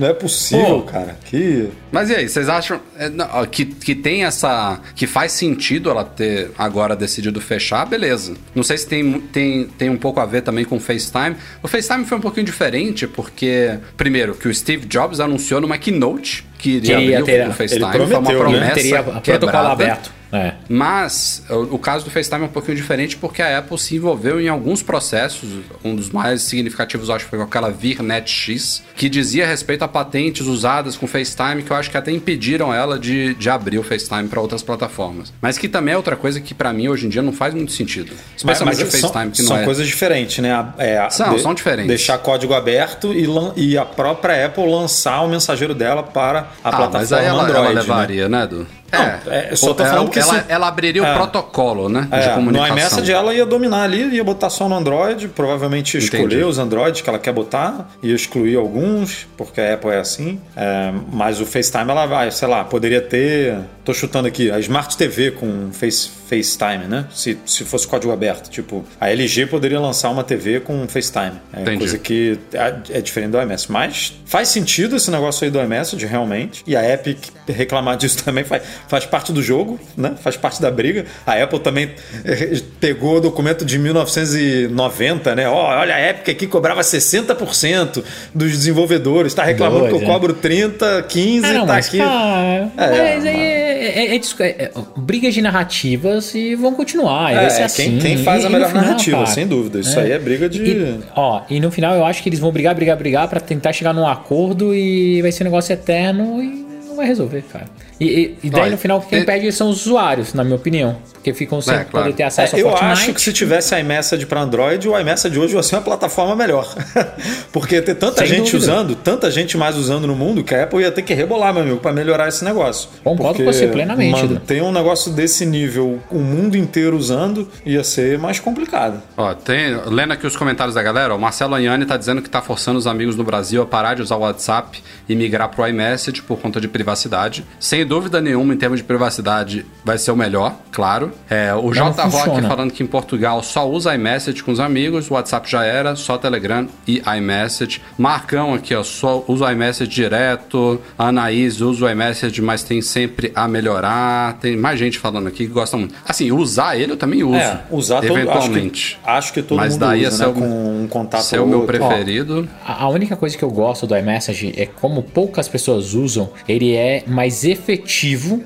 Não 0.00 0.06
é 0.08 0.12
possível, 0.12 0.80
Pô. 0.80 0.82
cara. 0.82 1.16
Que. 1.24 1.68
Mas 1.90 2.10
e 2.10 2.14
aí, 2.14 2.28
vocês 2.28 2.48
acham 2.48 2.80
é, 2.98 3.10
que, 3.50 3.64
que 3.64 3.94
tem 3.94 4.24
essa. 4.24 4.80
que 4.94 5.06
faz 5.06 5.32
sentido 5.32 5.90
ela 5.90 6.04
ter 6.04 6.50
agora 6.58 6.94
decidido 7.06 7.40
fechar? 7.40 7.84
Beleza. 7.86 8.34
Não 8.54 8.62
sei 8.62 8.78
se 8.78 8.86
tem, 8.86 9.20
tem, 9.20 9.64
tem 9.78 9.90
um 9.90 9.96
pouco 9.96 10.20
a 10.20 10.26
ver 10.26 10.42
também 10.42 10.64
com 10.64 10.76
o 10.76 10.80
FaceTime. 10.80 11.36
O 11.62 11.68
FaceTime 11.68 12.04
foi 12.04 12.18
um 12.18 12.20
pouquinho 12.20 12.46
diferente, 12.46 13.06
porque, 13.06 13.78
primeiro, 13.96 14.34
que 14.34 14.48
o 14.48 14.54
Steve 14.54 14.86
Jobs 14.86 15.20
anunciou 15.20 15.60
numa 15.60 15.78
keynote 15.78 16.45
que 16.66 16.76
iria 16.76 16.96
Queria 16.96 17.18
abrir 17.20 17.32
ter- 17.32 17.48
o 17.48 17.52
FaceTime. 17.52 17.84
ele 17.94 18.06
foi 18.06 18.16
uma 18.16 18.22
prometeu, 18.22 18.38
né? 18.38 18.50
promessa. 18.50 18.74
Teria 18.74 19.02
protocolo 19.02 19.38
quebrada. 19.38 19.68
aberto. 19.72 20.16
É. 20.32 20.54
Mas 20.68 21.44
o, 21.48 21.76
o 21.76 21.78
caso 21.78 22.04
do 22.04 22.10
FaceTime 22.10 22.42
é 22.42 22.44
um 22.46 22.50
pouquinho 22.50 22.76
diferente 22.76 23.16
porque 23.16 23.40
a 23.40 23.58
Apple 23.58 23.78
se 23.78 23.94
envolveu 23.94 24.40
em 24.40 24.48
alguns 24.48 24.82
processos. 24.82 25.48
Um 25.84 25.94
dos 25.94 26.10
mais 26.10 26.42
significativos, 26.42 27.08
acho, 27.08 27.24
foi 27.26 27.38
com 27.38 27.44
aquela 27.44 27.70
VirNet 27.70 28.28
X, 28.28 28.82
que 28.96 29.08
dizia 29.08 29.46
respeito 29.46 29.82
a 29.82 29.88
patentes 29.88 30.46
usadas 30.48 30.96
com 30.96 31.06
FaceTime, 31.06 31.62
que 31.62 31.70
eu 31.70 31.76
acho 31.76 31.90
que 31.92 31.96
até 31.96 32.10
impediram 32.10 32.74
ela 32.74 32.98
de, 32.98 33.34
de 33.34 33.48
abrir 33.48 33.78
o 33.78 33.84
FaceTime 33.84 34.26
para 34.28 34.40
outras 34.40 34.64
plataformas. 34.64 35.32
Mas 35.40 35.56
que 35.58 35.68
também 35.68 35.94
é 35.94 35.96
outra 35.96 36.16
coisa 36.16 36.40
que 36.40 36.52
para 36.52 36.72
mim 36.72 36.88
hoje 36.88 37.06
em 37.06 37.08
dia 37.08 37.22
não 37.22 37.32
faz 37.32 37.54
muito 37.54 37.70
sentido. 37.70 38.12
Especialmente 38.36 38.82
o 38.82 38.90
são- 38.90 39.00
FaceTime, 39.00 39.30
que 39.30 39.42
não 39.42 39.48
são 39.48 39.58
é. 39.58 39.64
coisas 39.64 39.86
diferentes, 39.86 40.38
né? 40.38 40.66
É, 40.76 41.08
São, 41.08 41.38
são 41.38 41.54
diferentes. 41.54 41.86
Deixar 41.88 42.18
código 42.18 42.52
aberto 42.52 43.12
e, 43.14 43.26
lan- 43.28 43.52
e 43.56 43.78
a 43.78 43.84
própria 43.84 44.44
Apple 44.46 44.68
lançar 44.68 45.22
o 45.22 45.28
mensageiro 45.28 45.72
dela 45.72 46.02
para 46.02 46.48
a 46.64 46.68
Ah, 46.68 46.72
plataforma 46.72 46.98
mas 46.98 47.12
aí 47.12 47.24
ela, 47.26 47.42
Android. 47.44 47.58
ela 47.58 47.68
né? 47.74 47.80
levaria, 47.80 48.28
né, 48.28 48.42
Edu? 48.44 48.66
Não, 48.92 49.32
é, 49.32 49.48
eu 49.50 49.56
só 49.56 49.74
tô 49.74 49.82
ela, 49.82 49.92
falando 49.92 50.10
que 50.10 50.18
ela, 50.18 50.44
ela 50.48 50.68
abriria 50.68 51.02
É. 51.02 51.12
o 51.12 51.14
protocolo, 51.16 51.88
né? 51.88 52.08
de 52.10 52.16
É, 52.16 52.28
no 52.28 52.34
comunicação. 52.36 52.76
iMessage 52.76 53.12
ela 53.12 53.34
ia 53.34 53.44
dominar 53.46 53.82
ali, 53.82 54.14
ia 54.14 54.24
botar 54.24 54.48
só 54.50 54.68
no 54.68 54.74
Android, 54.76 55.28
provavelmente 55.28 55.98
escolher 55.98 56.24
Entendi. 56.26 56.44
os 56.44 56.58
Androids 56.58 57.00
que 57.00 57.08
ela 57.08 57.18
quer 57.18 57.32
botar, 57.32 57.90
ia 58.02 58.14
excluir 58.14 58.56
alguns, 58.56 59.26
porque 59.36 59.60
a 59.60 59.74
Apple 59.74 59.90
é 59.90 59.98
assim. 59.98 60.40
É, 60.56 60.92
mas 61.12 61.40
o 61.40 61.46
FaceTime 61.46 61.90
ela 61.90 62.06
vai, 62.06 62.30
sei 62.30 62.48
lá, 62.48 62.64
poderia 62.64 63.00
ter. 63.00 63.56
Tô 63.84 63.94
chutando 63.94 64.26
aqui, 64.26 64.50
a 64.50 64.58
Smart 64.58 64.96
TV 64.96 65.30
com 65.30 65.70
face, 65.72 66.10
FaceTime, 66.28 66.86
né? 66.88 67.06
Se, 67.14 67.38
se 67.46 67.64
fosse 67.64 67.86
código 67.86 68.12
aberto. 68.12 68.50
Tipo, 68.50 68.84
a 69.00 69.08
LG 69.10 69.46
poderia 69.46 69.78
lançar 69.78 70.10
uma 70.10 70.24
TV 70.24 70.58
com 70.58 70.88
FaceTime. 70.88 71.34
É 71.52 71.60
Entendi. 71.62 71.78
coisa 71.78 71.98
que 71.98 72.36
é, 72.52 72.98
é 72.98 73.00
diferente 73.00 73.30
do 73.30 73.40
iMessage. 73.40 73.70
Mas 73.70 74.12
faz 74.24 74.48
sentido 74.48 74.96
esse 74.96 75.08
negócio 75.08 75.44
aí 75.44 75.50
do 75.52 75.60
iMessage, 75.62 76.04
realmente. 76.04 76.64
E 76.66 76.74
a 76.76 76.88
Epic 76.92 77.18
reclamar 77.46 77.96
disso 77.96 78.22
também 78.24 78.42
faz, 78.42 78.62
faz 78.88 79.04
parte 79.06 79.32
do 79.32 79.42
jogo, 79.42 79.78
né? 79.96 80.14
Faz 80.20 80.36
parte 80.36 80.60
da 80.60 80.70
briga. 80.70 81.04
A 81.26 81.32
Apple 81.34 81.58
também 81.60 81.90
eh, 82.24 82.60
pegou 82.80 83.16
o 83.16 83.20
documento 83.20 83.64
de 83.64 83.78
1990, 83.78 85.34
né? 85.34 85.48
Ó, 85.48 85.78
olha, 85.80 85.94
a 85.94 86.10
Epic 86.10 86.28
aqui 86.28 86.46
cobrava 86.46 86.80
60% 86.82 88.02
dos 88.34 88.50
desenvolvedores. 88.52 89.34
Tá 89.34 89.44
reclamando 89.44 89.80
Dois, 89.88 89.92
que 89.96 89.98
eu 89.98 90.02
é. 90.02 90.12
cobro 90.12 90.32
30, 90.34 91.02
15, 91.08 91.46
Ah, 91.46 91.52
não, 91.52 91.66
tá 91.66 91.72
mas, 91.74 91.88
aqui. 91.88 91.98
cara, 91.98 92.70
É, 92.76 93.14
mas 93.16 93.26
aí 93.26 93.36
é, 93.36 94.12
é- 94.12 94.14
é 94.14 94.16
é- 94.16 94.64
é- 94.64 94.72
brigas 94.96 95.34
de 95.34 95.42
narrativas 95.42 96.34
e 96.34 96.54
vão 96.54 96.74
continuar. 96.74 97.32
É, 97.32 97.62
assim. 97.64 97.82
quem, 97.82 97.98
quem 97.98 98.18
faz 98.24 98.42
E- 98.42 98.46
a 98.46 98.50
melhor 98.50 98.68
final, 98.68 98.84
narrativa, 98.84 99.16
cara, 99.18 99.28
sem 99.30 99.46
dúvida. 99.46 99.78
Isso 99.80 99.98
aí 99.98 100.12
é 100.12 100.18
briga 100.18 100.48
de. 100.48 100.62
E, 100.62 100.98
ó, 101.14 101.42
e 101.48 101.60
no 101.60 101.70
final 101.70 101.94
eu 101.94 102.04
acho 102.04 102.22
que 102.22 102.28
eles 102.28 102.38
vão 102.38 102.50
brigar, 102.52 102.74
brigar, 102.74 102.96
brigar 102.96 103.28
pra 103.28 103.40
tentar 103.40 103.72
chegar 103.72 103.92
num 103.92 104.06
acordo 104.06 104.74
e 104.74 105.20
vai 105.22 105.32
ser 105.32 105.44
um 105.44 105.46
negócio 105.46 105.72
eterno 105.72 106.42
e 106.42 106.64
não 106.86 106.96
vai 106.96 107.06
resolver, 107.06 107.42
cara. 107.52 107.66
E, 107.98 108.04
e- 108.04 108.38
e 108.44 108.50
daí 108.50 108.62
Olha, 108.62 108.70
no 108.72 108.78
final 108.78 109.00
quem 109.00 109.20
e- 109.20 109.24
perde 109.24 109.50
são 109.52 109.70
os 109.70 109.86
usuários, 109.86 110.34
na 110.34 110.44
minha 110.44 110.56
opinião. 110.56 110.96
Porque 111.14 111.32
ficam 111.34 111.60
sem 111.60 111.74
É, 111.74 111.78
claro. 111.84 112.04
poder 112.06 112.16
ter 112.16 112.22
acesso 112.22 112.54
É, 112.54 112.60
ao 112.60 112.66
eu 112.66 112.70
Fortnite. 112.70 112.92
acho 112.92 113.14
que 113.14 113.20
se 113.20 113.32
tivesse 113.32 113.74
iMessage 113.80 114.26
para 114.26 114.40
Android, 114.42 114.88
o 114.88 114.96
iMessage 114.98 115.36
hoje 115.38 115.54
vai 115.54 115.62
ser 115.62 115.74
uma 115.76 115.82
plataforma 115.82 116.36
melhor. 116.36 116.72
Porque 117.52 117.80
ter 117.82 117.94
tanta 117.94 118.18
Sem 118.18 118.28
gente 118.28 118.52
dúvida. 118.52 118.58
usando, 118.72 118.94
tanta 118.94 119.30
gente 119.30 119.56
mais 119.56 119.76
usando 119.76 120.06
no 120.06 120.14
mundo, 120.14 120.44
que 120.44 120.54
a 120.54 120.64
Apple 120.64 120.80
ia 120.80 120.92
ter 120.92 121.02
que 121.02 121.14
rebolar, 121.14 121.52
meu 121.52 121.62
amigo, 121.62 121.78
para 121.78 121.92
melhorar 121.92 122.28
esse 122.28 122.44
negócio. 122.44 122.88
Concordo 123.02 123.38
com 123.42 123.44
você 123.52 123.66
plenamente. 123.66 124.22
Manter 124.24 124.62
um 124.62 124.70
negócio 124.72 125.10
desse 125.12 125.44
nível, 125.46 125.98
o 126.10 126.18
mundo 126.18 126.56
inteiro 126.56 126.96
usando, 126.96 127.48
ia 127.64 127.82
ser 127.82 128.18
mais 128.18 128.38
complicado. 128.38 129.02
Ó, 129.16 129.34
tem, 129.34 129.74
lendo 129.86 130.12
aqui 130.12 130.26
os 130.26 130.36
comentários 130.36 130.74
da 130.74 130.82
galera, 130.82 131.14
o 131.14 131.18
Marcelo 131.18 131.54
Anhani 131.54 131.86
tá 131.86 131.96
dizendo 131.96 132.22
que 132.22 132.30
tá 132.30 132.40
forçando 132.42 132.78
os 132.78 132.86
amigos 132.86 133.16
no 133.16 133.24
Brasil 133.24 133.62
a 133.62 133.66
parar 133.66 133.94
de 133.94 134.02
usar 134.02 134.16
o 134.16 134.20
WhatsApp 134.20 134.80
e 135.08 135.14
migrar 135.16 135.48
pro 135.48 135.66
iMessage 135.66 136.22
por 136.22 136.38
conta 136.38 136.60
de 136.60 136.68
privacidade. 136.68 137.44
Sem 137.58 137.85
dúvida 137.86 138.20
nenhuma, 138.20 138.52
em 138.52 138.56
termos 138.56 138.78
de 138.80 138.84
privacidade, 138.84 139.64
vai 139.84 139.96
ser 139.98 140.10
o 140.10 140.16
melhor, 140.16 140.54
claro. 140.72 141.12
É, 141.30 141.54
o 141.54 141.72
J 141.72 141.84
Rock 141.90 142.10
funciona. 142.10 142.48
falando 142.48 142.70
que 142.72 142.82
em 142.82 142.86
Portugal 142.86 143.42
só 143.42 143.68
usa 143.68 143.94
iMessage 143.94 144.42
com 144.42 144.50
os 144.52 144.60
amigos, 144.60 145.10
o 145.10 145.14
WhatsApp 145.14 145.50
já 145.50 145.64
era, 145.64 145.94
só 145.96 146.18
Telegram 146.18 146.66
e 146.86 147.02
iMessage. 147.16 147.80
Marcão 147.96 148.54
aqui, 148.54 148.74
ó, 148.74 148.82
só 148.82 149.24
usa 149.28 149.46
o 149.46 149.50
iMessage 149.50 149.90
direto. 149.90 150.80
A 150.98 151.08
Anaís 151.08 151.60
usa 151.60 151.86
o 151.86 151.90
iMessage, 151.90 152.40
mas 152.42 152.62
tem 152.62 152.80
sempre 152.82 153.30
a 153.34 153.46
melhorar. 153.46 154.34
Tem 154.40 154.56
mais 154.56 154.78
gente 154.78 154.98
falando 154.98 155.28
aqui 155.28 155.46
que 155.46 155.52
gosta 155.52 155.76
muito. 155.76 155.94
Assim, 156.06 156.32
usar 156.32 156.76
ele 156.78 156.92
eu 156.92 156.96
também 156.96 157.22
uso. 157.22 157.36
É, 157.36 157.60
usar 157.70 158.00
todo, 158.00 158.16
eventualmente. 158.16 158.98
Acho 158.98 159.04
que, 159.04 159.10
acho 159.10 159.32
que 159.32 159.42
todo 159.42 159.58
Mas 159.58 159.72
mundo 159.74 159.80
daí 159.80 160.06
usa, 160.06 160.16
ser 160.16 160.26
né? 160.26 160.28
o- 160.30 160.34
Com 160.34 160.82
um 160.84 160.88
contato 160.88 161.22
Ser 161.22 161.38
o 161.38 161.42
ou 161.42 161.48
meu 161.48 161.62
preferido. 161.62 162.48
A 162.64 162.84
a 162.86 162.88
única 162.88 163.16
coisa 163.16 163.36
que 163.36 163.42
eu 163.42 163.50
gosto 163.50 163.86
do 163.86 163.96
iMessage 163.96 164.52
é 164.56 164.66
como 164.66 165.02
poucas 165.02 165.48
pessoas 165.48 165.94
usam, 165.94 166.30
ele 166.48 166.74
é 166.74 167.02
mais 167.06 167.44
efetivo 167.44 167.75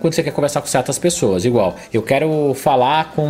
quando 0.01 0.15
você 0.15 0.23
quer 0.23 0.33
conversar 0.33 0.61
com 0.61 0.67
certas 0.67 0.99
pessoas. 0.99 1.45
Igual, 1.45 1.77
eu 1.93 2.03
quero 2.03 2.55
falar 2.55 3.13
com 3.15 3.27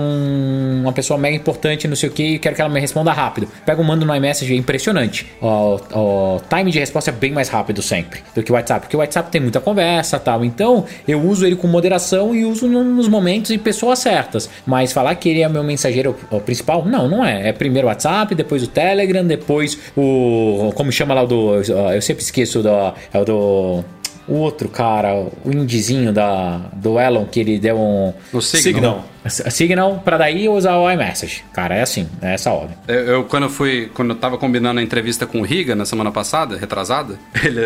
uma 0.82 0.92
pessoa 0.92 1.18
mega 1.18 1.36
importante, 1.36 1.86
não 1.88 1.96
sei 1.96 2.08
o 2.08 2.12
que, 2.12 2.22
e 2.34 2.38
quero 2.38 2.54
que 2.54 2.60
ela 2.60 2.70
me 2.70 2.80
responda 2.80 3.12
rápido. 3.12 3.48
Pego, 3.64 3.82
mando 3.84 4.04
no 4.06 4.14
iMessage, 4.14 4.52
é 4.52 4.56
impressionante. 4.56 5.26
O, 5.40 5.76
o 5.94 6.40
time 6.48 6.70
de 6.70 6.78
resposta 6.78 7.10
é 7.10 7.12
bem 7.12 7.32
mais 7.32 7.48
rápido 7.48 7.82
sempre 7.82 8.20
do 8.34 8.42
que 8.42 8.50
o 8.50 8.54
WhatsApp, 8.54 8.80
porque 8.82 8.96
o 8.96 9.00
WhatsApp 9.00 9.30
tem 9.30 9.40
muita 9.40 9.60
conversa 9.60 10.18
tal. 10.18 10.44
Então, 10.44 10.84
eu 11.06 11.20
uso 11.20 11.46
ele 11.46 11.56
com 11.56 11.66
moderação 11.66 12.34
e 12.34 12.44
uso 12.44 12.66
no- 12.66 12.84
nos 12.84 13.08
momentos 13.08 13.50
e 13.50 13.58
pessoas 13.58 13.98
certas. 13.98 14.48
Mas 14.66 14.92
falar 14.92 15.14
que 15.16 15.28
ele 15.28 15.42
é 15.42 15.48
meu 15.48 15.62
mensageiro 15.64 16.14
principal, 16.44 16.84
não, 16.84 17.08
não 17.08 17.24
é. 17.24 17.48
É 17.48 17.52
primeiro 17.52 17.86
o 17.86 17.90
WhatsApp, 17.90 18.34
depois 18.34 18.62
o 18.62 18.66
Telegram, 18.66 19.24
depois 19.24 19.78
o. 19.96 20.72
Como 20.74 20.90
chama 20.92 21.14
lá 21.14 21.22
o 21.22 21.26
do. 21.26 21.54
Eu 21.94 22.02
sempre 22.02 22.22
esqueço 22.22 22.62
do. 22.62 22.68
É 23.12 23.18
o 23.18 23.24
do. 23.24 23.84
O 24.28 24.34
outro 24.34 24.68
cara, 24.68 25.14
o 25.14 25.50
indizinho 25.50 26.12
da, 26.12 26.58
do 26.72 26.98
Elon, 26.98 27.24
que 27.24 27.40
ele 27.40 27.58
deu 27.58 27.78
um. 27.78 28.12
O 28.32 28.40
Signal. 28.40 28.62
Signal. 28.62 29.04
Signal 29.28 30.00
pra 30.04 30.16
daí 30.16 30.48
usar 30.48 30.76
o 30.76 30.90
iMessage. 30.90 31.44
Cara, 31.52 31.74
é 31.74 31.82
assim, 31.82 32.08
é 32.22 32.34
essa 32.34 32.50
ordem. 32.50 32.76
Eu, 32.88 32.94
eu, 32.94 33.24
quando 33.24 33.44
eu 33.44 33.50
fui, 33.50 33.90
quando 33.92 34.10
eu 34.10 34.16
tava 34.16 34.38
combinando 34.38 34.80
a 34.80 34.82
entrevista 34.82 35.26
com 35.26 35.40
o 35.40 35.42
Riga 35.42 35.74
na 35.74 35.84
semana 35.84 36.10
passada, 36.10 36.56
retrasada, 36.56 37.18
ele, 37.44 37.60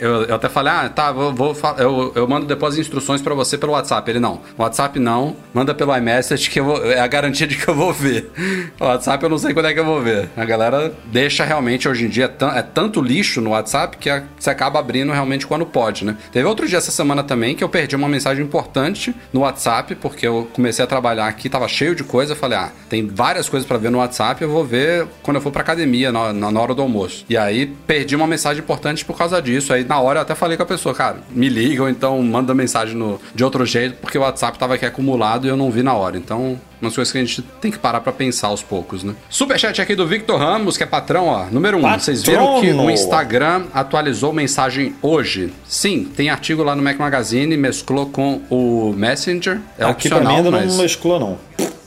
eu, 0.00 0.22
eu 0.24 0.34
até 0.34 0.48
falei, 0.48 0.72
ah, 0.72 0.88
tá, 0.88 1.12
vou, 1.12 1.32
vou 1.32 1.56
eu, 1.78 2.12
eu 2.14 2.28
mando 2.28 2.46
depois 2.46 2.78
instruções 2.78 3.20
para 3.20 3.34
você 3.34 3.58
pelo 3.58 3.72
WhatsApp. 3.72 4.10
Ele 4.10 4.20
não, 4.20 4.40
WhatsApp 4.56 4.98
não, 4.98 5.36
manda 5.52 5.74
pelo 5.74 5.96
iMessage 5.96 6.48
que 6.48 6.60
vou, 6.60 6.84
é 6.84 7.00
a 7.00 7.06
garantia 7.06 7.46
de 7.46 7.56
que 7.56 7.68
eu 7.68 7.74
vou 7.74 7.92
ver. 7.92 8.30
O 8.80 8.84
WhatsApp 8.84 9.22
eu 9.22 9.30
não 9.30 9.38
sei 9.38 9.54
quando 9.54 9.66
é 9.66 9.74
que 9.74 9.78
eu 9.78 9.84
vou 9.84 10.00
ver. 10.00 10.28
A 10.36 10.44
galera 10.44 10.92
deixa 11.06 11.44
realmente 11.44 11.88
hoje 11.88 12.06
em 12.06 12.08
dia 12.08 12.32
é 12.54 12.62
tanto 12.62 13.00
lixo 13.00 13.40
no 13.40 13.50
WhatsApp 13.50 13.96
que 13.96 14.10
você 14.38 14.50
acaba 14.50 14.78
abrindo 14.78 15.12
realmente 15.12 15.46
quando 15.46 15.64
pode, 15.64 16.04
né? 16.04 16.16
Teve 16.32 16.46
outro 16.46 16.66
dia 16.66 16.78
essa 16.78 16.90
semana 16.90 17.22
também 17.22 17.54
que 17.54 17.62
eu 17.62 17.68
perdi 17.68 17.94
uma 17.94 18.08
mensagem 18.08 18.44
importante 18.44 19.14
no 19.32 19.40
WhatsApp 19.40 19.94
porque 19.96 20.26
eu 20.26 20.48
comecei 20.52 20.84
a 20.84 20.88
trabalhar 20.94 21.26
aqui, 21.26 21.48
tava 21.48 21.66
cheio 21.66 21.92
de 21.92 22.04
coisa, 22.04 22.32
eu 22.32 22.36
falei, 22.36 22.56
ah, 22.56 22.70
tem 22.88 23.04
várias 23.04 23.48
coisas 23.48 23.66
para 23.66 23.78
ver 23.78 23.90
no 23.90 23.98
WhatsApp, 23.98 24.40
eu 24.40 24.48
vou 24.48 24.64
ver 24.64 25.08
quando 25.24 25.38
eu 25.38 25.40
for 25.40 25.50
pra 25.50 25.62
academia, 25.62 26.12
na, 26.12 26.32
na, 26.32 26.60
hora 26.60 26.72
do 26.72 26.82
almoço. 26.82 27.24
E 27.28 27.36
aí 27.36 27.66
perdi 27.66 28.14
uma 28.14 28.28
mensagem 28.28 28.62
importante 28.62 29.04
por 29.04 29.18
causa 29.18 29.42
disso. 29.42 29.72
Aí 29.72 29.84
na 29.84 29.98
hora 29.98 30.18
eu 30.18 30.22
até 30.22 30.36
falei 30.36 30.56
com 30.56 30.62
a 30.62 30.66
pessoa, 30.66 30.94
cara, 30.94 31.18
me 31.30 31.48
liga 31.48 31.82
ou 31.82 31.88
então 31.88 32.22
manda 32.22 32.54
mensagem 32.54 32.96
no, 32.96 33.20
de 33.34 33.42
outro 33.42 33.66
jeito, 33.66 33.96
porque 34.00 34.16
o 34.16 34.20
WhatsApp 34.20 34.56
tava 34.56 34.74
aqui 34.74 34.86
acumulado 34.86 35.46
e 35.46 35.50
eu 35.50 35.56
não 35.56 35.70
vi 35.70 35.82
na 35.82 35.94
hora. 35.94 36.16
Então, 36.16 36.60
umas 36.84 36.94
coisas 36.94 37.10
que 37.10 37.18
a 37.18 37.20
gente 37.20 37.42
tem 37.60 37.70
que 37.70 37.78
parar 37.78 38.00
para 38.00 38.12
pensar 38.12 38.48
aos 38.48 38.62
poucos, 38.62 39.02
né? 39.02 39.14
Superchat 39.28 39.80
aqui 39.80 39.94
do 39.94 40.06
Victor 40.06 40.38
Ramos, 40.38 40.76
que 40.76 40.82
é 40.82 40.86
patrão, 40.86 41.26
ó. 41.26 41.46
Número 41.50 41.78
1. 41.78 41.86
Um, 41.86 41.98
vocês 41.98 42.22
viram 42.22 42.60
que 42.60 42.72
o 42.72 42.90
Instagram 42.90 43.64
atualizou 43.72 44.32
mensagem 44.32 44.94
hoje? 45.02 45.52
Sim, 45.66 46.04
tem 46.04 46.30
artigo 46.30 46.62
lá 46.62 46.74
no 46.74 46.82
Mac 46.82 46.98
Magazine, 46.98 47.56
mesclou 47.56 48.06
com 48.06 48.40
o 48.50 48.92
Messenger. 48.96 49.60
É 49.78 49.84
aqui 49.84 50.08
opcional, 50.08 50.22
pra 50.22 50.30
mim 50.30 50.36
ainda 50.36 50.50
mas... 50.50 50.66
não 50.66 50.82
mesclou, 50.82 51.20
não. 51.20 51.38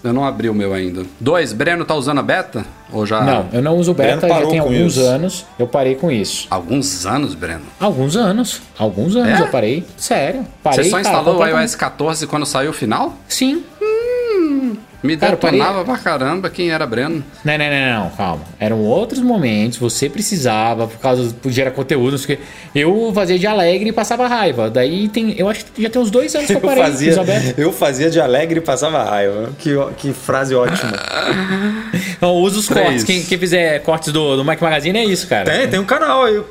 Eu 0.03 0.13
não 0.13 0.23
abri 0.23 0.47
o 0.47 0.53
meu 0.53 0.73
ainda. 0.73 1.03
Dois, 1.19 1.51
Breno 1.51 1.83
tá 1.83 1.95
usando 1.95 2.19
a 2.19 2.23
beta? 2.23 2.65
Ou 2.93 3.05
já... 3.05 3.21
Não, 3.21 3.49
eu 3.51 3.61
não 3.61 3.75
uso 3.75 3.93
beta, 3.93 4.27
já 4.27 4.47
tem 4.47 4.59
alguns 4.59 4.95
isso. 4.95 5.05
anos. 5.05 5.45
Eu 5.57 5.67
parei 5.67 5.95
com 5.95 6.11
isso. 6.11 6.47
Alguns 6.49 7.05
anos, 7.05 7.33
Breno? 7.33 7.63
Alguns 7.79 8.15
anos. 8.15 8.61
Alguns 8.77 9.15
anos 9.15 9.39
é? 9.39 9.41
eu 9.41 9.47
parei. 9.47 9.83
Sério. 9.97 10.45
Parei, 10.63 10.83
Você 10.83 10.89
só 10.89 10.99
instalou 10.99 11.37
cara, 11.37 11.55
o 11.55 11.59
iOS 11.59 11.75
14 11.75 12.27
quando 12.27 12.45
saiu 12.45 12.69
o 12.69 12.73
final? 12.73 13.17
Sim. 13.27 13.63
Me 15.03 15.15
detonava 15.15 15.85
pra 15.85 15.97
caramba 15.97 16.49
quem 16.49 16.71
era 16.71 16.85
Breno. 16.85 17.23
Não, 17.45 17.57
não, 17.57 17.69
não, 17.69 18.03
não, 18.03 18.09
calma. 18.11 18.41
Eram 18.59 18.81
outros 18.81 19.21
momentos, 19.21 19.77
você 19.77 20.09
precisava, 20.09 20.87
por 20.87 20.97
causa 20.99 21.35
de 21.39 21.51
gerar 21.51 21.71
conteúdo, 21.71 22.17
porque 22.17 22.39
eu 22.73 23.11
fazia 23.13 23.37
de 23.37 23.45
alegre 23.45 23.89
e 23.89 23.91
passava 23.91 24.27
raiva. 24.27 24.69
Daí 24.69 25.07
tem. 25.07 25.35
Eu 25.37 25.47
acho 25.47 25.65
que 25.65 25.83
já 25.83 25.89
tem 25.89 26.01
uns 26.01 26.09
dois 26.09 26.33
anos 26.33 26.47
que 26.47 26.55
eu 26.55 26.61
parei. 26.61 26.83
Fazia, 26.83 27.13
eu 27.57 27.71
fazia 27.71 28.09
de 28.09 28.19
alegre 28.19 28.59
e 28.59 28.61
passava 28.61 29.03
raiva. 29.03 29.51
Que, 29.59 29.75
que 29.97 30.13
frase 30.13 30.55
ótima. 30.55 30.93
então, 32.17 32.33
usa 32.33 32.59
os 32.59 32.67
cortes. 32.67 33.03
Quem, 33.03 33.23
quem, 33.23 33.37
fizer 33.37 33.79
cortes 33.83 34.11
do, 34.11 34.35
do 34.35 34.43
Mac 34.43 34.59
Magazine 34.59 34.97
é 34.97 35.05
isso, 35.05 35.27
cara. 35.27 35.45
Tem, 35.45 35.67
tem 35.67 35.79
um 35.79 35.85
canal 35.85 36.23
aí. 36.23 36.41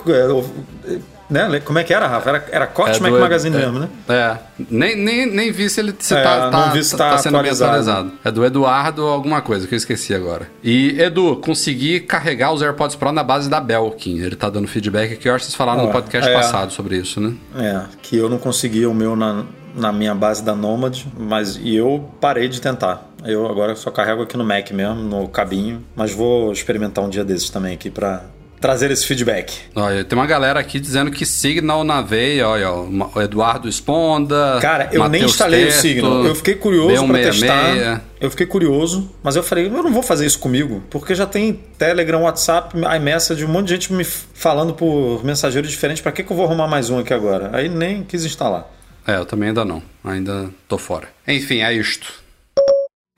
Né? 1.29 1.61
Como 1.61 1.79
é 1.79 1.85
que 1.85 1.93
era, 1.93 2.07
Rafa? 2.07 2.29
Era, 2.29 2.45
era 2.51 2.67
Corte 2.67 2.99
é 2.99 3.01
Mac 3.01 3.21
Magazine 3.21 3.57
é, 3.57 3.59
mesmo, 3.59 3.79
né? 3.81 3.89
É. 4.09 4.37
Nem, 4.71 4.97
nem, 4.97 5.27
nem 5.27 5.53
vi 5.53 5.69
se 5.69 5.81
ele 5.81 5.95
se 5.99 6.15
é, 6.15 6.23
tá, 6.23 6.51
tá, 6.51 6.67
vi 6.69 6.85
se 6.85 6.97
tá, 6.97 7.11
tá 7.11 7.19
sendo 7.19 7.37
atualizado. 7.39 8.13
É 8.25 8.31
do 8.31 8.45
Eduardo 8.45 9.07
alguma 9.07 9.43
coisa, 9.43 9.67
que 9.67 9.75
eu 9.75 9.77
esqueci 9.77 10.15
agora. 10.15 10.49
E, 10.63 11.01
Edu, 11.01 11.37
consegui 11.37 12.01
carregar 12.01 12.53
os 12.53 12.63
AirPods 12.63 12.97
Pro 12.97 13.13
na 13.13 13.23
base 13.23 13.51
da 13.51 13.61
Belkin. 13.61 14.21
Ele 14.21 14.37
tá 14.37 14.49
dando 14.49 14.69
feedback 14.69 15.15
aqui. 15.15 15.29
Eu 15.29 15.35
acho 15.35 15.45
que 15.45 15.51
vocês 15.51 15.57
falaram 15.57 15.87
no 15.87 15.93
podcast 15.93 16.31
é, 16.31 16.33
passado 16.33 16.73
sobre 16.73 16.97
isso, 16.97 17.21
né? 17.21 17.35
É, 17.57 17.83
que 18.03 18.17
eu 18.17 18.29
não 18.29 18.39
consegui 18.39 18.87
o 18.87 18.95
meu 18.95 19.17
na, 19.17 19.45
na 19.75 19.93
minha 19.93 20.15
base 20.15 20.43
da 20.43 20.55
Nomad, 20.55 21.05
mas 21.19 21.57
e 21.57 21.75
eu 21.75 22.09
parei 22.21 22.49
de 22.49 22.61
tentar. 22.61 23.11
Eu 23.25 23.47
agora 23.47 23.75
só 23.75 23.91
carrego 23.91 24.23
aqui 24.23 24.37
no 24.37 24.45
Mac 24.45 24.71
mesmo, 24.71 25.03
no 25.03 25.29
cabinho, 25.29 25.85
mas 25.95 26.13
vou 26.13 26.53
experimentar 26.53 27.05
um 27.05 27.09
dia 27.09 27.25
desses 27.25 27.51
também 27.51 27.75
aqui 27.75 27.91
para 27.91 28.25
trazer 28.67 28.91
esse 28.91 29.07
feedback. 29.07 29.61
Olha, 29.77 30.03
tem 30.05 30.19
uma 30.19 30.27
galera 30.27 30.59
aqui 30.59 30.81
dizendo 30.81 31.09
que 31.13 31.25
Signal 31.25 31.85
na 31.85 32.03
veia, 32.03 32.49
olha, 32.49 32.73
o 32.73 33.23
Eduardo 33.23 33.69
Esponda. 33.69 34.59
Cara, 34.61 34.89
eu 34.91 34.99
Mateus 34.99 35.13
nem 35.13 35.25
instalei 35.25 35.67
Teto, 35.67 35.77
o 35.77 35.81
Signal. 35.81 36.25
Eu 36.27 36.35
fiquei 36.35 36.57
curioso 36.57 37.07
para 37.07 37.19
testar. 37.19 38.03
Eu 38.21 38.29
fiquei 38.29 38.45
curioso, 38.47 39.09
mas 39.23 39.37
eu 39.37 39.43
falei, 39.45 39.67
eu 39.67 39.71
não 39.71 39.93
vou 39.93 40.03
fazer 40.03 40.27
isso 40.27 40.41
comigo, 40.41 40.83
porque 40.91 41.15
já 41.15 41.27
tem 41.27 41.61
Telegram, 41.79 42.23
WhatsApp, 42.23 42.77
iMessage, 42.97 43.45
um 43.45 43.49
monte 43.49 43.67
de 43.67 43.75
gente 43.75 43.93
me 43.93 44.03
falando 44.03 44.75
por 44.75 45.25
mensageiro 45.25 45.69
diferente. 45.69 46.03
Para 46.03 46.11
que, 46.11 46.25
que 46.25 46.33
eu 46.33 46.37
vou 46.37 46.45
arrumar 46.45 46.67
mais 46.67 46.91
um 46.91 46.99
aqui 46.99 47.15
agora? 47.15 47.51
Aí 47.53 47.69
nem 47.69 48.03
quis 48.03 48.25
instalar. 48.25 48.69
É, 49.07 49.15
eu 49.15 49.25
também 49.25 49.51
ainda 49.51 49.65
não. 49.65 49.81
Ainda 50.03 50.51
tô 50.67 50.77
fora. 50.77 51.07
Enfim, 51.29 51.61
é 51.61 51.73
isto. 51.73 52.26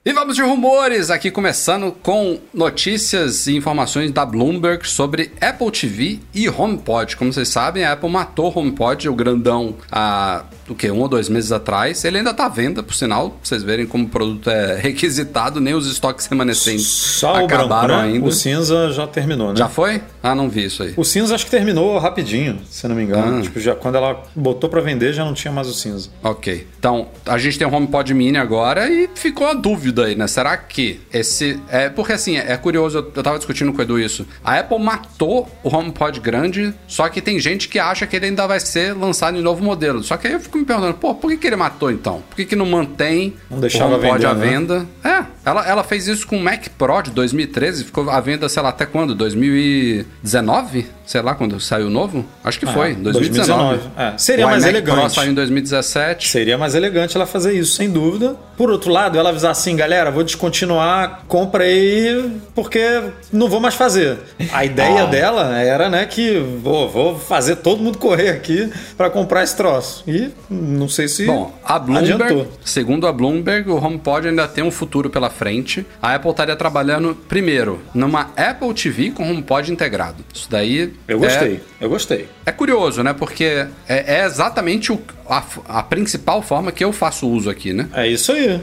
E 0.08 0.12
vamos 0.14 0.36
de 0.36 0.40
rumores, 0.40 1.10
aqui 1.10 1.30
começando 1.30 1.92
com 1.92 2.38
notícias 2.54 3.46
e 3.46 3.54
informações 3.54 4.10
da 4.10 4.24
Bloomberg 4.24 4.88
sobre 4.88 5.30
Apple 5.38 5.70
TV 5.70 6.18
e 6.34 6.48
HomePod. 6.48 7.14
Como 7.14 7.30
vocês 7.30 7.50
sabem, 7.50 7.84
a 7.84 7.92
Apple 7.92 8.08
matou 8.08 8.50
o 8.50 8.58
HomePod, 8.58 9.06
o 9.06 9.14
grandão, 9.14 9.74
há 9.92 10.44
o 10.66 10.74
que, 10.74 10.90
um 10.90 11.00
ou 11.00 11.08
dois 11.08 11.28
meses 11.28 11.52
atrás. 11.52 12.06
Ele 12.06 12.16
ainda 12.16 12.30
está 12.30 12.46
à 12.46 12.48
venda, 12.48 12.82
por 12.82 12.94
sinal, 12.94 13.32
pra 13.32 13.38
vocês 13.42 13.62
verem 13.62 13.86
como 13.86 14.04
o 14.04 14.08
produto 14.08 14.48
é 14.48 14.76
requisitado, 14.80 15.60
nem 15.60 15.74
os 15.74 15.86
estoques 15.86 16.24
remanescentes 16.26 16.86
Só 16.86 17.44
acabaram 17.44 17.66
o 17.66 17.68
branco, 17.68 18.02
né? 18.02 18.12
ainda. 18.14 18.26
O 18.26 18.32
cinza 18.32 18.90
já 18.92 19.06
terminou, 19.06 19.50
né? 19.50 19.56
Já 19.56 19.68
foi? 19.68 20.00
Ah, 20.22 20.34
não 20.34 20.48
vi 20.48 20.64
isso 20.64 20.82
aí. 20.82 20.94
O 20.96 21.04
cinza 21.04 21.34
acho 21.34 21.44
que 21.44 21.50
terminou 21.50 21.98
rapidinho, 21.98 22.58
se 22.70 22.88
não 22.88 22.96
me 22.96 23.02
engano. 23.02 23.40
Ah. 23.40 23.42
Tipo, 23.42 23.60
já, 23.60 23.74
quando 23.74 23.96
ela 23.96 24.22
botou 24.34 24.70
para 24.70 24.80
vender, 24.80 25.12
já 25.12 25.22
não 25.22 25.34
tinha 25.34 25.52
mais 25.52 25.68
o 25.68 25.74
cinza. 25.74 26.08
Ok. 26.22 26.66
Então, 26.78 27.08
a 27.26 27.36
gente 27.36 27.58
tem 27.58 27.66
o 27.66 27.74
HomePod 27.74 28.14
Mini 28.14 28.38
agora 28.38 28.88
e 28.88 29.06
ficou 29.14 29.46
a 29.46 29.52
dúvida 29.52 29.97
aí, 30.02 30.14
né? 30.14 30.26
Será 30.26 30.56
que 30.56 31.00
esse. 31.12 31.60
É, 31.68 31.88
porque 31.88 32.12
assim, 32.12 32.36
é 32.36 32.56
curioso, 32.56 32.98
eu, 32.98 33.12
eu 33.14 33.22
tava 33.22 33.38
discutindo 33.38 33.72
com 33.72 33.78
o 33.78 33.82
Edu 33.82 33.98
isso. 33.98 34.26
A 34.44 34.58
Apple 34.58 34.78
matou 34.78 35.48
o 35.62 35.74
HomePod 35.74 36.20
grande, 36.20 36.74
só 36.86 37.08
que 37.08 37.20
tem 37.20 37.38
gente 37.38 37.68
que 37.68 37.78
acha 37.78 38.06
que 38.06 38.16
ele 38.16 38.26
ainda 38.26 38.46
vai 38.46 38.60
ser 38.60 38.94
lançado 38.94 39.36
em 39.36 39.42
novo 39.42 39.62
modelo. 39.62 40.02
Só 40.02 40.16
que 40.16 40.26
aí 40.26 40.32
eu 40.32 40.40
fico 40.40 40.58
me 40.58 40.64
perguntando, 40.64 40.94
pô, 40.94 41.14
por 41.14 41.30
que, 41.30 41.36
que 41.36 41.46
ele 41.46 41.56
matou 41.56 41.90
então? 41.90 42.22
Por 42.28 42.36
que, 42.36 42.44
que 42.44 42.56
não 42.56 42.66
mantém 42.66 43.34
não 43.50 43.60
deixava 43.60 43.94
o 43.94 43.98
HomePod 43.98 44.26
à 44.26 44.34
né? 44.34 44.46
venda? 44.46 44.86
É, 45.04 45.24
ela, 45.44 45.66
ela 45.66 45.84
fez 45.84 46.06
isso 46.06 46.26
com 46.26 46.36
o 46.36 46.40
Mac 46.40 46.66
Pro 46.76 47.02
de 47.02 47.10
2013, 47.10 47.84
ficou 47.84 48.10
à 48.10 48.20
venda, 48.20 48.48
sei 48.48 48.62
lá, 48.62 48.68
até 48.68 48.84
quando? 48.84 49.14
2019? 49.14 50.86
Sei 51.06 51.22
lá, 51.22 51.34
quando 51.34 51.58
saiu 51.58 51.86
o 51.86 51.90
novo? 51.90 52.24
Acho 52.44 52.58
que 52.58 52.66
ah, 52.66 52.72
foi, 52.72 52.94
2019. 52.94 53.78
2019. 53.78 53.90
É. 53.96 54.18
Seria 54.18 54.46
o 54.46 54.50
mais 54.50 54.62
iMac 54.62 54.76
elegante. 54.76 55.00
Pro 55.00 55.10
saiu 55.10 55.30
em 55.30 55.34
2017. 55.34 56.28
Seria 56.28 56.58
mais 56.58 56.74
elegante 56.74 57.16
ela 57.16 57.24
fazer 57.24 57.54
isso, 57.54 57.76
sem 57.76 57.90
dúvida. 57.90 58.36
Por 58.58 58.70
outro 58.70 58.92
lado, 58.92 59.18
ela 59.18 59.30
avisar 59.30 59.52
assim, 59.52 59.74
galera, 59.74 59.87
vou 60.10 60.24
descontinuar, 60.24 61.24
compra 61.26 61.64
aí, 61.64 62.40
porque 62.54 63.02
não 63.32 63.48
vou 63.48 63.60
mais 63.60 63.74
fazer. 63.74 64.18
A 64.52 64.64
ideia 64.64 65.02
ah. 65.02 65.06
dela 65.06 65.58
era, 65.58 65.88
né, 65.88 66.06
que 66.06 66.38
vou, 66.62 66.88
vou 66.88 67.18
fazer 67.18 67.56
todo 67.56 67.82
mundo 67.82 67.98
correr 67.98 68.30
aqui 68.30 68.70
para 68.96 69.10
comprar 69.10 69.42
esse 69.42 69.56
troço. 69.56 70.04
E 70.06 70.30
não 70.50 70.88
sei 70.88 71.08
se 71.08 71.26
Bom, 71.26 71.52
a 71.64 71.78
Bloomberg, 71.78 72.12
adiantou. 72.12 72.52
segundo 72.64 73.06
a 73.06 73.12
Bloomberg, 73.12 73.70
o 73.70 73.76
HomePod 73.76 74.28
ainda 74.28 74.46
tem 74.46 74.64
um 74.64 74.70
futuro 74.70 75.10
pela 75.10 75.30
frente. 75.30 75.86
A 76.00 76.14
Apple 76.14 76.30
estaria 76.30 76.56
trabalhando 76.56 77.14
primeiro 77.28 77.80
numa 77.94 78.30
Apple 78.36 78.72
TV 78.74 79.10
com 79.10 79.28
HomePod 79.28 79.72
integrado. 79.72 80.24
Isso 80.32 80.48
daí 80.50 80.92
Eu 81.06 81.18
gostei. 81.18 81.60
É, 81.80 81.84
eu 81.84 81.88
gostei. 81.88 82.28
É 82.44 82.52
curioso, 82.52 83.02
né? 83.02 83.12
Porque 83.12 83.66
é, 83.88 84.20
é 84.20 84.24
exatamente 84.24 84.92
o, 84.92 85.00
a, 85.28 85.42
a, 85.68 85.82
principal 85.82 86.42
forma 86.42 86.72
que 86.72 86.84
eu 86.84 86.92
faço 86.92 87.28
uso 87.28 87.50
aqui, 87.50 87.72
né? 87.72 87.88
É 87.94 88.06
isso 88.06 88.32
aí. 88.32 88.60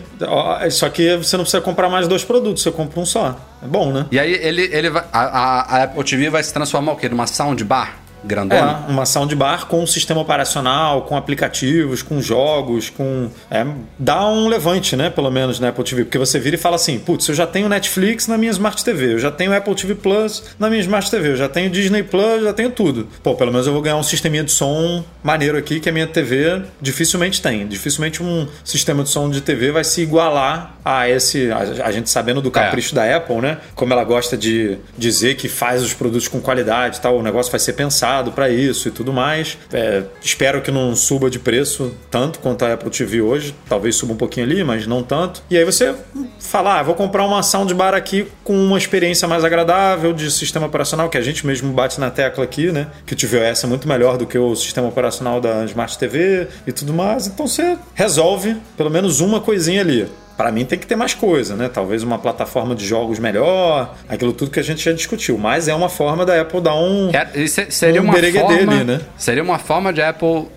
Só 0.71 0.89
que 0.89 1.17
você 1.17 1.37
não 1.37 1.43
precisa 1.43 1.61
comprar 1.61 1.89
mais 1.89 2.07
dois 2.07 2.23
produtos, 2.23 2.63
você 2.63 2.71
compra 2.71 2.99
um 2.99 3.05
só. 3.05 3.37
É 3.63 3.67
bom, 3.67 3.91
né? 3.91 4.05
E 4.11 4.19
aí 4.19 4.33
ele, 4.33 4.63
ele 4.71 4.89
vai, 4.89 5.03
a, 5.11 5.19
a, 5.21 5.61
a 5.61 5.83
Apple 5.83 6.03
TV 6.03 6.29
vai 6.29 6.43
se 6.43 6.53
transformar 6.53 6.93
o 6.93 6.95
quê? 6.95 7.09
Numa 7.09 7.27
soundbar? 7.27 8.04
Grandona? 8.25 8.85
É, 8.87 8.91
uma 8.91 9.05
soundbar 9.05 9.67
com 9.67 9.83
um 9.83 9.87
sistema 9.87 10.21
operacional, 10.21 11.03
com 11.03 11.15
aplicativos, 11.15 12.01
com 12.01 12.21
jogos, 12.21 12.89
com. 12.89 13.29
É, 13.49 13.65
dá 13.97 14.27
um 14.27 14.47
levante, 14.47 14.95
né? 14.95 15.09
Pelo 15.09 15.31
menos 15.31 15.59
na 15.59 15.69
Apple 15.69 15.83
TV. 15.83 16.03
Porque 16.05 16.17
você 16.17 16.39
vira 16.39 16.55
e 16.55 16.59
fala 16.59 16.75
assim: 16.75 16.99
putz, 16.99 17.27
eu 17.27 17.35
já 17.35 17.45
tenho 17.45 17.69
Netflix 17.69 18.27
na 18.27 18.37
minha 18.37 18.51
Smart 18.51 18.83
TV, 18.83 19.13
eu 19.13 19.19
já 19.19 19.31
tenho 19.31 19.55
Apple 19.55 19.75
TV 19.75 19.95
Plus 19.95 20.43
na 20.59 20.69
minha 20.69 20.81
Smart 20.81 21.09
TV, 21.09 21.29
eu 21.29 21.37
já 21.37 21.47
tenho 21.47 21.69
Disney 21.69 22.03
Plus, 22.03 22.43
já 22.43 22.53
tenho 22.53 22.71
tudo. 22.71 23.07
Pô, 23.21 23.35
pelo 23.35 23.51
menos 23.51 23.67
eu 23.67 23.73
vou 23.73 23.81
ganhar 23.81 23.97
um 23.97 24.03
sisteminha 24.03 24.43
de 24.43 24.51
som 24.51 25.03
maneiro 25.23 25.57
aqui 25.57 25.79
que 25.79 25.89
a 25.89 25.91
minha 25.91 26.07
TV 26.07 26.63
dificilmente 26.81 27.41
tem. 27.41 27.67
Dificilmente 27.67 28.23
um 28.23 28.47
sistema 28.63 29.03
de 29.03 29.09
som 29.09 29.29
de 29.29 29.41
TV 29.41 29.71
vai 29.71 29.83
se 29.83 30.01
igualar 30.01 30.77
a 30.83 31.09
esse. 31.09 31.51
A, 31.51 31.91
gente 31.91 32.09
sabendo 32.09 32.41
do 32.41 32.51
capricho 32.51 32.93
é. 32.93 32.95
da 32.95 33.17
Apple, 33.17 33.37
né? 33.37 33.57
Como 33.73 33.93
ela 33.93 34.03
gosta 34.03 34.35
de 34.35 34.77
dizer 34.97 35.35
que 35.35 35.47
faz 35.47 35.81
os 35.81 35.93
produtos 35.93 36.27
com 36.27 36.41
qualidade 36.41 36.97
e 36.97 37.01
tal, 37.01 37.17
o 37.17 37.23
negócio 37.23 37.51
vai 37.51 37.59
ser 37.59 37.73
pensado 37.73 38.14
para 38.31 38.49
isso 38.49 38.87
e 38.87 38.91
tudo 38.91 39.13
mais. 39.13 39.57
É, 39.71 40.03
espero 40.21 40.61
que 40.61 40.71
não 40.71 40.95
suba 40.95 41.29
de 41.29 41.39
preço 41.39 41.93
tanto 42.09 42.39
quanto 42.39 42.65
a 42.65 42.73
Apple 42.73 42.89
TV 42.89 43.21
hoje. 43.21 43.55
Talvez 43.67 43.95
suba 43.95 44.13
um 44.13 44.17
pouquinho 44.17 44.45
ali, 44.45 44.63
mas 44.63 44.87
não 44.87 45.03
tanto. 45.03 45.41
E 45.49 45.57
aí 45.57 45.63
você 45.63 45.95
fala, 46.39 46.79
ah, 46.79 46.83
vou 46.83 46.95
comprar 46.95 47.25
uma 47.25 47.41
soundbar 47.43 47.93
aqui 47.93 48.27
com 48.43 48.53
uma 48.53 48.77
experiência 48.77 49.27
mais 49.27 49.43
agradável 49.43 50.13
de 50.13 50.31
sistema 50.31 50.65
operacional, 50.67 51.09
que 51.09 51.17
a 51.17 51.21
gente 51.21 51.45
mesmo 51.45 51.71
bate 51.73 51.99
na 51.99 52.09
tecla 52.09 52.43
aqui, 52.43 52.71
né? 52.71 52.87
Que 53.05 53.13
o 53.13 53.17
tvOS 53.17 53.63
é 53.63 53.67
muito 53.67 53.87
melhor 53.87 54.17
do 54.17 54.25
que 54.25 54.37
o 54.37 54.55
sistema 54.55 54.87
operacional 54.87 55.41
da 55.41 55.65
Smart 55.65 55.97
TV 55.97 56.47
e 56.65 56.71
tudo 56.71 56.93
mais. 56.93 57.27
Então 57.27 57.47
você 57.47 57.77
resolve 57.93 58.55
pelo 58.77 58.89
menos 58.89 59.19
uma 59.19 59.39
coisinha 59.39 59.81
ali. 59.81 60.07
Para 60.37 60.51
mim 60.51 60.65
tem 60.65 60.77
que 60.77 60.85
ter 60.85 60.95
mais 60.95 61.13
coisa, 61.13 61.55
né? 61.55 61.69
Talvez 61.69 62.03
uma 62.03 62.19
plataforma 62.19 62.75
de 62.75 62.85
jogos 62.85 63.19
melhor, 63.19 63.95
aquilo 64.07 64.33
tudo 64.33 64.51
que 64.51 64.59
a 64.59 64.63
gente 64.63 64.83
já 64.83 64.91
discutiu. 64.91 65.37
Mas 65.37 65.67
é 65.67 65.73
uma 65.73 65.89
forma 65.89 66.25
da 66.25 66.39
Apple 66.39 66.61
dar 66.61 66.75
um. 66.75 67.09
É, 67.11 67.47
seria 67.69 68.01
um 68.01 68.05
uma 68.05 68.13
forma, 68.13 68.47
dele, 68.47 68.83
né? 68.83 69.01
Seria 69.17 69.43
uma 69.43 69.57
forma 69.57 69.93
de 69.93 70.01
Apple 70.01 70.47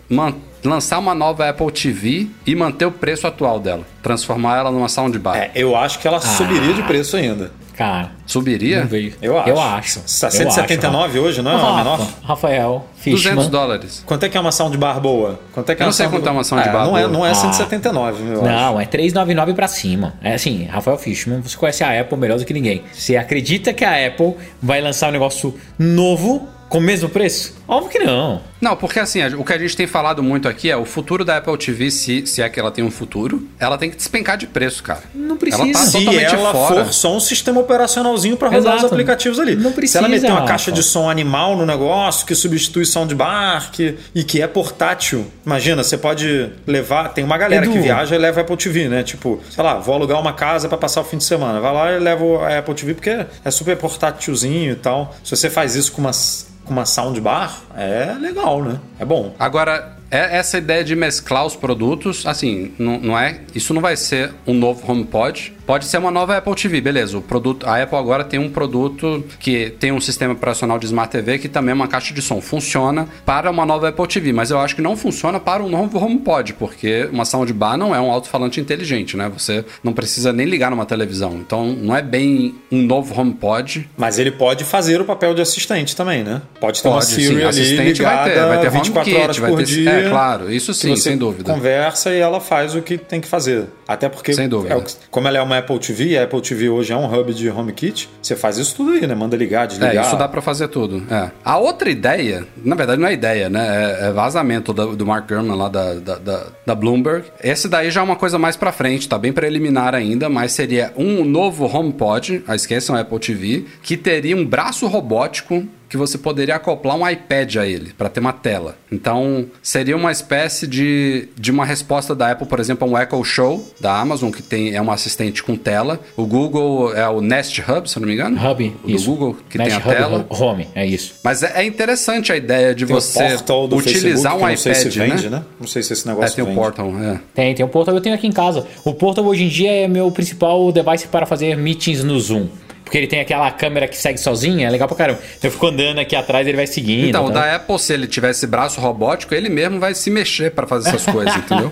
lançar 0.65 0.99
uma 0.99 1.15
nova 1.15 1.49
Apple 1.49 1.71
TV 1.71 2.27
e 2.47 2.55
manter 2.55 2.87
o 2.87 2.93
preço 2.93 3.27
atual 3.27 3.61
dela. 3.61 3.85
Transformar 4.03 4.59
ela 4.59 4.71
numa 4.71 4.89
soundbar. 4.89 5.37
É, 5.37 5.51
eu 5.55 5.77
acho 5.77 5.99
que 5.99 6.09
ela 6.09 6.19
ah. 6.19 6.21
subiria 6.21 6.75
de 6.75 6.83
preço 6.83 7.17
ainda. 7.17 7.53
Cara. 7.79 8.11
Subiria? 8.27 8.81
Não 8.81 8.89
veio. 8.89 9.15
Eu 9.23 9.39
acho. 9.39 9.49
Eu 9.49 9.61
acho. 9.61 10.03
Está 10.05 10.29
179 10.29 11.17
acho, 11.17 11.19
hoje, 11.25 11.43
não 11.43 11.53
é? 11.53 11.55
Rafa, 11.55 11.77
menor? 11.77 12.09
Rafael, 12.25 12.87
Fishman. 12.97 13.37
200 13.37 13.49
dólares. 13.49 14.03
Quanto 14.05 14.25
é 14.25 14.29
que 14.29 14.37
é 14.37 14.41
uma 14.41 14.51
soundbar 14.51 15.01
boa? 15.01 15.39
Quanto 15.53 15.71
é 15.71 15.77
que 15.77 15.83
é 15.83 15.85
eu 15.85 15.87
não 15.87 15.93
sei 15.93 16.09
quanto 16.09 16.29
é 16.29 16.33
uma 16.33 16.43
soundbar 16.43 16.75
é, 16.75 16.79
não 16.79 16.87
boa. 16.89 17.01
É, 17.01 17.07
não 17.07 17.25
é 17.25 17.33
179, 17.33 18.35
eu 18.35 18.43
Não, 18.43 18.71
acho. 18.79 18.81
é 18.81 18.85
399 18.85 19.55
pra 19.55 19.69
cima. 19.69 20.15
É 20.21 20.35
assim, 20.35 20.65
Rafael 20.65 20.99
Fishman, 20.99 21.41
você 21.41 21.57
conhece 21.57 21.85
a 21.85 22.01
Apple 22.01 22.19
melhor 22.19 22.37
do 22.37 22.45
que 22.45 22.53
ninguém. 22.53 22.83
Você 22.93 23.17
acredita 23.17 23.73
que 23.73 23.85
a 23.85 24.09
Apple 24.09 24.35
vai 24.61 24.81
lançar 24.81 25.11
um 25.11 25.13
negócio 25.13 25.55
novo 25.79 26.49
com 26.69 26.79
o 26.79 26.81
mesmo 26.81 27.09
preço? 27.09 27.57
Óbvio 27.67 27.91
que 27.91 27.99
não. 27.99 28.41
Não, 28.61 28.77
porque 28.77 28.99
assim, 28.99 29.23
o 29.35 29.45
que 29.45 29.53
a 29.53 29.59
gente 29.59 29.77
tem 29.77 29.87
falado 29.87 30.23
muito 30.23 30.49
aqui 30.49 30.71
é 30.71 30.77
o 30.77 30.85
futuro 30.85 31.25
da 31.25 31.37
Apple 31.37 31.57
TV, 31.57 31.91
se, 31.91 32.27
se 32.27 32.43
é 32.43 32.49
que 32.49 32.59
ela 32.59 32.71
tem 32.71 32.85
um 32.85 32.91
futuro, 32.91 33.47
ela 33.59 33.79
tem 33.79 33.91
que 33.91 33.97
despencar 33.97 34.37
de 34.37 34.47
preço, 34.47 34.83
cara. 34.83 35.03
Não 35.15 35.37
precisa. 35.37 35.63
Ela 35.63 35.73
tá 35.73 35.79
se 35.79 35.93
totalmente 35.93 36.35
ela 36.35 36.53
fora. 36.53 36.85
for 36.85 36.93
só 36.93 37.17
um 37.17 37.21
sistema 37.21 37.61
operacionalzinho 37.61 38.37
para 38.37 38.49
rodar 38.49 38.75
Exato. 38.75 38.87
os 38.87 38.93
aplicativos 38.93 39.39
ali. 39.39 39.55
Não 39.55 39.73
precisa. 39.73 39.99
Se 39.99 40.05
ela 40.05 40.09
meter 40.09 40.31
uma 40.31 40.45
caixa 40.45 40.73
de 40.73 40.83
som 40.83 41.09
animal 41.09 41.57
no 41.57 41.65
negócio 41.65 42.27
que 42.27 42.35
substitui 42.35 42.85
soundbar 42.85 43.71
que, 43.71 43.97
e 44.15 44.25
que 44.25 44.43
é 44.43 44.47
portátil, 44.47 45.27
imagina, 45.47 45.85
você 45.85 45.97
pode 45.97 46.51
levar. 46.67 47.11
Tem 47.11 47.23
uma 47.23 47.39
galera 47.39 47.65
Edu. 47.65 47.73
que 47.73 47.79
viaja 47.81 48.15
e 48.15 48.19
leva 48.19 48.41
a 48.41 48.43
Apple 48.43 48.57
TV, 48.57 48.89
né? 48.89 49.03
Tipo, 49.03 49.41
sei 49.51 49.63
lá, 49.63 49.75
vou 49.75 49.95
alugar 49.95 50.21
uma 50.21 50.33
casa 50.33 50.69
para 50.69 50.79
passar 50.79 51.01
o 51.01 51.05
fim 51.05 51.19
de 51.19 51.25
semana. 51.25 51.61
Vai 51.61 51.73
lá 51.73 51.93
e 51.93 51.99
leva 51.99 52.25
a 52.47 52.59
Apple 52.59 52.75
TV 52.75 52.95
porque 52.95 53.27
é 53.45 53.51
super 53.51 53.77
portátilzinho 53.77 54.73
e 54.73 54.77
tal. 54.77 55.15
Se 55.23 55.37
você 55.37 55.49
faz 55.49 55.77
isso 55.77 55.93
com 55.93 56.01
umas 56.01 56.49
com 56.69 56.75
uma 56.75 56.85
soundbar, 56.87 57.63
é 57.75 58.15
legal, 58.21 58.63
né? 58.63 58.79
É 58.99 59.05
bom. 59.05 59.35
Agora, 59.39 59.97
é 60.11 60.37
essa 60.37 60.59
ideia 60.59 60.85
de 60.85 60.95
mesclar 60.95 61.45
os 61.45 61.57
produtos, 61.57 62.27
assim, 62.27 62.73
não, 62.79 62.99
não 63.01 63.19
é. 63.19 63.41
Isso 63.55 63.75
não 63.75 63.81
vai 63.81 63.97
ser 63.97 64.33
um 64.47 64.55
novo 64.55 64.91
HomePod. 64.91 65.55
Pode 65.69 65.85
ser 65.85 65.99
uma 65.99 66.11
nova 66.11 66.35
Apple 66.35 66.55
TV, 66.55 66.81
beleza. 66.81 67.19
O 67.19 67.21
produto, 67.21 67.67
a 67.69 67.83
Apple 67.83 67.99
agora 67.99 68.25
tem 68.25 68.41
um 68.41 68.49
produto 68.49 69.23
que 69.39 69.69
tem 69.79 69.93
um 69.93 70.01
sistema 70.01 70.33
operacional 70.33 70.79
de 70.79 70.87
Smart 70.87 71.13
TV 71.13 71.39
que 71.39 71.47
também 71.47 71.73
é 71.73 71.75
uma 71.75 71.87
caixa 71.87 72.15
de 72.15 72.23
som. 72.23 72.41
Funciona 72.41 73.07
para 73.27 73.51
uma 73.51 73.67
nova 73.67 73.91
Apple 73.91 74.09
TV, 74.09 74.33
mas 74.33 74.51
eu 74.51 74.59
acho 74.59 74.75
que 74.75 74.81
não 74.81 74.97
funciona 74.97 75.39
para 75.39 75.63
um 75.63 75.69
novo 75.69 76.03
HomePod, 76.03 76.55
porque 76.55 77.07
uma 77.13 77.27
soundbar 77.27 77.77
não 77.77 77.95
é 77.95 78.01
um 78.01 78.11
alto-falante 78.11 78.59
inteligente, 78.59 79.15
né? 79.15 79.31
Você 79.37 79.63
não 79.85 79.93
precisa 79.93 80.33
nem 80.33 80.47
ligar 80.47 80.71
numa 80.71 80.87
televisão. 80.87 81.35
Então 81.35 81.67
não 81.67 81.95
é 81.95 82.01
bem 82.01 82.55
um 82.73 82.81
novo 82.81 83.15
HomePod. 83.21 83.91
Mas 83.95 84.19
ele 84.19 84.31
pode 84.31 84.65
fazer 84.65 85.03
o 85.03 85.05
papel 85.05 85.35
de 85.35 85.43
assistente 85.43 85.95
também, 85.95 86.25
né? 86.25 86.41
Pode 86.59 86.83
ter 86.83 86.89
pode, 86.89 86.95
uma 86.95 87.03
Siri 87.03 87.27
sim. 87.27 87.35
ali 87.35 87.45
assistente 87.45 87.99
ligada 87.99 88.17
vai 88.17 88.33
ter, 88.33 88.47
vai 88.47 88.61
ter 88.61 88.71
24 88.71 89.03
HomeKit, 89.03 89.23
horas 89.23 89.37
vai 89.37 89.51
por 89.51 89.59
ter, 89.59 89.67
dia. 89.67 89.91
É, 89.91 90.09
claro, 90.09 90.51
isso 90.51 90.73
sim, 90.73 90.97
sem 90.97 91.19
dúvida. 91.19 91.53
Conversa 91.53 92.11
e 92.15 92.19
ela 92.19 92.41
faz 92.41 92.75
o 92.75 92.81
que 92.81 92.97
tem 92.97 93.21
que 93.21 93.29
fazer. 93.29 93.67
Até 93.87 94.09
porque, 94.09 94.33
sem 94.33 94.49
dúvida. 94.49 94.75
É, 94.75 94.83
como 95.11 95.29
ela 95.29 95.37
é 95.37 95.43
uma 95.43 95.58
Apple 95.59 95.79
TV, 95.79 96.19
a 96.19 96.25
Apple 96.25 96.41
TV 96.41 96.69
hoje 96.69 96.93
é 96.93 96.97
um 96.97 97.13
hub 97.13 97.33
de 97.33 97.49
HomeKit, 97.51 98.09
você 98.21 98.37
faz 98.37 98.59
isso 98.59 98.77
tudo 98.77 98.93
aí, 98.93 99.07
né? 99.07 99.15
Manda 99.15 99.37
ligar, 99.37 99.67
desligar. 99.67 100.05
É, 100.05 100.07
isso 100.07 100.17
dá 100.17 100.29
para 100.29 100.41
fazer 100.41 100.69
tudo. 100.69 101.03
É. 101.11 101.31
A 101.45 101.59
outra 101.59 101.91
ideia, 101.91 102.47
na 102.57 102.75
verdade 102.75 103.01
não 103.01 103.09
é 103.09 103.13
ideia, 103.13 103.49
né? 103.49 103.99
É, 104.01 104.09
é 104.09 104.13
vazamento 104.13 104.73
do, 104.73 104.97
do, 104.97 105.07
Mark 105.07 105.29
Gurman 105.29 105.57
lá 105.57 105.69
da, 105.69 105.95
da, 105.95 106.19
da, 106.19 106.47
da, 106.67 106.75
Bloomberg. 106.75 107.25
Esse 107.43 107.69
daí 107.69 107.91
já 107.91 108.01
é 108.01 108.05
uma 108.05 108.17
coisa 108.17 108.39
mais 108.39 108.57
para 108.57 108.73
frente, 108.73 109.09
tá 109.09 109.19
bem 109.19 109.33
preliminar 109.33 109.95
ainda, 109.95 110.29
mas 110.29 110.53
seria 110.53 110.93
um 110.97 111.25
novo 111.25 111.67
HomePod, 111.67 112.43
ah, 112.47 112.55
esqueçam 112.55 112.97
Apple 112.97 113.19
TV, 113.19 113.65
que 113.83 113.97
teria 113.97 114.37
um 114.37 114.45
braço 114.45 114.87
robótico 114.87 115.67
que 115.89 115.97
você 115.97 116.19
poderia 116.19 116.57
acoplar 116.57 116.97
um 116.97 117.09
iPad 117.09 117.57
a 117.57 117.67
ele 117.67 117.93
para 117.97 118.09
ter 118.09 118.21
uma 118.21 118.33
tela. 118.33 118.77
Então, 118.91 119.47
seria 119.63 119.97
uma 119.97 120.13
espécie 120.13 120.67
de, 120.67 121.29
de 121.37 121.51
uma 121.51 121.65
resposta 121.65 122.15
da 122.15 122.31
Apple, 122.31 122.47
por 122.47 122.61
exemplo, 122.61 122.87
a 122.87 122.91
um 122.91 122.99
Echo 122.99 123.25
Show 123.25 123.75
da 123.81 123.99
Amazon, 123.99 124.31
que 124.31 124.43
tem 124.43 124.75
é 124.75 124.83
um 124.83 124.91
assistente 124.91 125.43
com 125.43 125.57
tela. 125.57 126.01
O 126.17 126.27
Google 126.27 126.95
é 126.95 127.09
o 127.09 127.21
Nest 127.21 127.61
Hub, 127.61 127.89
se 127.89 127.97
eu 127.97 128.01
não 128.01 128.09
me 128.09 128.15
engano. 128.15 128.39
Hub, 128.39 128.77
o 128.85 128.91
isso. 128.91 129.05
do 129.05 129.11
Google, 129.11 129.37
que 129.49 129.59
Nest 129.59 129.71
tem 129.71 129.79
a 129.79 129.87
Hub 129.87 129.97
tela. 129.97 130.27
Home, 130.29 130.69
é 130.75 130.87
isso. 130.87 131.15
Mas 131.23 131.43
é, 131.43 131.63
é 131.63 131.65
interessante 131.65 132.33
a 132.33 132.37
ideia 132.37 132.75
de 132.75 132.85
tem 132.87 132.95
você 132.95 133.37
utilizar 133.73 134.39
Facebook, 134.39 134.45
um 134.45 134.51
iPad, 134.51 134.75
se 134.75 134.89
vende, 134.91 135.31
né? 135.31 135.39
né? 135.39 135.45
Não 135.59 135.67
sei 135.67 135.83
se 135.83 135.93
esse 135.93 136.07
negócio 136.07 136.33
é, 136.33 136.37
tem 136.37 136.45
vende. 136.45 136.59
o 136.59 136.61
Portal, 136.61 136.93
é. 136.99 137.21
Tem, 137.35 137.55
tem 137.55 137.65
o 137.65 137.69
Portal, 137.69 137.95
eu 137.95 138.01
tenho 138.01 138.15
aqui 138.15 138.27
em 138.27 138.33
casa. 138.33 138.67
O 138.85 138.93
Portal 138.93 139.25
hoje 139.25 139.45
em 139.45 139.49
dia 139.49 139.71
é 139.71 139.89
meu 139.89 140.11
principal 140.11 140.71
device 140.73 141.09
para 141.09 141.27
fazer 141.27 141.57
meetings 141.57 142.05
no 142.05 142.19
Zoom. 142.19 142.49
Porque 142.89 142.97
ele 142.97 143.07
tem 143.07 143.21
aquela 143.21 143.51
câmera 143.51 143.87
que 143.87 143.99
segue 143.99 144.19
sozinha, 144.19 144.67
é 144.67 144.71
legal 144.71 144.89
pra 144.89 144.97
caramba. 144.97 145.21
Eu 145.43 145.51
fico 145.51 145.67
andando 145.67 145.99
aqui 145.99 146.17
atrás 146.17 146.47
ele 146.47 146.57
vai 146.57 146.67
seguindo. 146.67 147.09
Então, 147.09 147.25
tá? 147.25 147.31
o 147.31 147.33
da 147.35 147.57
Apple, 147.57 147.79
se 147.79 147.93
ele 147.93 148.07
tivesse 148.07 148.47
braço 148.47 148.81
robótico, 148.81 149.35
ele 149.35 149.51
mesmo 149.51 149.79
vai 149.79 149.95
se 149.95 150.11
mexer 150.11 150.53
para 150.53 150.67
fazer 150.67 150.89
essas 150.89 151.05
coisas, 151.05 151.37
entendeu? 151.37 151.71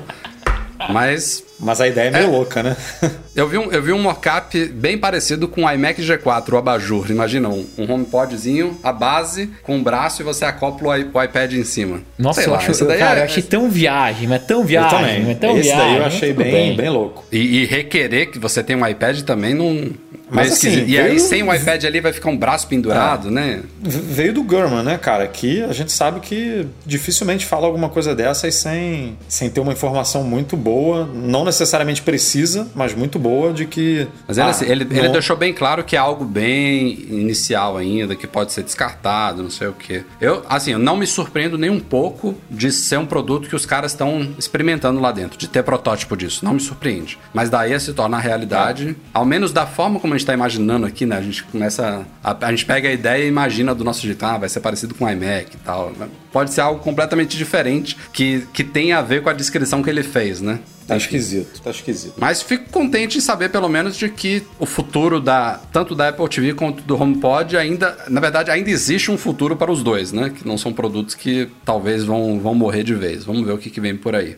Mas. 0.90 1.42
Mas 1.58 1.80
a 1.80 1.88
ideia 1.88 2.08
é 2.08 2.10
meio 2.10 2.24
é, 2.24 2.26
louca, 2.26 2.62
né? 2.62 2.76
eu 3.34 3.48
vi 3.48 3.56
um, 3.56 3.72
eu 3.72 3.82
vi 3.82 3.90
um 3.90 3.98
mockup 3.98 4.62
bem 4.66 4.98
parecido 4.98 5.48
com 5.48 5.64
o 5.64 5.70
iMac 5.70 6.02
G4, 6.02 6.52
o 6.52 6.56
abajur. 6.58 7.10
Imagina, 7.10 7.48
um, 7.48 7.66
um 7.78 7.90
HomePodzinho, 7.90 8.78
a 8.82 8.92
base, 8.92 9.50
com 9.62 9.76
um 9.76 9.82
braço 9.82 10.20
e 10.20 10.24
você 10.24 10.44
acopla 10.44 10.98
o, 10.98 11.18
o 11.18 11.22
iPad 11.22 11.54
em 11.54 11.64
cima. 11.64 12.02
Nossa, 12.18 12.42
Sei 12.42 12.50
eu, 12.50 12.52
lá, 12.52 12.58
acho, 12.58 12.84
daí 12.84 12.98
cara, 12.98 13.20
é, 13.20 13.22
eu 13.22 13.24
achei 13.24 13.42
tão 13.42 13.70
viagem, 13.70 14.28
mas 14.28 14.44
tão 14.44 14.64
viagem. 14.64 14.98
Eu 14.98 15.18
também. 15.18 15.34
tão 15.36 15.56
esse 15.56 15.68
viagem, 15.70 15.86
daí 15.86 15.96
eu 15.96 16.04
achei 16.04 16.32
bem, 16.34 16.52
bem, 16.52 16.76
bem. 16.76 16.90
louco. 16.90 17.24
E, 17.32 17.62
e, 17.62 17.64
requerer 17.64 18.30
que 18.30 18.38
você 18.38 18.62
tenha 18.62 18.78
um 18.78 18.86
iPad 18.86 19.22
também 19.22 19.54
não, 19.54 19.90
mas 20.28 20.52
assim, 20.52 20.84
e 20.86 20.98
aí 20.98 21.20
sem 21.20 21.42
o 21.42 21.54
iPad 21.54 21.84
ali 21.84 22.00
vai 22.00 22.12
ficar 22.12 22.30
um 22.30 22.36
braço 22.36 22.66
pendurado, 22.66 23.28
ah, 23.28 23.30
né? 23.30 23.62
Veio 23.80 24.34
do 24.34 24.42
Gurman, 24.42 24.82
né, 24.82 24.98
cara? 24.98 25.26
Que 25.26 25.62
a 25.62 25.72
gente 25.72 25.92
sabe 25.92 26.20
que 26.20 26.66
dificilmente 26.84 27.46
fala 27.46 27.66
alguma 27.66 27.88
coisa 27.88 28.14
dessas 28.14 28.54
sem, 28.54 29.16
sem 29.28 29.48
ter 29.48 29.60
uma 29.60 29.72
informação 29.72 30.24
muito 30.24 30.56
boa, 30.56 31.08
não 31.12 31.44
necessariamente 31.44 32.02
precisa, 32.02 32.66
mas 32.74 32.94
muito 32.94 33.18
boa 33.18 33.52
de 33.52 33.66
que. 33.66 34.08
Mas 34.26 34.38
ele, 34.38 34.46
ah, 34.46 34.50
assim, 34.50 34.64
ele, 34.64 34.86
ele, 34.90 35.08
deixou 35.10 35.36
bem 35.36 35.52
claro 35.52 35.84
que 35.84 35.94
é 35.94 35.98
algo 35.98 36.24
bem 36.24 37.06
inicial 37.08 37.76
ainda, 37.76 38.16
que 38.16 38.26
pode 38.26 38.52
ser 38.52 38.64
descartado, 38.64 39.42
não 39.42 39.50
sei 39.50 39.68
o 39.68 39.72
quê. 39.72 40.04
Eu, 40.20 40.42
assim, 40.48 40.72
eu 40.72 40.78
não 40.78 40.96
me 40.96 41.06
surpreendo 41.06 41.56
nem 41.56 41.70
um 41.70 41.80
pouco 41.80 42.34
de 42.50 42.72
ser 42.72 42.98
um 42.98 43.06
produto 43.06 43.48
que 43.48 43.54
os 43.54 43.64
caras 43.64 43.92
estão 43.92 44.34
experimentando 44.36 45.00
lá 45.00 45.12
dentro, 45.12 45.38
de 45.38 45.48
ter 45.48 45.62
protótipo 45.62 46.16
disso. 46.16 46.44
Não 46.44 46.54
me 46.54 46.60
surpreende. 46.60 47.18
Mas 47.32 47.48
daí 47.48 47.72
a 47.72 47.78
se 47.78 47.92
tornar 47.92 48.18
realidade, 48.18 48.96
ao 49.14 49.24
menos 49.24 49.52
da 49.52 49.66
forma 49.66 50.00
como 50.00 50.15
a 50.16 50.18
gente 50.18 50.22
está 50.22 50.34
imaginando 50.34 50.86
aqui, 50.86 51.06
né? 51.06 51.16
A 51.16 51.22
gente 51.22 51.44
começa. 51.44 52.06
A, 52.22 52.46
a, 52.46 52.50
gente 52.50 52.64
pega 52.64 52.88
a 52.88 52.92
ideia 52.92 53.24
e 53.24 53.28
imagina 53.28 53.74
do 53.74 53.84
nosso 53.84 54.02
jeito, 54.02 54.24
ah, 54.24 54.38
vai 54.38 54.48
ser 54.48 54.60
parecido 54.60 54.94
com 54.94 55.04
o 55.04 55.10
iMac 55.10 55.54
e 55.54 55.58
tal. 55.58 55.92
Pode 56.32 56.52
ser 56.52 56.62
algo 56.62 56.80
completamente 56.80 57.36
diferente 57.36 57.96
que, 58.12 58.46
que 58.52 58.64
tem 58.64 58.92
a 58.92 59.02
ver 59.02 59.22
com 59.22 59.28
a 59.28 59.32
descrição 59.32 59.82
que 59.82 59.90
ele 59.90 60.02
fez, 60.02 60.40
né? 60.40 60.58
Tá 60.86 60.96
esquisito, 60.96 61.60
tá 61.60 61.70
esquisito. 61.70 62.14
Mas 62.16 62.42
fico 62.42 62.70
contente 62.70 63.18
em 63.18 63.20
saber, 63.20 63.50
pelo 63.50 63.68
menos, 63.68 63.96
de 63.96 64.08
que 64.08 64.44
o 64.58 64.64
futuro 64.64 65.20
da 65.20 65.60
tanto 65.72 65.96
da 65.96 66.08
Apple 66.08 66.28
TV 66.28 66.54
quanto 66.54 66.82
do 66.84 67.00
HomePod 67.00 67.56
ainda, 67.56 67.96
na 68.08 68.20
verdade, 68.20 68.52
ainda 68.52 68.70
existe 68.70 69.10
um 69.10 69.18
futuro 69.18 69.56
para 69.56 69.72
os 69.72 69.82
dois, 69.82 70.12
né? 70.12 70.30
Que 70.30 70.46
não 70.46 70.56
são 70.56 70.72
produtos 70.72 71.14
que 71.14 71.48
talvez 71.64 72.04
vão, 72.04 72.38
vão 72.38 72.54
morrer 72.54 72.84
de 72.84 72.94
vez. 72.94 73.24
Vamos 73.24 73.44
ver 73.44 73.52
o 73.52 73.58
que, 73.58 73.68
que 73.68 73.80
vem 73.80 73.96
por 73.96 74.14
aí. 74.14 74.36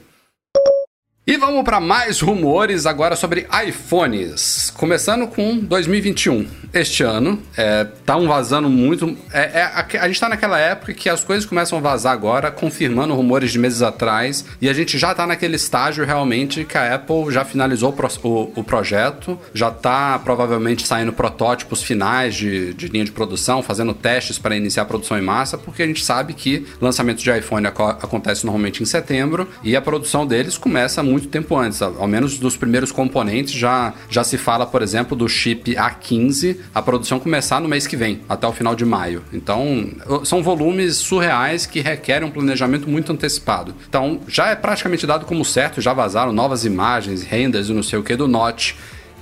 E 1.29 1.37
vamos 1.37 1.63
para 1.63 1.79
mais 1.79 2.23
rumores 2.23 2.87
agora 2.87 3.15
sobre 3.15 3.47
iPhones. 3.67 4.73
Começando 4.75 5.27
com 5.27 5.59
2021. 5.59 6.47
Este 6.73 7.03
ano, 7.03 7.43
é, 7.57 7.87
vazando 8.27 8.71
muito. 8.71 9.15
É, 9.31 9.61
é, 9.61 9.63
a, 9.63 9.81
a, 9.81 10.07
gente 10.07 10.17
está 10.17 10.29
naquela 10.29 10.59
época 10.59 10.95
que 10.95 11.09
as 11.09 11.23
coisas 11.23 11.45
começam 11.45 11.77
a 11.77 11.81
vazar 11.83 12.15
agora, 12.15 12.51
confirmando 12.51 13.15
rumores 13.15 13.53
de 13.53 13.59
meses 13.59 13.83
atrás. 13.83 14.43
E 14.59 14.71
a 14.71 14.73
gente 14.73 14.97
já 14.97 15.13
está 15.13 15.27
naquele 15.27 15.57
estágio 15.57 16.03
realmente 16.05 16.65
que 16.65 16.79
a 16.79 16.95
Apple 16.95 17.31
já 17.31 17.45
finalizou 17.45 17.91
o, 17.91 17.93
pro, 17.93 18.09
o, 18.23 18.53
o 18.57 18.65
projeto, 18.65 19.39
já 19.53 19.69
está 19.69 20.19
provavelmente 20.19 20.87
saindo 20.87 21.13
protótipos 21.13 21.83
finais 21.83 22.35
de, 22.35 22.73
de 22.73 22.89
linha 22.89 23.05
de 23.05 23.13
produção, 23.13 23.63
fazendo 23.63 23.93
testes 23.93 24.39
para 24.39 24.57
iniciar 24.57 24.85
a 24.85 24.87
produção 24.87 25.19
em 25.19 25.23
massa, 25.23 25.59
porque 25.59 25.83
a 25.83 25.87
gente 25.87 26.03
sabe 26.03 26.33
que 26.33 26.67
lançamento 26.81 27.23
de 27.23 27.31
iPhone 27.31 27.67
acontece 27.67 28.47
normalmente 28.47 28.83
em 28.83 28.87
setembro 28.87 29.47
e 29.63 29.77
a 29.77 29.83
produção 29.83 30.27
deles 30.27 30.57
começa 30.57 31.03
muito 31.03 31.18
muito 31.19 31.29
tempo 31.29 31.57
antes, 31.57 31.83
ao 31.83 32.07
menos 32.07 32.39
dos 32.39 32.57
primeiros 32.57 32.93
componentes 32.93 33.53
já, 33.53 33.93
já 34.09 34.23
se 34.23 34.39
fala, 34.39 34.65
por 34.67 34.83
exemplo, 34.83 35.17
do 35.17 35.29
chip 35.29 35.75
A15, 35.75 36.59
a 36.75 36.81
produção 36.81 37.19
começar 37.19 37.61
no 37.61 37.69
mês 37.69 37.87
que 37.87 37.97
vem, 37.97 38.21
até 38.29 38.47
o 38.47 38.53
final 38.53 38.75
de 38.75 38.85
maio. 38.85 39.23
Então, 39.33 39.91
são 40.25 40.43
volumes 40.43 40.97
surreais 40.97 41.67
que 41.67 41.81
requerem 41.81 42.27
um 42.27 42.31
planejamento 42.31 42.89
muito 42.89 43.13
antecipado. 43.13 43.75
Então, 43.89 44.21
já 44.29 44.49
é 44.49 44.55
praticamente 44.55 45.07
dado 45.07 45.27
como 45.27 45.45
certo, 45.45 45.81
já 45.81 45.93
vazaram 45.93 46.33
novas 46.33 46.65
imagens, 46.65 47.23
renders 47.23 47.69
e 47.69 47.73
não 47.73 47.83
sei 47.83 47.99
o 47.99 48.03
que 48.03 48.17
do 48.17 48.29
Note 48.29 48.77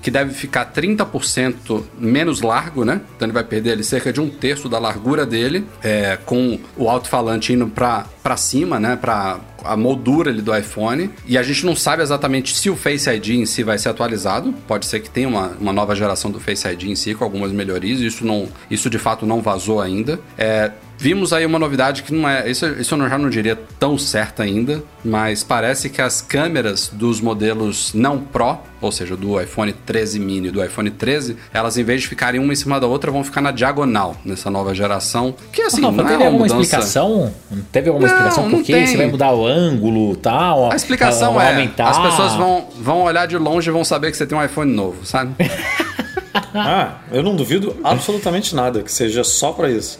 que 0.06 0.10
deve 0.10 0.32
ficar 0.32 0.72
30% 0.72 1.82
menos 1.98 2.40
largo, 2.40 2.84
né? 2.84 3.00
Então 3.16 3.26
ele 3.26 3.32
vai 3.32 3.42
perder 3.42 3.72
ali 3.72 3.82
cerca 3.82 4.12
de 4.12 4.20
um 4.20 4.28
terço 4.28 4.68
da 4.68 4.78
largura 4.78 5.26
dele, 5.26 5.66
é, 5.82 6.16
com 6.24 6.60
o 6.76 6.88
alto-falante 6.88 7.52
indo 7.52 7.66
para 7.66 8.36
cima, 8.36 8.78
né? 8.78 8.94
Para 8.94 9.40
a 9.72 9.76
moldura 9.76 10.30
ali 10.30 10.42
do 10.42 10.56
iPhone. 10.56 11.10
E 11.26 11.36
a 11.36 11.42
gente 11.42 11.64
não 11.64 11.76
sabe 11.76 12.02
exatamente 12.02 12.56
se 12.56 12.70
o 12.70 12.76
Face 12.76 13.08
ID 13.08 13.28
em 13.30 13.46
si 13.46 13.62
vai 13.62 13.78
ser 13.78 13.88
atualizado. 13.88 14.52
Pode 14.66 14.86
ser 14.86 15.00
que 15.00 15.10
tenha 15.10 15.28
uma, 15.28 15.52
uma 15.60 15.72
nova 15.72 15.94
geração 15.94 16.30
do 16.30 16.40
Face 16.40 16.66
ID 16.66 16.84
em 16.84 16.96
si, 16.96 17.14
com 17.14 17.24
algumas 17.24 17.52
melhorias. 17.52 18.00
Isso, 18.00 18.24
não, 18.24 18.48
isso 18.70 18.88
de 18.90 18.98
fato 18.98 19.26
não 19.26 19.40
vazou 19.40 19.80
ainda. 19.80 20.20
É, 20.36 20.70
Vimos 20.98 21.32
aí 21.32 21.44
uma 21.44 21.58
novidade 21.58 22.02
que 22.02 22.12
não 22.12 22.28
é. 22.28 22.50
Isso, 22.50 22.66
isso 22.66 22.94
eu 22.94 23.08
já 23.08 23.18
não 23.18 23.28
diria 23.28 23.58
tão 23.78 23.98
certa 23.98 24.42
ainda, 24.42 24.82
mas 25.04 25.44
parece 25.44 25.90
que 25.90 26.00
as 26.00 26.22
câmeras 26.22 26.90
dos 26.92 27.20
modelos 27.20 27.92
não 27.92 28.18
Pro, 28.18 28.58
ou 28.80 28.90
seja, 28.90 29.16
do 29.16 29.40
iPhone 29.40 29.72
13 29.72 30.18
mini 30.18 30.48
e 30.48 30.50
do 30.50 30.64
iPhone 30.64 30.90
13, 30.90 31.36
elas 31.52 31.76
em 31.76 31.84
vez 31.84 32.02
de 32.02 32.08
ficarem 32.08 32.40
uma 32.40 32.52
em 32.52 32.56
cima 32.56 32.80
da 32.80 32.86
outra, 32.86 33.10
vão 33.10 33.22
ficar 33.22 33.40
na 33.40 33.50
diagonal 33.50 34.16
nessa 34.24 34.50
nova 34.50 34.74
geração. 34.74 35.34
Que 35.52 35.62
assim, 35.62 35.82
não, 35.82 35.92
não 35.92 36.04
teve 36.04 36.22
é 36.22 36.26
alguma 36.26 36.46
mudança... 36.46 36.62
explicação? 36.62 37.34
Teve 37.70 37.88
alguma 37.90 38.08
não, 38.08 38.14
explicação 38.14 38.50
por 38.50 38.62
que 38.62 38.86
você 38.86 38.96
vai 38.96 39.06
mudar 39.06 39.32
o 39.32 39.46
ângulo 39.56 40.14
tal? 40.16 40.70
A 40.70 40.76
explicação 40.76 41.40
é: 41.40 41.50
aumentar. 41.50 41.88
as 41.88 41.98
pessoas 41.98 42.34
vão, 42.34 42.68
vão 42.78 43.02
olhar 43.02 43.26
de 43.26 43.36
longe 43.38 43.68
e 43.68 43.72
vão 43.72 43.84
saber 43.84 44.10
que 44.10 44.16
você 44.16 44.26
tem 44.26 44.36
um 44.36 44.44
iPhone 44.44 44.72
novo, 44.72 45.04
sabe? 45.04 45.34
ah, 46.54 46.96
eu 47.10 47.22
não 47.22 47.34
duvido 47.34 47.76
absolutamente 47.82 48.54
nada 48.54 48.82
que 48.82 48.92
seja 48.92 49.24
só 49.24 49.52
para 49.52 49.70
isso. 49.70 49.98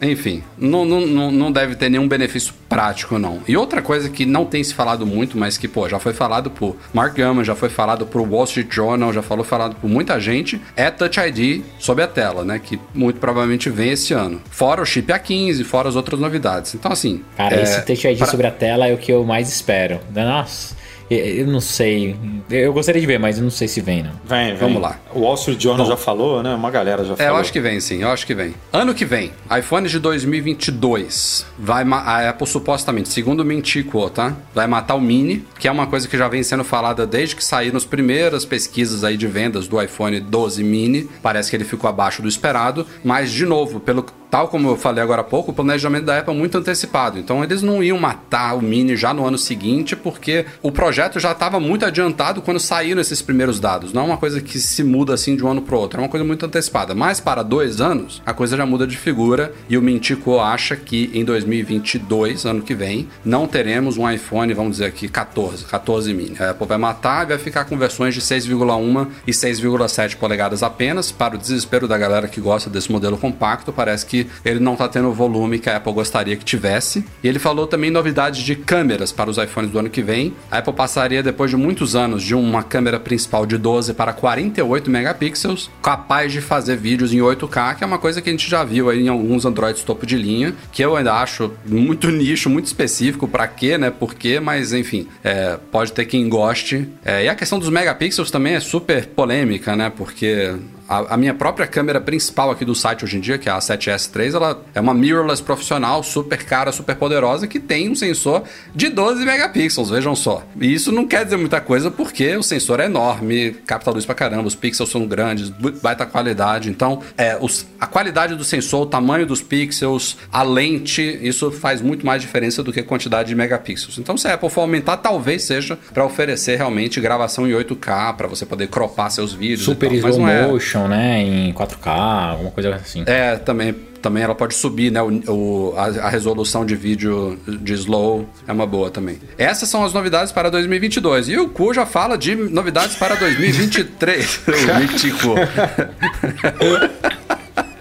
Enfim, 0.00 0.42
não, 0.56 0.84
não, 0.84 1.30
não 1.30 1.52
deve 1.52 1.74
ter 1.74 1.88
nenhum 1.88 2.06
benefício 2.06 2.54
prático, 2.68 3.18
não. 3.18 3.40
E 3.48 3.56
outra 3.56 3.82
coisa 3.82 4.08
que 4.08 4.24
não 4.24 4.44
tem 4.44 4.62
se 4.62 4.74
falado 4.74 5.06
muito, 5.06 5.36
mas 5.36 5.58
que, 5.58 5.66
pô, 5.66 5.88
já 5.88 5.98
foi 5.98 6.12
falado 6.12 6.50
por 6.50 6.76
Mark 6.92 7.16
Gurman, 7.16 7.44
já 7.44 7.54
foi 7.54 7.68
falado 7.68 8.06
por 8.06 8.20
Wall 8.20 8.44
Street 8.44 8.72
Journal, 8.72 9.12
já 9.12 9.22
falou 9.22 9.44
falado 9.44 9.76
por 9.76 9.88
muita 9.88 10.20
gente, 10.20 10.60
é 10.76 10.90
Touch 10.90 11.18
ID 11.18 11.62
sob 11.78 12.02
a 12.02 12.06
tela, 12.06 12.44
né? 12.44 12.60
Que 12.62 12.78
muito 12.94 13.18
provavelmente 13.18 13.70
vem 13.70 13.90
esse 13.90 14.14
ano. 14.14 14.40
Fora 14.50 14.82
o 14.82 14.86
chip 14.86 15.12
A15, 15.12 15.64
fora 15.64 15.88
as 15.88 15.96
outras 15.96 16.20
novidades. 16.20 16.74
Então, 16.74 16.92
assim. 16.92 17.22
Cara, 17.36 17.56
é, 17.56 17.62
esse 17.62 17.82
Touch 17.82 18.06
ID 18.06 18.18
pra... 18.18 18.26
sobre 18.26 18.46
a 18.46 18.52
tela 18.52 18.86
é 18.86 18.94
o 18.94 18.98
que 18.98 19.12
eu 19.12 19.24
mais 19.24 19.48
espero. 19.48 20.00
Nossa. 20.14 20.77
Eu 21.10 21.46
não 21.46 21.60
sei. 21.60 22.16
Eu 22.50 22.72
gostaria 22.72 23.00
de 23.00 23.06
ver, 23.06 23.18
mas 23.18 23.38
eu 23.38 23.44
não 23.44 23.50
sei 23.50 23.66
se 23.66 23.80
vem, 23.80 24.02
não. 24.02 24.12
Vem, 24.24 24.48
vem. 24.48 24.56
Vamos 24.56 24.82
lá. 24.82 24.98
O 25.14 25.20
Wall 25.20 25.34
Street 25.34 25.62
Journal 25.62 25.86
Bom, 25.86 25.90
já 25.90 25.96
falou, 25.96 26.42
né? 26.42 26.54
Uma 26.54 26.70
galera 26.70 27.04
já 27.04 27.14
é, 27.14 27.16
falou. 27.16 27.32
eu 27.32 27.36
acho 27.36 27.52
que 27.52 27.60
vem, 27.60 27.80
sim. 27.80 28.02
Eu 28.02 28.10
acho 28.10 28.26
que 28.26 28.34
vem. 28.34 28.54
Ano 28.72 28.94
que 28.94 29.04
vem, 29.04 29.32
iPhone 29.58 29.88
de 29.88 29.98
2022. 29.98 31.46
Vai 31.58 31.84
a 31.90 32.28
Apple 32.28 32.46
supostamente, 32.46 33.08
segundo 33.08 33.40
o 33.40 33.44
Mintico, 33.44 34.08
tá? 34.10 34.36
Vai 34.54 34.66
matar 34.66 34.94
o 34.94 35.00
Mini, 35.00 35.44
que 35.58 35.66
é 35.66 35.70
uma 35.72 35.86
coisa 35.86 36.06
que 36.06 36.16
já 36.16 36.28
vem 36.28 36.42
sendo 36.42 36.64
falada 36.64 37.06
desde 37.06 37.34
que 37.36 37.44
saíram 37.44 37.76
as 37.76 37.84
primeiras 37.84 38.44
pesquisas 38.44 39.04
aí 39.04 39.16
de 39.16 39.26
vendas 39.26 39.66
do 39.66 39.80
iPhone 39.80 40.20
12 40.20 40.62
Mini. 40.62 41.08
Parece 41.22 41.50
que 41.50 41.56
ele 41.56 41.64
ficou 41.64 41.88
abaixo 41.88 42.20
do 42.20 42.28
esperado, 42.28 42.86
mas 43.02 43.30
de 43.32 43.46
novo, 43.46 43.80
pelo 43.80 44.04
tal 44.30 44.48
como 44.48 44.68
eu 44.68 44.76
falei 44.76 45.02
agora 45.02 45.22
há 45.22 45.24
pouco, 45.24 45.50
o 45.50 45.54
planejamento 45.54 46.04
da 46.04 46.18
Apple 46.18 46.34
é 46.34 46.36
muito 46.36 46.58
antecipado. 46.58 47.18
Então 47.18 47.42
eles 47.42 47.62
não 47.62 47.82
iam 47.82 47.98
matar 47.98 48.54
o 48.54 48.62
Mini 48.62 48.96
já 48.96 49.12
no 49.12 49.26
ano 49.26 49.38
seguinte, 49.38 49.96
porque 49.96 50.46
o 50.62 50.70
projeto 50.70 51.18
já 51.18 51.32
estava 51.32 51.58
muito 51.58 51.84
adiantado 51.84 52.42
quando 52.42 52.60
saíram 52.60 53.00
esses 53.00 53.22
primeiros 53.22 53.60
dados. 53.60 53.92
Não 53.92 54.02
é 54.02 54.04
uma 54.04 54.16
coisa 54.16 54.40
que 54.40 54.58
se 54.58 54.84
muda 54.84 55.14
assim 55.14 55.36
de 55.36 55.44
um 55.44 55.48
ano 55.48 55.62
para 55.62 55.76
outro, 55.76 56.00
é 56.00 56.02
uma 56.02 56.08
coisa 56.08 56.24
muito 56.24 56.44
antecipada. 56.44 56.94
Mas 56.94 57.20
para 57.20 57.42
dois 57.42 57.80
anos, 57.80 58.22
a 58.24 58.32
coisa 58.32 58.56
já 58.56 58.66
muda 58.66 58.86
de 58.86 58.96
figura 58.96 59.52
e 59.68 59.76
o 59.76 59.82
Mintico 59.82 60.38
acha 60.38 60.76
que 60.76 61.10
em 61.14 61.24
2022, 61.24 62.44
ano 62.44 62.62
que 62.62 62.74
vem, 62.74 63.08
não 63.24 63.46
teremos 63.46 63.96
um 63.96 64.10
iPhone, 64.10 64.52
vamos 64.54 64.72
dizer 64.72 64.86
aqui, 64.86 65.08
14, 65.08 65.64
14 65.64 66.12
mini. 66.14 66.36
A 66.38 66.50
Apple 66.50 66.66
vai 66.66 66.78
matar 66.78 67.24
e 67.24 67.28
vai 67.30 67.38
ficar 67.38 67.64
com 67.64 67.76
versões 67.76 68.14
de 68.14 68.20
6,1 68.20 69.06
e 69.26 69.30
6,7 69.30 70.16
polegadas 70.16 70.62
apenas, 70.62 71.10
para 71.10 71.34
o 71.34 71.38
desespero 71.38 71.88
da 71.88 71.96
galera 71.96 72.28
que 72.28 72.40
gosta 72.40 72.68
desse 72.70 72.90
modelo 72.90 73.16
compacto. 73.16 73.72
Parece 73.72 74.06
que 74.06 74.17
que 74.24 74.48
ele 74.48 74.60
não 74.60 74.72
está 74.72 74.88
tendo 74.88 75.08
o 75.08 75.12
volume 75.12 75.58
que 75.58 75.68
a 75.68 75.76
Apple 75.76 75.92
gostaria 75.92 76.36
que 76.36 76.44
tivesse. 76.44 77.04
E 77.22 77.28
ele 77.28 77.38
falou 77.38 77.66
também 77.66 77.90
novidades 77.90 78.42
de 78.42 78.54
câmeras 78.54 79.12
para 79.12 79.30
os 79.30 79.38
iPhones 79.38 79.70
do 79.70 79.78
ano 79.78 79.90
que 79.90 80.02
vem. 80.02 80.34
A 80.50 80.58
Apple 80.58 80.72
passaria 80.72 81.22
depois 81.22 81.50
de 81.50 81.56
muitos 81.56 81.94
anos 81.94 82.22
de 82.22 82.34
uma 82.34 82.62
câmera 82.62 82.98
principal 83.00 83.46
de 83.46 83.58
12 83.58 83.94
para 83.94 84.12
48 84.12 84.90
megapixels, 84.90 85.70
capaz 85.82 86.32
de 86.32 86.40
fazer 86.40 86.76
vídeos 86.76 87.12
em 87.12 87.18
8K, 87.18 87.76
que 87.76 87.84
é 87.84 87.86
uma 87.86 87.98
coisa 87.98 88.20
que 88.20 88.28
a 88.28 88.32
gente 88.32 88.48
já 88.48 88.64
viu 88.64 88.88
aí 88.90 89.02
em 89.02 89.08
alguns 89.08 89.44
Androids 89.44 89.82
topo 89.82 90.06
de 90.06 90.16
linha, 90.16 90.54
que 90.72 90.84
eu 90.84 90.96
ainda 90.96 91.14
acho 91.14 91.52
muito 91.66 92.10
nicho, 92.12 92.50
muito 92.50 92.66
específico 92.66 93.26
para 93.28 93.46
quê, 93.46 93.78
né? 93.78 93.90
Por 93.90 94.14
quê, 94.14 94.40
mas 94.40 94.72
enfim, 94.72 95.06
é, 95.22 95.58
pode 95.70 95.92
ter 95.92 96.04
quem 96.04 96.28
goste. 96.28 96.88
É, 97.04 97.24
e 97.24 97.28
a 97.28 97.34
questão 97.34 97.58
dos 97.58 97.68
megapixels 97.68 98.30
também 98.30 98.54
é 98.54 98.60
super 98.60 99.06
polêmica, 99.06 99.76
né? 99.76 99.90
Porque 99.94 100.54
a, 100.88 101.14
a, 101.14 101.16
minha 101.16 101.34
própria 101.34 101.66
câmera 101.66 102.00
principal 102.00 102.50
aqui 102.50 102.64
do 102.64 102.74
site 102.74 103.04
hoje 103.04 103.18
em 103.18 103.20
dia, 103.20 103.36
que 103.36 103.48
é 103.48 103.52
a 103.52 103.58
7S3, 103.58 104.34
ela 104.34 104.62
é 104.74 104.80
uma 104.80 104.94
mirrorless 104.94 105.42
profissional, 105.42 106.02
super 106.02 106.42
cara, 106.44 106.72
super 106.72 106.96
poderosa, 106.96 107.46
que 107.46 107.60
tem 107.60 107.90
um 107.90 107.94
sensor 107.94 108.44
de 108.74 108.88
12 108.88 109.24
megapixels, 109.24 109.90
vejam 109.90 110.16
só. 110.16 110.42
E 110.58 110.72
isso 110.72 110.90
não 110.90 111.06
quer 111.06 111.24
dizer 111.24 111.36
muita 111.36 111.60
coisa 111.60 111.90
porque 111.90 112.36
o 112.36 112.42
sensor 112.42 112.80
é 112.80 112.86
enorme, 112.86 113.52
capta 113.66 113.90
luz 113.90 114.06
pra 114.06 114.14
caramba, 114.14 114.48
os 114.48 114.54
pixels 114.54 114.88
são 114.88 115.06
grandes, 115.06 115.50
baita 115.82 116.06
qualidade. 116.06 116.70
Então, 116.70 117.02
é, 117.16 117.36
os, 117.38 117.66
a 117.78 117.86
qualidade 117.86 118.34
do 118.34 118.44
sensor, 118.44 118.82
o 118.82 118.86
tamanho 118.86 119.26
dos 119.26 119.42
pixels, 119.42 120.16
a 120.32 120.42
lente, 120.42 121.02
isso 121.20 121.50
faz 121.50 121.82
muito 121.82 122.06
mais 122.06 122.22
diferença 122.22 122.62
do 122.62 122.72
que 122.72 122.80
a 122.80 122.84
quantidade 122.84 123.28
de 123.28 123.34
megapixels. 123.34 123.98
Então, 123.98 124.16
se 124.16 124.26
a 124.26 124.34
Apple 124.34 124.48
for 124.48 124.62
aumentar, 124.62 124.96
talvez 124.96 125.44
seja 125.44 125.78
para 125.92 126.04
oferecer 126.04 126.56
realmente 126.56 126.98
gravação 127.00 127.46
em 127.46 127.52
8K, 127.52 128.16
para 128.16 128.26
você 128.26 128.46
poder 128.46 128.68
cropar 128.68 129.10
seus 129.10 129.34
vídeos. 129.34 129.64
Super 129.64 129.92
slow 129.92 130.20
motion. 130.20 130.77
É 130.77 130.77
resolution, 130.78 130.88
né? 130.88 131.22
Em 131.22 131.52
4K, 131.52 132.30
alguma 132.30 132.50
coisa 132.50 132.74
assim. 132.76 133.02
É, 133.06 133.36
também, 133.36 133.72
também 134.00 134.22
ela 134.22 134.34
pode 134.34 134.54
subir, 134.54 134.92
né? 134.92 135.02
O, 135.02 135.32
o 135.32 135.74
a, 135.76 136.06
a, 136.06 136.08
resolução 136.08 136.64
de 136.64 136.76
vídeo 136.76 137.38
de 137.46 137.72
slow 137.74 138.28
é 138.46 138.52
uma 138.52 138.66
boa 138.66 138.90
também. 138.90 139.18
Essas 139.36 139.68
são 139.68 139.84
as 139.84 139.92
novidades 139.92 140.32
para 140.32 140.50
2022. 140.50 141.30
E 141.30 141.38
o 141.38 141.48
Cu 141.48 141.74
já 141.74 141.86
fala 141.86 142.16
de 142.16 142.34
novidades 142.34 142.96
para 142.96 143.14
2023. 143.16 144.40
o 144.46 144.80
Mítico. 144.80 145.34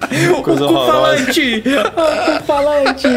Coisa 0.44 0.66
o 0.66 0.86
falante! 0.86 1.64
O 2.38 2.44
falante! 2.44 3.08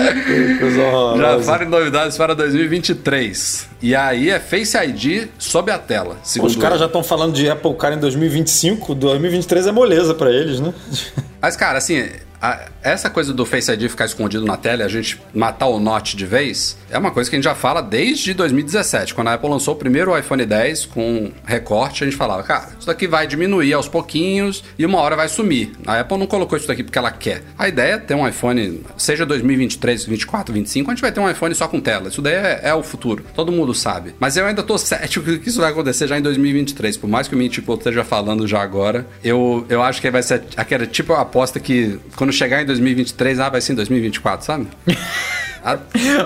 Coisa 0.58 0.82
horrorosa. 0.82 1.38
Já 1.38 1.42
fala 1.42 1.64
em 1.64 1.68
novidades 1.68 2.16
para 2.16 2.34
2023. 2.34 3.68
E 3.82 3.94
aí 3.94 4.30
é 4.30 4.38
Face 4.40 4.76
ID 4.76 5.28
sob 5.38 5.70
a 5.70 5.78
tela. 5.78 6.16
Os 6.42 6.56
caras 6.56 6.78
já 6.80 6.86
estão 6.86 7.02
falando 7.02 7.34
de 7.34 7.48
Apple 7.48 7.74
Car 7.74 7.92
em 7.92 7.98
2025. 7.98 8.94
2023 8.94 9.66
é 9.66 9.72
moleza 9.72 10.14
para 10.14 10.30
eles, 10.30 10.60
né? 10.60 10.72
Mas, 11.40 11.56
cara, 11.56 11.78
assim, 11.78 12.04
a, 12.40 12.66
essa 12.82 13.10
coisa 13.10 13.32
do 13.32 13.44
Face 13.44 13.70
ID 13.70 13.88
ficar 13.88 14.06
escondido 14.06 14.44
na 14.44 14.56
tela 14.56 14.82
e 14.82 14.84
a 14.84 14.88
gente 14.88 15.20
matar 15.34 15.66
o 15.66 15.78
Note 15.78 16.16
de 16.16 16.24
vez 16.24 16.76
é 16.90 16.98
uma 16.98 17.10
coisa 17.10 17.28
que 17.28 17.36
a 17.36 17.38
gente 17.38 17.44
já 17.44 17.54
fala 17.54 17.82
desde 17.82 18.34
2017, 18.34 19.14
quando 19.14 19.28
a 19.28 19.34
Apple 19.34 19.48
lançou 19.48 19.74
o 19.74 19.76
primeiro 19.76 20.16
iPhone 20.16 20.44
10 20.44 20.86
com 20.86 21.30
recorte, 21.44 22.02
a 22.02 22.06
gente 22.06 22.16
falava, 22.16 22.42
cara, 22.42 22.70
isso 22.78 22.86
daqui 22.86 23.06
vai 23.06 23.26
diminuir 23.26 23.72
aos 23.72 23.88
pouquinhos 23.88 24.64
e 24.78 24.84
uma 24.84 24.98
hora 24.98 25.16
vai 25.16 25.28
sumir. 25.28 25.72
A 25.86 26.00
Apple 26.00 26.18
não 26.18 26.26
colocou 26.26 26.56
isso 26.56 26.66
daqui 26.66 26.82
porque 26.82 26.98
ela 26.98 27.10
quer. 27.10 27.42
A 27.58 27.68
ideia 27.68 27.94
é 27.94 27.98
ter 27.98 28.14
um 28.14 28.26
iPhone, 28.26 28.82
seja 28.96 29.26
2023, 29.26 30.06
24, 30.06 30.54
25, 30.54 30.90
a 30.90 30.94
gente 30.94 31.02
vai 31.02 31.12
ter 31.12 31.20
um 31.20 31.30
iPhone 31.30 31.54
só 31.54 31.68
com 31.68 31.80
tela. 31.80 32.08
Isso 32.08 32.22
daí 32.22 32.34
é, 32.34 32.60
é 32.64 32.74
o 32.74 32.82
futuro. 32.82 33.24
Todo 33.34 33.52
mundo 33.52 33.74
sabe. 33.74 34.14
Mas 34.18 34.36
eu 34.36 34.46
ainda 34.46 34.62
tô 34.62 34.76
cético 34.78 35.38
que 35.38 35.48
isso 35.48 35.60
vai 35.60 35.70
acontecer 35.70 36.08
já 36.08 36.18
em 36.18 36.22
2023. 36.22 36.96
Por 36.96 37.08
mais 37.08 37.28
que 37.28 37.34
o 37.34 37.38
Mintico 37.38 37.74
esteja 37.74 38.02
falando 38.02 38.46
já 38.46 38.60
agora, 38.60 39.06
eu, 39.22 39.64
eu 39.68 39.82
acho 39.82 40.00
que 40.00 40.10
vai 40.10 40.22
ser 40.22 40.42
aquela 40.56 40.86
tipo 40.86 41.12
aposta 41.12 41.60
que 41.60 41.98
quando 42.16 42.29
chegar 42.32 42.62
em 42.62 42.66
2023, 42.66 43.40
ah, 43.40 43.48
vai 43.48 43.60
ser 43.60 43.72
em 43.72 43.76
2024, 43.76 44.46
sabe? 44.46 44.68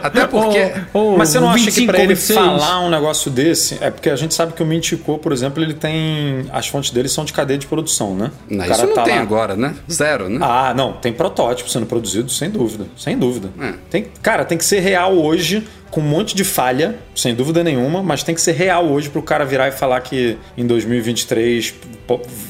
Até 0.02 0.26
porque. 0.26 0.72
Oh, 0.92 1.14
oh, 1.14 1.16
mas 1.16 1.30
você 1.30 1.40
não 1.40 1.50
acha 1.50 1.70
que 1.70 1.86
para 1.86 2.00
ele 2.00 2.14
falar 2.14 2.80
um 2.80 2.88
negócio 2.88 3.30
desse, 3.30 3.78
é 3.80 3.90
porque 3.90 4.08
a 4.08 4.16
gente 4.16 4.32
sabe 4.32 4.52
que 4.52 4.62
o 4.62 4.66
Mintico, 4.66 5.18
por 5.18 5.32
exemplo, 5.32 5.62
ele 5.62 5.74
tem. 5.74 6.46
As 6.52 6.68
fontes 6.68 6.90
dele 6.90 7.08
são 7.08 7.24
de 7.24 7.32
cadeia 7.32 7.58
de 7.58 7.66
produção, 7.66 8.14
né? 8.14 8.30
Não, 8.48 8.64
isso 8.64 8.86
não 8.86 8.94
tá 8.94 9.02
tem 9.02 9.16
lá... 9.16 9.22
agora, 9.22 9.56
né? 9.56 9.74
Zero, 9.90 10.28
né? 10.28 10.38
Ah, 10.40 10.72
não. 10.74 10.92
Tem 10.92 11.12
protótipo 11.12 11.68
sendo 11.68 11.86
produzido, 11.86 12.30
sem 12.30 12.48
dúvida. 12.48 12.86
Sem 12.96 13.18
dúvida. 13.18 13.50
É. 13.60 13.74
Tem, 13.90 14.06
cara, 14.22 14.44
tem 14.44 14.56
que 14.56 14.64
ser 14.64 14.80
real 14.80 15.16
hoje 15.16 15.66
com 15.94 16.00
um 16.00 16.04
monte 16.04 16.34
de 16.34 16.42
falha, 16.42 16.96
sem 17.14 17.36
dúvida 17.36 17.62
nenhuma, 17.62 18.02
mas 18.02 18.24
tem 18.24 18.34
que 18.34 18.40
ser 18.40 18.50
real 18.50 18.84
hoje 18.84 19.08
para 19.08 19.20
o 19.20 19.22
cara 19.22 19.44
virar 19.44 19.68
e 19.68 19.70
falar 19.70 20.00
que 20.00 20.36
em 20.58 20.66
2023 20.66 21.72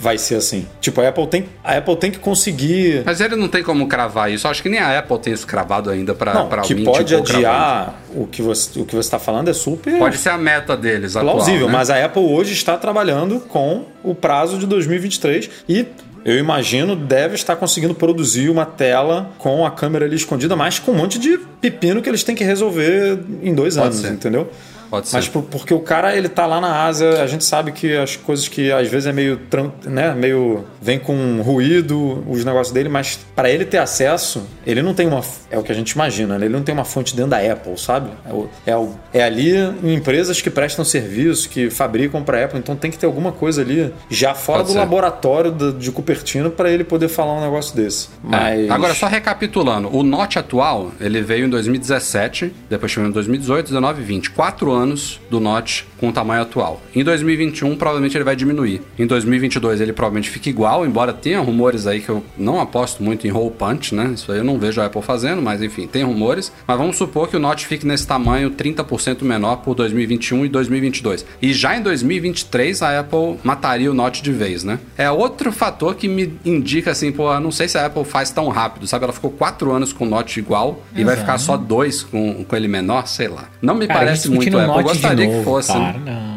vai 0.00 0.16
ser 0.16 0.36
assim. 0.36 0.66
Tipo, 0.80 1.02
a 1.02 1.08
Apple 1.10 1.26
tem, 1.26 1.44
a 1.62 1.76
Apple 1.76 1.94
tem 1.96 2.10
que 2.10 2.18
conseguir. 2.18 3.02
Mas 3.04 3.20
ele 3.20 3.36
não 3.36 3.46
tem 3.46 3.62
como 3.62 3.86
cravar 3.86 4.32
isso. 4.32 4.48
Acho 4.48 4.62
que 4.62 4.70
nem 4.70 4.80
a 4.80 4.98
Apple 4.98 5.18
tem 5.18 5.34
isso 5.34 5.46
cravado 5.46 5.90
ainda 5.90 6.14
para 6.14 6.38
alguém. 6.38 6.62
Que 6.62 6.84
pode 6.84 7.14
tipo, 7.14 7.36
adiar 7.36 8.00
o 8.14 8.26
que 8.26 8.40
você 8.40 8.80
o 8.80 8.86
que 8.86 8.96
você 8.96 9.08
está 9.08 9.18
falando 9.18 9.50
é 9.50 9.52
super. 9.52 9.98
Pode 9.98 10.16
ser 10.16 10.30
a 10.30 10.38
meta 10.38 10.74
deles. 10.74 11.12
Plausível, 11.12 11.54
atual, 11.54 11.70
né? 11.70 11.76
mas 11.76 11.90
a 11.90 12.02
Apple 12.02 12.22
hoje 12.22 12.54
está 12.54 12.78
trabalhando 12.78 13.40
com 13.40 13.84
o 14.02 14.14
prazo 14.14 14.56
de 14.56 14.66
2023 14.66 15.50
e 15.68 15.86
eu 16.24 16.38
imagino, 16.38 16.96
deve 16.96 17.34
estar 17.34 17.54
conseguindo 17.56 17.94
produzir 17.94 18.48
uma 18.48 18.64
tela 18.64 19.30
com 19.38 19.66
a 19.66 19.70
câmera 19.70 20.06
ali 20.06 20.16
escondida, 20.16 20.56
mas 20.56 20.78
com 20.78 20.92
um 20.92 20.96
monte 20.96 21.18
de 21.18 21.38
pepino 21.60 22.00
que 22.00 22.08
eles 22.08 22.24
têm 22.24 22.34
que 22.34 22.42
resolver 22.44 23.18
em 23.42 23.54
dois 23.54 23.74
Pode 23.76 23.88
anos, 23.88 24.00
ser. 24.00 24.12
entendeu? 24.12 24.48
Pode 24.90 25.08
ser. 25.08 25.16
Mas 25.16 25.28
por- 25.28 25.42
porque 25.42 25.72
o 25.74 25.80
cara, 25.80 26.16
ele 26.16 26.28
tá 26.28 26.46
lá 26.46 26.60
na 26.60 26.84
Ásia, 26.84 27.22
a 27.22 27.26
gente 27.26 27.44
sabe 27.44 27.72
que 27.72 27.96
as 27.96 28.16
coisas 28.16 28.48
que 28.48 28.70
às 28.72 28.88
vezes 28.88 29.06
é 29.06 29.12
meio, 29.12 29.40
né, 29.84 30.14
meio 30.14 30.64
vem 30.80 30.98
com 30.98 31.40
ruído, 31.42 32.22
os 32.28 32.44
negócios 32.44 32.72
dele, 32.72 32.88
mas 32.88 33.18
para 33.34 33.50
ele 33.50 33.64
ter 33.64 33.78
acesso, 33.78 34.42
ele 34.66 34.82
não 34.82 34.94
tem 34.94 35.06
uma, 35.06 35.20
é 35.50 35.58
o 35.58 35.62
que 35.62 35.72
a 35.72 35.74
gente 35.74 35.90
imagina, 35.92 36.38
né? 36.38 36.46
Ele 36.46 36.54
não 36.54 36.62
tem 36.62 36.74
uma 36.74 36.84
fonte 36.84 37.14
dentro 37.16 37.30
da 37.30 37.38
Apple, 37.38 37.78
sabe? 37.78 38.10
É, 38.28 38.32
o- 38.32 38.48
é, 38.66 38.76
o- 38.76 38.94
é 39.12 39.22
ali 39.22 39.52
em 39.82 39.94
empresas 39.94 40.40
que 40.40 40.50
prestam 40.50 40.84
serviço, 40.84 41.48
que 41.48 41.70
fabricam 41.70 42.22
para 42.22 42.44
Apple, 42.44 42.58
então 42.58 42.76
tem 42.76 42.90
que 42.90 42.98
ter 42.98 43.06
alguma 43.06 43.32
coisa 43.32 43.62
ali 43.62 43.92
já 44.10 44.34
fora 44.34 44.58
Pode 44.58 44.68
do 44.68 44.72
ser. 44.74 44.78
laboratório 44.80 45.50
do- 45.50 45.72
de 45.72 45.90
Cupertino 45.90 46.50
para 46.50 46.70
ele 46.70 46.84
poder 46.84 47.08
falar 47.08 47.34
um 47.34 47.40
negócio 47.40 47.74
desse. 47.74 48.08
Mas 48.22 48.68
É. 48.68 48.70
Agora, 48.70 48.94
só 48.94 49.06
recapitulando, 49.06 49.88
o 49.94 50.02
Note 50.02 50.38
atual, 50.38 50.92
ele 51.00 51.20
veio 51.22 51.46
em 51.46 51.48
2017, 51.48 52.52
depois 52.68 52.90
tivemos 52.92 53.10
em 53.10 53.14
2018, 53.14 53.66
19 53.68 54.02
e 54.02 54.04
20. 54.04 54.30
Quatro 54.30 54.73
anos 54.74 55.20
do 55.30 55.40
Note 55.40 55.86
com 55.98 56.08
o 56.08 56.12
tamanho 56.12 56.42
atual. 56.42 56.82
Em 56.94 57.02
2021, 57.02 57.76
provavelmente 57.76 58.16
ele 58.16 58.24
vai 58.24 58.36
diminuir. 58.36 58.82
Em 58.98 59.06
2022, 59.06 59.80
ele 59.80 59.92
provavelmente 59.92 60.28
fica 60.28 60.48
igual, 60.48 60.84
embora 60.84 61.12
tenha 61.12 61.40
rumores 61.40 61.86
aí 61.86 62.00
que 62.00 62.08
eu 62.08 62.22
não 62.36 62.60
aposto 62.60 63.02
muito 63.02 63.26
em 63.26 63.32
hole 63.32 63.50
punch, 63.50 63.94
né? 63.94 64.12
Isso 64.14 64.30
aí 64.30 64.38
eu 64.38 64.44
não 64.44 64.58
vejo 64.58 64.80
a 64.80 64.86
Apple 64.86 65.02
fazendo, 65.02 65.40
mas 65.40 65.62
enfim, 65.62 65.86
tem 65.86 66.02
rumores. 66.02 66.52
Mas 66.66 66.76
vamos 66.76 66.96
supor 66.96 67.28
que 67.28 67.36
o 67.36 67.40
Note 67.40 67.66
fique 67.66 67.86
nesse 67.86 68.06
tamanho 68.06 68.50
30% 68.50 69.22
menor 69.22 69.56
por 69.56 69.74
2021 69.74 70.46
e 70.46 70.48
2022. 70.48 71.24
E 71.40 71.52
já 71.52 71.76
em 71.76 71.82
2023, 71.82 72.82
a 72.82 73.00
Apple 73.00 73.38
mataria 73.42 73.90
o 73.90 73.94
Note 73.94 74.22
de 74.22 74.32
vez, 74.32 74.64
né? 74.64 74.78
É 74.96 75.10
outro 75.10 75.52
fator 75.52 75.94
que 75.94 76.08
me 76.08 76.38
indica 76.44 76.90
assim, 76.90 77.12
pô, 77.12 77.32
eu 77.32 77.40
não 77.40 77.50
sei 77.50 77.68
se 77.68 77.78
a 77.78 77.86
Apple 77.86 78.04
faz 78.04 78.30
tão 78.30 78.48
rápido, 78.48 78.86
sabe? 78.86 79.04
Ela 79.04 79.12
ficou 79.12 79.30
quatro 79.30 79.72
anos 79.72 79.92
com 79.92 80.04
o 80.04 80.08
Note 80.08 80.38
igual 80.38 80.82
e 80.94 81.04
vai 81.04 81.16
ficar 81.16 81.38
só 81.38 81.56
dois 81.56 82.02
com, 82.02 82.44
com 82.44 82.56
ele 82.56 82.68
menor, 82.68 83.06
sei 83.06 83.28
lá. 83.28 83.48
Não 83.62 83.74
me 83.74 83.86
Cara, 83.86 84.00
parece 84.00 84.30
muito 84.30 84.58
Eu 84.64 84.68
Note 84.68 84.78
de 84.78 84.88
gostaria 84.92 85.26
novo, 85.26 85.38
que 85.38 85.44
fosse. 85.44 85.72
né? 85.78 85.84
Cara, 85.86 85.98
não. 85.98 86.34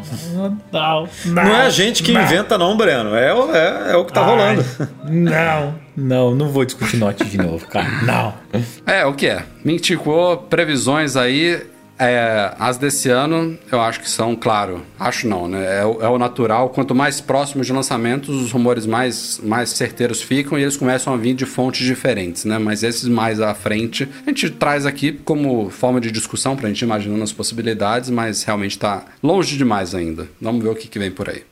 Não, 0.71 1.09
não 1.34 1.55
é 1.55 1.65
a 1.65 1.69
gente 1.69 2.03
que 2.03 2.11
inventa 2.11 2.57
não, 2.57 2.78
Breno, 2.78 3.15
é, 3.15 3.34
o- 3.34 3.53
é, 3.55 3.91
é 3.91 3.95
o 3.95 4.05
que 4.05 4.13
tá 4.13 4.21
Ai, 4.21 4.28
rolando. 4.30 4.65
Não, 5.05 5.75
não, 5.95 6.36
não 6.36 6.49
vou 6.49 6.63
discutir 6.63 6.97
Note 6.97 7.25
de 7.25 7.38
novo, 7.38 7.65
cara. 7.67 7.88
Não. 8.03 8.34
É, 8.86 9.05
o 9.05 9.13
que 9.13 9.28
é? 9.28 9.43
Minticou 9.65 10.38
previsões 10.38 11.15
aí. 11.15 11.61
É, 12.00 12.54
as 12.60 12.78
desse 12.78 13.10
ano, 13.10 13.58
eu 13.72 13.82
acho 13.82 14.02
que 14.02 14.08
são, 14.10 14.36
claro, 14.36 14.86
acho 15.00 15.28
não, 15.28 15.48
né? 15.48 15.80
É, 15.82 15.84
o- 15.86 16.00
é 16.00 16.08
o 16.08 16.20
natural. 16.20 16.70
Quanto 16.70 16.93
mais 16.93 17.20
próximos 17.20 17.66
de 17.66 17.74
lançamentos, 17.74 18.30
os 18.36 18.52
rumores 18.52 18.86
mais, 18.86 19.39
mais 19.43 19.72
certeiros 19.72 20.22
ficam 20.22 20.60
e 20.60 20.62
eles 20.62 20.78
começam 20.78 21.12
a 21.12 21.18
vir 21.18 21.34
de 21.34 21.45
fontes 21.48 21.84
diferentes, 21.88 22.45
né? 22.45 22.60
Mas 22.60 22.84
esses 22.84 23.06
mais 23.08 23.41
à 23.41 23.52
frente, 23.56 24.08
a 24.26 24.30
gente 24.30 24.48
traz 24.52 24.86
aqui 24.86 25.12
como 25.12 25.72
forma 25.72 26.00
de 26.00 26.12
discussão 26.12 26.56
pra 26.56 26.68
gente 26.70 26.82
imaginando 26.84 27.24
as 27.24 27.32
possibilidades, 27.34 28.12
mas 28.12 28.43
realmente 28.43 28.78
tá 28.78 29.04
longe 29.24 29.58
demais 29.58 29.95
ainda. 29.95 30.28
Vamos 30.39 30.62
ver 30.64 30.70
o 30.70 30.76
que, 30.76 30.88
que 30.88 31.00
vem 31.00 31.10
por 31.10 31.28
aí. 31.30 31.43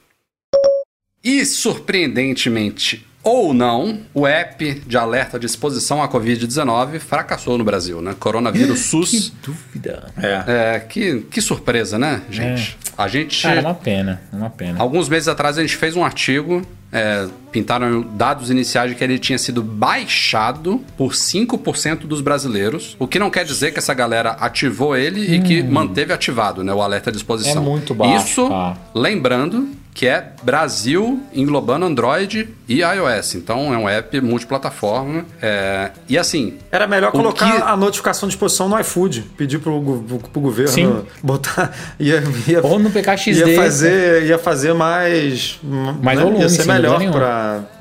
E 1.23 1.43
surpreendentemente 1.43 3.03
ou 3.25 3.55
não, 3.55 4.01
o 4.13 4.27
app 4.27 4.83
de 4.85 4.95
alerta 4.95 5.39
de 5.39 5.47
exposição 5.47 6.01
à 6.03 6.07
Covid-19 6.07 6.99
fracassou 6.99 7.57
no 7.57 7.63
Brasil, 7.63 7.99
né? 7.99 8.15
Coronavírus 8.19 8.81
SUS. 8.81 9.09
Que 9.09 9.33
dúvida. 9.43 10.13
É. 10.15 10.75
É, 10.75 10.79
que, 10.79 11.21
que 11.21 11.41
surpresa, 11.41 11.97
né, 11.97 12.21
gente? 12.29 12.77
A 12.95 13.07
gente. 13.07 13.41
Cara, 13.41 13.57
é 13.57 13.61
uma 13.61 13.73
pena, 13.73 14.21
é 14.31 14.35
uma 14.35 14.49
pena. 14.51 14.79
Alguns 14.79 15.09
meses 15.09 15.27
atrás 15.27 15.57
a 15.57 15.61
gente 15.61 15.75
fez 15.75 15.95
um 15.95 16.05
artigo, 16.05 16.61
é, 16.91 17.27
pintaram 17.55 18.01
dados 18.01 18.49
iniciais 18.51 18.89
de 18.89 18.97
que 18.97 19.03
ele 19.03 19.17
tinha 19.17 19.37
sido 19.39 19.63
baixado 19.63 20.81
por 20.97 21.13
5% 21.13 21.99
dos 21.99 22.19
brasileiros, 22.19 22.97
o 22.99 23.07
que 23.07 23.17
não 23.17 23.29
quer 23.29 23.45
dizer 23.45 23.71
que 23.71 23.79
essa 23.79 23.93
galera 23.93 24.31
ativou 24.31 24.93
ele 24.93 25.35
e 25.35 25.41
que 25.41 25.63
manteve 25.63 26.11
ativado 26.11 26.65
né, 26.65 26.73
o 26.73 26.81
alerta 26.81 27.09
de 27.09 27.17
exposição. 27.17 27.63
Hum. 27.63 27.67
É 27.67 27.69
muito 27.69 27.95
baixo, 27.95 28.25
Isso, 28.25 28.49
tá. 28.49 28.75
lembrando 28.93 29.69
que 29.93 30.05
é 30.05 30.33
Brasil 30.43 31.21
englobando 31.33 31.85
Android 31.85 32.49
e 32.67 32.81
iOS. 32.81 33.35
Então 33.35 33.73
é 33.73 33.77
um 33.77 33.87
app 33.87 34.19
multiplataforma. 34.19 35.23
é, 35.41 35.91
e 36.09 36.17
assim, 36.17 36.55
Era 36.69 36.85
melhor 36.85 37.13
colocar 37.13 37.49
que- 37.49 37.61
a 37.61 37.77
notificação 37.77 38.27
de 38.27 38.35
exposição 38.35 38.67
no 38.67 38.77
iFood, 38.77 39.21
pedir 39.37 39.59
pro, 39.59 39.81
pro, 39.81 40.19
pro 40.19 40.41
governo 40.41 40.73
Sim. 40.73 41.01
botar. 41.23 41.71
Ia, 41.97 42.21
ia, 42.45 42.61
Ou 42.61 42.77
no 42.77 42.89
PKXD. 42.91 43.45
ia 43.51 43.55
fazer, 43.55 44.23
ia 44.25 44.37
fazer 44.37 44.73
mais. 44.73 45.57
Mais 45.63 46.17
né? 46.19 46.23
volume, 46.25 46.41
Ia 46.41 46.49
ser 46.49 46.65
melhor 46.65 46.99
nenhuma. 46.99 47.17